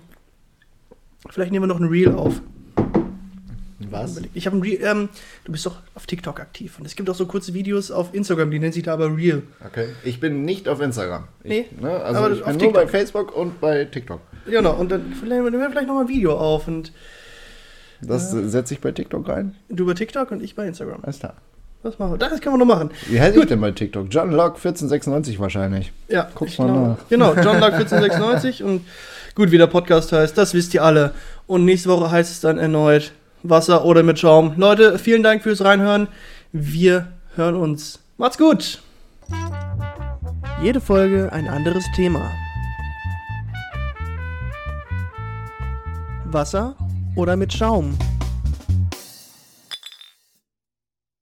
vielleicht 1.29 1.51
nehmen 1.51 1.63
wir 1.63 1.67
noch 1.67 1.79
ein 1.79 1.87
Reel 1.89 2.13
auf. 2.13 2.41
Was? 3.89 4.19
Ich 4.33 4.47
habe 4.47 4.57
ein 4.57 4.61
Reel, 4.63 4.79
ähm, 4.83 5.09
du 5.45 5.51
bist 5.51 5.65
doch 5.65 5.77
auf 5.93 6.07
TikTok 6.07 6.39
aktiv 6.39 6.77
und 6.79 6.85
es 6.85 6.95
gibt 6.95 7.09
auch 7.09 7.15
so 7.15 7.27
kurze 7.27 7.53
Videos 7.53 7.91
auf 7.91 8.13
Instagram, 8.13 8.49
die 8.51 8.59
nennen 8.59 8.73
sich 8.73 8.83
da 8.83 8.93
aber 8.93 9.15
Reel. 9.15 9.43
Okay. 9.65 9.89
Ich 10.03 10.19
bin 10.19 10.45
nicht 10.45 10.67
auf 10.67 10.81
Instagram. 10.81 11.27
Ich, 11.43 11.49
Nee, 11.49 11.65
Ne, 11.79 11.91
also 11.91 12.19
aber 12.21 12.33
ich 12.33 12.41
auf 12.43 12.47
bin 12.57 12.57
nur 12.57 12.73
bei 12.73 12.87
Facebook 12.87 13.35
und 13.35 13.61
bei 13.61 13.85
TikTok. 13.85 14.19
Genau, 14.47 14.73
und 14.75 14.91
dann 14.91 15.13
nehmen 15.23 15.53
wir 15.53 15.69
vielleicht 15.69 15.87
noch 15.87 15.93
mal 15.95 16.01
ein 16.01 16.07
Video 16.09 16.35
auf 16.37 16.67
und 16.67 16.91
Das 18.01 18.33
Ja. 18.33 18.47
setze 18.47 18.73
ich 18.73 18.81
bei 18.81 18.91
TikTok 18.91 19.27
rein. 19.29 19.55
Du 19.69 19.85
bei 19.85 19.93
TikTok 19.93 20.31
und 20.31 20.41
ich 20.43 20.55
bei 20.55 20.67
Instagram. 20.67 21.03
Alles 21.03 21.19
klar. 21.19 21.35
Das 21.87 21.97
machen 21.99 22.11
wir. 22.11 22.17
Das 22.17 22.41
können 22.41 22.55
wir 22.55 22.65
noch 22.65 22.75
machen. 22.75 22.91
Wie 23.07 23.17
heißt 23.21 23.37
ich 23.37 23.45
denn 23.45 23.61
bei 23.61 23.71
TikTok? 23.71 24.07
John 24.09 24.31
Locke 24.31 24.55
1496 24.57 25.39
wahrscheinlich. 25.39 25.93
Ja, 26.09 26.27
Guck's 26.35 26.51
ich 26.51 26.59
mal 26.59 26.65
glaube- 26.67 26.87
nach. 26.89 26.97
Genau, 27.07 27.33
John 27.35 27.61
Luck 27.61 27.73
1496 27.75 28.61
und 28.65 28.81
gut, 29.35 29.51
wie 29.51 29.57
der 29.57 29.67
Podcast 29.67 30.11
heißt, 30.11 30.37
das 30.37 30.53
wisst 30.53 30.73
ihr 30.73 30.83
alle. 30.83 31.13
Und 31.45 31.63
nächste 31.63 31.87
Woche 31.87 32.11
heißt 32.11 32.29
es 32.29 32.41
dann 32.41 32.57
erneut 32.57 33.13
Wasser 33.41 33.85
oder 33.85 34.03
mit 34.03 34.19
Schaum. 34.19 34.55
Leute, 34.57 34.99
vielen 34.99 35.23
Dank 35.23 35.43
fürs 35.43 35.63
Reinhören. 35.63 36.09
Wir 36.51 37.07
hören 37.37 37.55
uns. 37.55 37.99
Macht's 38.17 38.37
gut. 38.37 38.81
Jede 40.61 40.81
Folge 40.81 41.31
ein 41.31 41.47
anderes 41.47 41.85
Thema. 41.95 42.29
Wasser 46.25 46.75
oder 47.15 47.37
mit 47.37 47.53
Schaum? 47.53 47.97